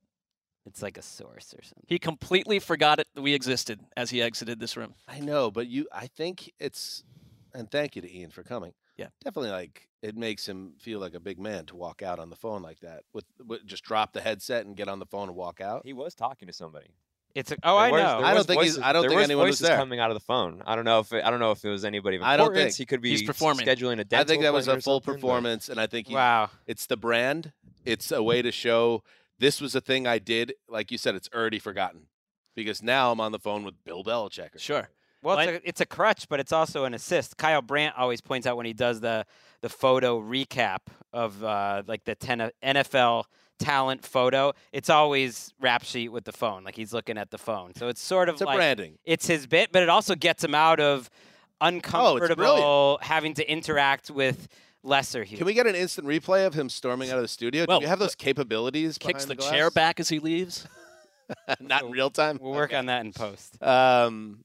It's 0.67 0.83
like 0.83 0.97
a 0.97 1.03
source 1.03 1.55
or 1.57 1.63
something. 1.63 1.85
He 1.87 1.99
completely 1.99 2.59
forgot 2.59 2.99
it 2.99 3.07
we 3.17 3.35
existed 3.35 3.81
as 3.97 4.11
he 4.11 4.23
exited 4.23 4.61
this 4.61 4.77
room. 4.77 4.95
I 5.07 5.21
know, 5.21 5.51
but 5.51 5.67
you, 5.67 5.87
I 5.93 6.07
think 6.07 6.51
it's, 6.59 7.05
and 7.53 7.71
thank 7.71 7.97
you 7.97 8.03
to 8.03 8.11
Ian 8.17 8.31
for 8.31 8.43
coming. 8.43 8.73
Yeah. 8.97 9.09
definitely. 9.23 9.51
Like 9.51 9.89
it 10.03 10.17
makes 10.17 10.47
him 10.49 10.75
feel 10.79 11.01
like 11.01 11.15
a 11.15 11.21
big 11.21 11.39
man 11.39 11.67
to 11.67 11.77
walk 11.77 12.03
out 12.03 12.19
on 12.19 12.31
the 12.31 12.37
phone 12.37 12.63
like 12.63 12.81
that. 12.81 13.03
With, 13.13 13.25
with 13.47 13.67
just 13.67 13.85
drop 13.85 14.13
the 14.13 14.21
headset 14.21 14.67
and 14.67 14.77
get 14.77 14.89
on 14.89 14.99
the 15.01 15.07
phone 15.07 15.29
and 15.29 15.37
walk 15.37 15.61
out. 15.61 15.83
He 15.85 15.93
was 15.93 16.15
talking 16.15 16.47
to 16.49 16.55
somebody. 16.55 16.95
It's 17.35 17.51
a, 17.51 17.57
oh, 17.65 17.77
I 17.77 17.91
was- 17.91 18.01
know. 18.01 18.19
I 18.19 18.29
don't 18.29 18.35
was 18.37 18.47
think 18.47 18.63
he's- 18.63 18.75
voices- 18.77 18.85
I 18.85 18.93
don't 18.93 19.03
there 19.03 19.11
think 19.11 19.19
was 19.19 19.25
anyone 19.29 19.47
was 19.49 19.59
there. 19.59 19.77
coming 19.77 19.99
out 19.99 20.11
of 20.11 20.15
the 20.15 20.21
phone. 20.25 20.63
I 20.67 20.77
don't 20.77 20.85
know 20.85 21.01
if 21.01 21.13
it, 21.13 21.25
I 21.25 21.31
don't 21.31 21.41
know 21.41 21.51
if 21.51 21.65
it 21.65 21.69
was 21.69 21.85
anybody 21.85 22.17
of 22.17 22.23
I 22.23 22.37
don't 22.37 22.55
think. 22.55 22.75
he 22.77 22.87
could 22.87 23.01
be 23.01 23.11
He's 23.11 23.23
performing. 23.25 23.67
scheduling 23.67 23.95
a 23.99 24.05
dental 24.05 24.21
I 24.21 24.25
think 24.25 24.43
that 24.45 24.53
was 24.53 24.69
a 24.69 24.81
full 24.81 25.01
something, 25.01 25.15
but- 25.15 25.21
performance, 25.21 25.69
and 25.69 25.81
I 25.81 25.87
think 25.89 26.07
he, 26.07 26.15
Wow. 26.15 26.51
it's 26.67 26.87
the 26.87 26.97
brand. 26.97 27.53
It's 27.85 28.13
a 28.13 28.23
way 28.23 28.41
to 28.41 28.53
show 28.53 29.03
this 29.39 29.61
was 29.61 29.75
a 29.75 29.81
thing 29.81 30.07
I 30.07 30.19
did. 30.19 30.55
Like 30.69 30.91
you 30.91 30.99
said, 30.99 31.15
it's 31.15 31.29
already 31.35 31.59
forgotten 31.59 32.07
because 32.55 32.83
now 32.83 33.13
I'm 33.13 33.21
on 33.21 33.33
the 33.33 33.39
phone 33.39 33.65
with 33.65 33.75
Bill 33.85 34.05
Belichick. 34.05 34.59
Sure. 34.59 34.89
Well, 35.23 35.39
it's 35.39 35.51
a, 35.65 35.69
it's 35.69 35.81
a 35.81 35.87
crutch, 35.87 36.29
but 36.29 36.39
it's 36.39 36.53
also 36.53 36.85
an 36.85 36.93
assist. 36.93 37.39
Kyle 37.39 37.63
Brandt 37.63 37.95
always 37.97 38.21
points 38.21 38.47
out 38.47 38.57
when 38.59 38.67
he 38.67 38.75
does 38.75 39.01
the 39.01 39.25
the 39.63 39.71
photo 39.71 40.21
recap 40.21 40.81
of 41.15 41.43
uh, 41.43 41.83
like 41.87 42.05
the 42.05 42.15
10 42.15 42.51
NFL 42.63 43.25
talent 43.59 44.05
photo. 44.05 44.53
It's 44.73 44.91
always 44.91 45.55
rap 45.61 45.83
sheet 45.83 46.11
with 46.11 46.25
the 46.25 46.33
phone, 46.33 46.63
like 46.65 46.77
he's 46.77 46.93
looking 46.93 47.17
at 47.17 47.31
the 47.31 47.39
phone. 47.39 47.75
So 47.75 47.89
it's 47.89 48.03
sort 48.03 48.29
of 48.29 48.35
It's 48.35 48.43
like 48.43 48.57
branding. 48.59 48.99
it's 49.05 49.27
his 49.27 49.47
bit, 49.47 49.73
but 49.73 49.83
it 49.83 49.89
also 49.89 50.15
gets 50.15 50.45
him 50.45 50.55
out 50.55 50.81
of 50.81 51.09
Oh, 51.61 51.69
uncomfortable 51.69 52.99
having 53.01 53.33
to 53.35 53.51
interact 53.51 54.11
with 54.11 54.49
lesser 54.85 55.25
humans. 55.25 55.39
Can 55.39 55.47
we 55.47 55.55
get 55.55 55.67
an 55.67 55.75
instant 55.75 56.07
replay 56.07 56.47
of 56.47 56.55
him 56.55 56.69
storming 56.69 57.11
out 57.11 57.17
of 57.17 57.23
the 57.23 57.29
studio? 57.29 57.65
Well, 57.69 57.81
Do 57.81 57.85
you 57.85 57.89
have 57.89 57.99
those 57.99 58.15
capabilities? 58.15 58.99
Kicks 58.99 59.25
the 59.25 59.35
behind 59.35 59.53
chair 59.55 59.71
back 59.71 59.99
as 59.99 60.09
he 60.09 60.19
leaves. 60.21 60.67
Not 61.61 61.85
in 61.85 61.91
real 61.91 62.11
time. 62.11 62.39
We'll 62.41 62.53
work 62.53 62.75
on 62.75 62.87
that 62.87 63.05
in 63.05 63.13
post. 63.13 63.61
Um, 63.63 64.45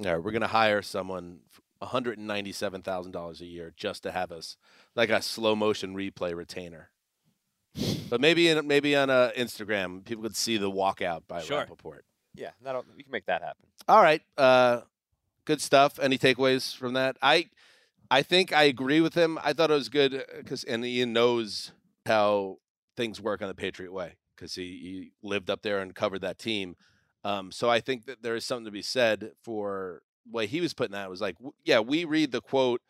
all 0.00 0.06
right, 0.06 0.22
we're 0.22 0.32
gonna 0.32 0.46
hire 0.48 0.82
someone 0.82 1.38
one 1.78 1.90
hundred 1.90 2.18
and 2.18 2.26
ninety-seven 2.26 2.82
thousand 2.82 3.12
dollars 3.12 3.40
a 3.40 3.46
year 3.46 3.72
just 3.76 4.02
to 4.02 4.10
have 4.10 4.32
us 4.32 4.56
like 4.96 5.08
a 5.10 5.22
slow 5.22 5.54
motion 5.54 5.94
replay 5.94 6.34
retainer. 6.34 6.90
But 8.10 8.20
maybe 8.20 8.48
in 8.48 8.66
maybe 8.66 8.96
on 8.96 9.08
uh, 9.08 9.30
Instagram, 9.38 10.04
people 10.04 10.24
could 10.24 10.34
see 10.34 10.56
the 10.56 10.68
walkout 10.68 11.22
by 11.28 11.42
Sure. 11.42 11.58
Rapoport. 11.58 12.04
Yeah, 12.34 12.50
that'll, 12.60 12.84
we 12.96 13.04
can 13.04 13.12
make 13.12 13.26
that 13.26 13.40
happen. 13.40 13.66
All 13.86 14.02
right, 14.02 14.20
uh, 14.36 14.80
good 15.44 15.60
stuff. 15.60 16.00
Any 16.00 16.18
takeaways 16.18 16.74
from 16.76 16.94
that? 16.94 17.16
I 17.22 17.50
I 18.10 18.22
think 18.22 18.52
I 18.52 18.64
agree 18.64 19.00
with 19.00 19.14
him. 19.14 19.38
I 19.42 19.52
thought 19.52 19.70
it 19.70 19.74
was 19.74 19.88
good 19.88 20.24
because 20.36 20.64
and 20.64 20.84
Ian 20.84 21.12
knows 21.12 21.72
how 22.06 22.58
things 22.96 23.20
work 23.20 23.40
on 23.40 23.48
the 23.48 23.54
Patriot 23.54 23.92
way 23.92 24.16
because 24.34 24.54
he, 24.54 24.62
he 24.62 25.12
lived 25.22 25.48
up 25.48 25.62
there 25.62 25.80
and 25.80 25.94
covered 25.94 26.22
that 26.22 26.38
team. 26.38 26.74
Um, 27.22 27.52
so 27.52 27.70
I 27.70 27.80
think 27.80 28.06
that 28.06 28.22
there 28.22 28.34
is 28.34 28.44
something 28.44 28.64
to 28.64 28.70
be 28.70 28.82
said 28.82 29.32
for 29.42 30.02
way 30.30 30.46
he 30.46 30.60
was 30.60 30.74
putting 30.74 30.92
that. 30.92 31.06
It 31.06 31.10
was 31.10 31.20
like, 31.20 31.36
yeah, 31.64 31.80
we 31.80 32.04
read 32.04 32.32
the 32.32 32.40
quote 32.40 32.80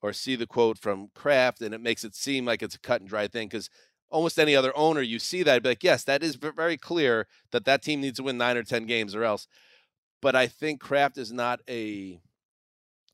or 0.00 0.12
see 0.12 0.34
the 0.34 0.46
quote 0.46 0.78
from 0.78 1.10
Kraft, 1.14 1.60
and 1.60 1.74
it 1.74 1.80
makes 1.80 2.04
it 2.04 2.14
seem 2.14 2.46
like 2.46 2.62
it's 2.62 2.74
a 2.74 2.80
cut 2.80 3.00
and 3.00 3.10
dry 3.10 3.28
thing 3.28 3.48
because 3.48 3.68
almost 4.08 4.38
any 4.38 4.56
other 4.56 4.76
owner, 4.76 5.02
you 5.02 5.18
see 5.18 5.42
that, 5.42 5.62
be 5.62 5.68
like, 5.70 5.84
yes, 5.84 6.04
that 6.04 6.22
is 6.22 6.36
very 6.36 6.78
clear 6.78 7.26
that 7.52 7.66
that 7.66 7.82
team 7.82 8.00
needs 8.00 8.16
to 8.16 8.22
win 8.22 8.38
nine 8.38 8.56
or 8.56 8.62
ten 8.62 8.86
games 8.86 9.14
or 9.14 9.24
else. 9.24 9.46
But 10.22 10.34
I 10.34 10.46
think 10.46 10.80
Kraft 10.80 11.18
is 11.18 11.32
not 11.32 11.60
a 11.68 12.20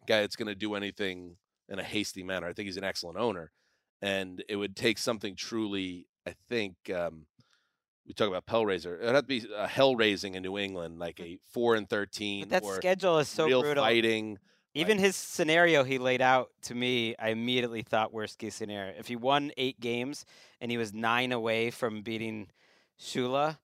guy 0.06 0.20
that's 0.20 0.36
going 0.36 0.48
to 0.48 0.54
do 0.54 0.74
anything 0.74 1.36
in 1.68 1.78
a 1.78 1.82
hasty 1.82 2.22
manner. 2.22 2.46
I 2.46 2.52
think 2.52 2.66
he's 2.66 2.76
an 2.76 2.84
excellent 2.84 3.18
owner, 3.18 3.52
and 4.02 4.42
it 4.48 4.56
would 4.56 4.76
take 4.76 4.98
something 4.98 5.34
truly. 5.34 6.06
I 6.26 6.34
think 6.48 6.74
um, 6.94 7.26
we 8.06 8.14
talk 8.14 8.28
about 8.28 8.46
Pellraiser. 8.46 8.98
It'd 9.00 9.14
have 9.14 9.24
to 9.24 9.28
be 9.28 9.46
a 9.54 9.66
hell 9.66 9.96
raising 9.96 10.34
in 10.34 10.42
New 10.42 10.58
England, 10.58 10.98
like 10.98 11.20
a 11.20 11.38
four 11.52 11.74
and 11.74 11.88
thirteen. 11.88 12.48
But 12.48 12.62
that 12.62 12.74
schedule 12.74 13.18
is 13.18 13.28
so 13.28 13.46
real 13.46 13.62
brutal. 13.62 13.84
fighting. 13.84 14.38
Even 14.74 14.98
his 14.98 15.16
scenario 15.16 15.84
he 15.84 15.96
laid 15.96 16.20
out 16.20 16.50
to 16.62 16.74
me, 16.74 17.14
I 17.18 17.30
immediately 17.30 17.80
thought 17.80 18.12
worst 18.12 18.38
case 18.38 18.54
scenario. 18.54 18.92
If 18.98 19.08
he 19.08 19.16
won 19.16 19.50
eight 19.56 19.80
games 19.80 20.26
and 20.60 20.70
he 20.70 20.76
was 20.76 20.92
nine 20.92 21.32
away 21.32 21.70
from 21.70 22.02
beating 22.02 22.48
Shula, 23.00 23.56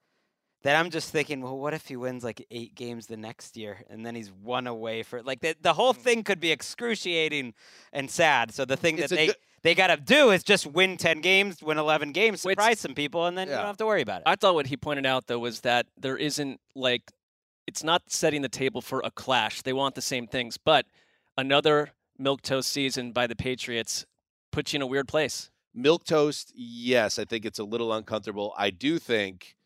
then 0.63 0.77
I'm 0.77 0.91
just 0.91 1.11
thinking, 1.11 1.41
well, 1.41 1.59
what 1.59 1.75
if 1.75 1.89
he 1.89 1.97
wins 1.97 2.23
like 2.25 2.47
eight 2.51 2.75
games 2.75 3.07
the 3.07 3.17
next 3.17 3.57
year 3.57 3.79
and 3.91 4.07
then 4.07 4.15
he's 4.15 4.31
one 4.31 4.67
away 4.67 5.03
for 5.03 5.23
like 5.23 5.41
the, 5.41 5.57
the 5.61 5.73
whole 5.73 5.95
mm. 5.95 5.99
thing 5.99 6.23
could 6.23 6.41
be 6.41 6.53
excruciating 6.53 7.55
and 7.93 8.11
sad. 8.11 8.53
So 8.55 8.65
the 8.65 8.77
thing 8.77 8.99
It's 8.99 9.11
that 9.11 9.17
they 9.17 9.27
good- 9.29 9.37
they 9.63 9.75
got 9.77 9.89
to 9.89 9.97
do 9.97 10.31
is 10.31 10.43
just 10.43 10.67
win 10.67 10.97
10 10.97 11.21
games, 11.21 11.63
win 11.63 11.79
11 11.79 12.11
games, 12.11 12.45
Wait, 12.45 12.59
surprise 12.59 12.81
some 12.81 12.95
people, 12.95 13.27
and 13.27 13.39
then 13.39 13.47
you 13.47 13.55
don't 13.55 13.65
have 13.65 13.77
to 13.77 13.87
worry 13.87 14.03
about 14.03 14.23
it. 14.23 14.25
I 14.27 14.35
thought 14.35 14.55
what 14.55 14.67
he 14.67 14.77
pointed 14.77 15.07
out 15.07 15.29
though 15.29 15.39
was 15.39 15.61
that 15.61 15.87
there 15.97 16.17
isn't 16.17 16.61
like 16.75 17.03
it's 17.67 17.85
not 17.85 18.03
setting 18.09 18.43
the 18.43 18.49
table 18.49 18.81
for 18.81 19.01
a 19.05 19.11
clash. 19.11 19.63
They 19.63 19.73
want 19.73 19.95
the 19.95 20.03
same 20.03 20.27
things, 20.27 20.59
but 20.59 20.87
another 21.39 21.91
milk 22.19 22.43
toast 22.43 22.73
season 22.73 23.13
by 23.13 23.27
the 23.27 23.37
Patriots 23.37 24.05
puts 24.51 24.73
you 24.73 24.79
in 24.79 24.83
a 24.83 24.87
weird 24.87 25.09
place. 25.09 25.51
Milk 25.75 26.05
toast, 26.05 26.53
yes, 26.55 27.19
I 27.19 27.25
think 27.25 27.45
it's 27.47 27.59
a 27.59 27.65
little 27.65 27.93
uncomfortable. 27.93 28.53
I 28.59 28.71
do 28.71 28.99
think, 28.99 29.57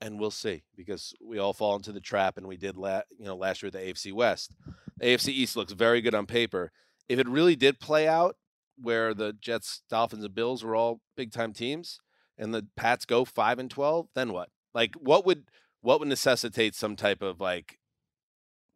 and 0.00 0.20
we'll 0.20 0.30
see 0.30 0.64
because 0.76 1.14
we 1.20 1.38
all 1.38 1.52
fall 1.52 1.76
into 1.76 1.92
the 1.92 2.00
trap, 2.00 2.36
and 2.36 2.46
we 2.46 2.56
did, 2.56 2.76
la- 2.76 3.02
you 3.18 3.24
know, 3.24 3.36
last 3.36 3.62
year 3.62 3.68
with 3.68 3.80
the 3.80 3.92
AFC 3.92 4.12
West. 4.12 4.54
The 4.98 5.06
AFC 5.06 5.28
East 5.28 5.56
looks 5.56 5.72
very 5.72 6.00
good 6.00 6.14
on 6.14 6.26
paper. 6.26 6.72
If 7.08 7.18
it 7.18 7.28
really 7.28 7.56
did 7.56 7.80
play 7.80 8.08
out, 8.08 8.36
where 8.78 9.14
the 9.14 9.32
Jets, 9.32 9.82
Dolphins, 9.88 10.24
and 10.24 10.34
Bills 10.34 10.62
were 10.62 10.76
all 10.76 11.00
big 11.16 11.32
time 11.32 11.52
teams, 11.52 11.98
and 12.36 12.52
the 12.52 12.66
Pats 12.76 13.04
go 13.04 13.24
five 13.24 13.58
and 13.58 13.70
twelve, 13.70 14.08
then 14.14 14.32
what? 14.32 14.50
Like, 14.74 14.94
what 14.94 15.24
would 15.24 15.44
what 15.80 16.00
would 16.00 16.08
necessitate 16.08 16.74
some 16.74 16.96
type 16.96 17.22
of 17.22 17.40
like 17.40 17.78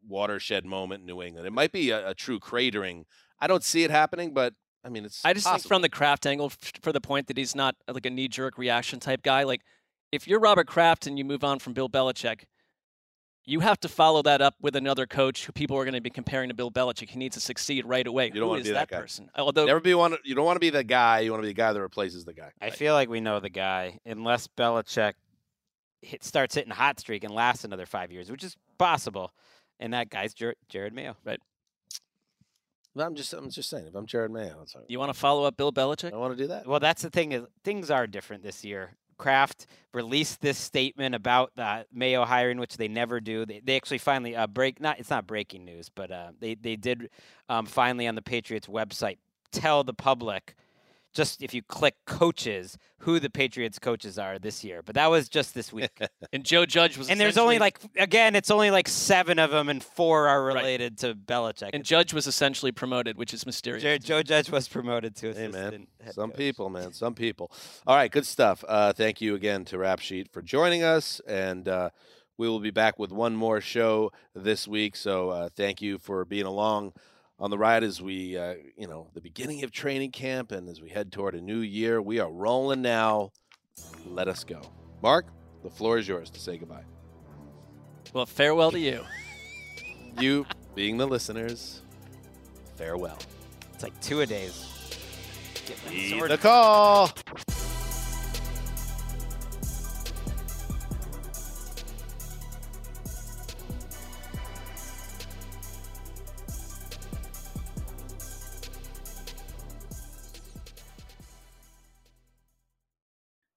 watershed 0.07 0.65
moment 0.65 1.03
in 1.03 1.07
New 1.07 1.23
England. 1.23 1.47
It 1.47 1.53
might 1.53 1.73
be 1.73 1.91
a, 1.91 2.11
a 2.11 2.15
true 2.15 2.39
cratering. 2.39 3.05
I 3.41 3.47
don't 3.47 3.65
see 3.65 3.85
it 3.85 3.91
happening, 3.91 4.33
but 4.33 4.55
I 4.85 4.89
mean, 4.89 5.05
it's. 5.05 5.25
I 5.25 5.33
just 5.33 5.45
possible. 5.45 5.59
think 5.59 5.69
from 5.69 5.83
the 5.83 5.89
Kraft 5.89 6.27
angle, 6.27 6.47
f- 6.47 6.73
for 6.83 6.93
the 6.93 7.01
point 7.01 7.27
that 7.29 7.37
he's 7.37 7.55
not 7.55 7.77
uh, 7.89 7.93
like 7.93 8.07
a 8.07 8.11
knee 8.11 8.29
jerk 8.29 8.59
reaction 8.59 9.01
type 9.01 9.23
guy. 9.23 9.45
Like, 9.45 9.63
if 10.13 10.27
you're 10.27 10.41
Robert 10.41 10.67
Kraft 10.67 11.07
and 11.07 11.19
you 11.19 11.25
move 11.25 11.45
on 11.45 11.59
from 11.59 11.73
Bill 11.73 11.89
Belichick, 11.89 12.45
you 13.45 13.61
have 13.61 13.81
to 13.81 13.89
follow 13.89 14.23
that 14.23 14.43
up 14.43 14.55
with 14.61 14.77
another 14.77 15.07
coach 15.07 15.47
who 15.47 15.53
people 15.53 15.77
are 15.77 15.85
going 15.85 15.95
to 15.95 16.01
be 16.01 16.11
comparing 16.11 16.49
to 16.51 16.55
Bill 16.55 16.71
Belichick. 16.71 17.09
He 17.09 17.19
needs 17.19 17.35
to 17.35 17.41
succeed 17.41 17.87
right 17.87 18.07
away. 18.07 18.27
You 18.27 18.33
don't 18.33 18.43
Who 18.43 18.49
want 18.49 18.61
is 18.61 18.67
to 18.67 18.71
be 18.73 18.75
that, 18.75 18.89
guy. 18.89 19.01
person? 19.01 19.31
Although 19.35 19.67
never 19.67 19.81
be 19.81 19.95
one. 19.95 20.17
You 20.25 20.35
don't 20.35 20.45
want 20.45 20.57
to 20.57 20.61
be 20.61 20.71
the 20.71 20.85
guy. 20.85 21.21
You 21.21 21.31
want 21.31 21.43
to 21.43 21.47
be 21.47 21.51
the 21.51 21.55
guy 21.55 21.73
that 21.73 21.81
replaces 21.81 22.25
the 22.25 22.35
guy. 22.35 22.53
I 22.61 22.71
feel 22.71 22.95
like 22.95 23.09
we 23.09 23.21
know 23.21 23.41
the 23.41 23.51
guy, 23.51 23.99
unless 24.05 24.47
Belichick 24.47 25.15
hit, 26.03 26.23
starts 26.23 26.55
hitting 26.55 26.71
a 26.71 26.75
hot 26.77 27.01
streak 27.01 27.25
and 27.25 27.35
lasts 27.35 27.65
another 27.65 27.87
five 27.87 28.13
years, 28.13 28.31
which 28.31 28.45
is 28.45 28.57
possible. 28.79 29.33
And 29.81 29.95
that 29.95 30.11
guy's 30.11 30.35
Jer- 30.35 30.57
Jerod 30.71 30.93
Mayo. 30.93 31.17
Right. 31.25 31.41
But 32.95 33.07
I'm 33.07 33.15
just. 33.15 33.33
I'm 33.33 33.49
just 33.51 33.71
saying. 33.71 33.87
If 33.87 33.95
I'm 33.95 34.07
Jerod 34.07 34.31
Mayo, 34.31 34.61
it's 34.63 34.75
like, 34.75 34.85
you 34.89 34.99
want 34.99 35.13
to 35.13 35.19
follow 35.19 35.45
up 35.45 35.57
Bill 35.57 35.73
Belichick? 35.73 36.13
I 36.13 36.17
want 36.17 36.37
to 36.37 36.43
do 36.43 36.49
that. 36.49 36.67
Well, 36.67 36.81
that's 36.81 37.03
the 37.03 37.11
thing 37.11 37.33
is 37.33 37.45
things 37.65 37.91
are 37.91 38.07
different 38.07 38.43
this 38.43 38.65
year. 38.65 38.97
Kraft 39.21 39.67
released 39.93 40.41
this 40.41 40.57
statement 40.57 41.15
about 41.15 41.53
the 41.55 41.85
Mayo 41.93 42.25
hiring, 42.25 42.59
which 42.59 42.79
they 42.79 42.89
never 42.89 43.21
do. 43.21 43.45
They, 43.45 43.61
they 43.63 43.77
actually 43.77 43.99
finally 43.99 44.35
uh, 44.35 44.47
break. 44.47 44.81
Not 44.81 44.99
it's 44.99 45.11
not 45.11 45.27
breaking 45.27 45.67
news, 45.67 45.91
but 45.95 46.11
uh, 46.11 46.31
they 46.41 46.55
they 46.55 46.77
did 46.77 47.11
um, 47.49 47.67
finally 47.67 48.07
on 48.07 48.15
the 48.15 48.23
Patriots 48.23 48.67
website 48.67 49.19
tell 49.53 49.85
the 49.85 49.93
public 49.93 50.55
just 51.13 51.43
if 51.43 51.53
you 51.55 51.63
click 51.63 51.95
coaches 52.07 52.79
who 53.01 53.19
the 53.19 53.31
Patriots 53.31 53.79
coaches 53.79 54.19
are 54.19 54.39
this 54.39 54.63
year. 54.63 54.83
But 54.85 54.95
that 54.95 55.11
was 55.11 55.29
just 55.29 55.55
this 55.55 55.73
week. 55.73 55.91
and 56.33 56.45
Joe 56.45 56.67
Judge 56.67 56.99
was. 56.99 57.09
and 57.09 57.19
there's 57.19 57.39
only 57.39 57.59
like 57.59 57.79
again, 57.97 58.37
it's 58.37 58.51
only 58.51 58.71
like 58.71 58.89
seven 58.89 59.39
of 59.39 59.51
them, 59.51 59.69
and 59.69 59.83
four 59.83 60.29
are 60.29 60.43
related 60.43 60.99
to 60.99 61.15
Belichick. 61.15 61.71
And 61.73 61.85
Judge 61.85 62.13
was 62.13 62.27
essentially 62.27 62.73
promoted, 62.73 63.17
which 63.17 63.35
is 63.35 63.47
mysterious. 63.47 63.83
Joe, 63.83 63.99
Joe 63.99 64.23
Judge 64.23 64.51
was 64.51 64.69
promoted 64.69 65.17
to 65.17 65.31
assistant. 65.31 65.55
Hey 65.55 65.71
man, 65.71 65.87
head 66.03 66.15
some 66.15 66.31
coach. 66.31 66.39
people, 66.39 66.71
man, 66.71 66.93
some 66.93 67.15
people. 67.15 67.51
All 67.87 67.97
right, 67.97 68.11
good 68.11 68.27
stuff. 68.27 68.65
Uh, 68.69 68.93
thank 68.93 69.21
you 69.21 69.35
again 69.35 69.65
to 69.67 69.79
Rap 69.79 70.01
Sheet 70.01 70.31
for 70.33 70.43
joining 70.43 70.83
us, 70.83 71.21
and 71.27 71.67
uh, 71.69 71.91
we 72.37 72.49
will 72.49 72.61
be 72.61 72.71
back 72.71 72.99
with 72.99 73.13
one 73.13 73.35
more 73.37 73.61
show 73.61 74.13
this 74.35 74.69
week. 74.69 74.97
So 74.97 75.31
uh, 75.31 75.49
thank 75.55 75.83
you 75.83 75.99
for 75.99 76.25
being 76.25 76.47
along 76.47 76.93
on 77.41 77.51
the 77.51 77.59
ride 77.59 77.83
as 77.83 78.03
we, 78.03 78.37
uh, 78.37 78.55
you 78.77 78.87
know, 78.87 79.09
the 79.15 79.21
beginning 79.21 79.65
of 79.65 79.73
training 79.73 80.11
camp, 80.11 80.53
and 80.53 80.69
as 80.69 80.81
we 80.81 80.91
head 80.91 81.11
toward 81.11 81.35
a 81.35 81.41
new 81.41 81.61
year. 81.61 82.03
We 82.03 82.21
are 82.21 82.31
rolling 82.31 82.83
now. 82.83 83.33
Let 84.07 84.29
us 84.29 84.45
go, 84.45 84.61
Marc. 85.03 85.27
The 85.63 85.71
floor 85.71 85.99
is 85.99 86.07
yours 86.07 86.31
to 86.31 86.41
say 86.41 86.59
goodbye. 86.59 86.85
Well, 88.13 88.27
farewell 88.27 88.71
to 88.73 88.79
you. 88.79 89.05
You, 90.19 90.45
being 90.75 90.99
the 90.99 91.07
listeners, 91.07 91.83
farewell. 92.75 93.19
It's 93.73 93.85
like 93.85 93.99
two 94.01 94.21
a 94.21 94.27
days. 94.27 94.67
Get 95.67 95.79
my 95.87 95.93
Heed 95.93 96.11
sword 96.11 96.31
the 96.33 96.37
call. 96.37 97.13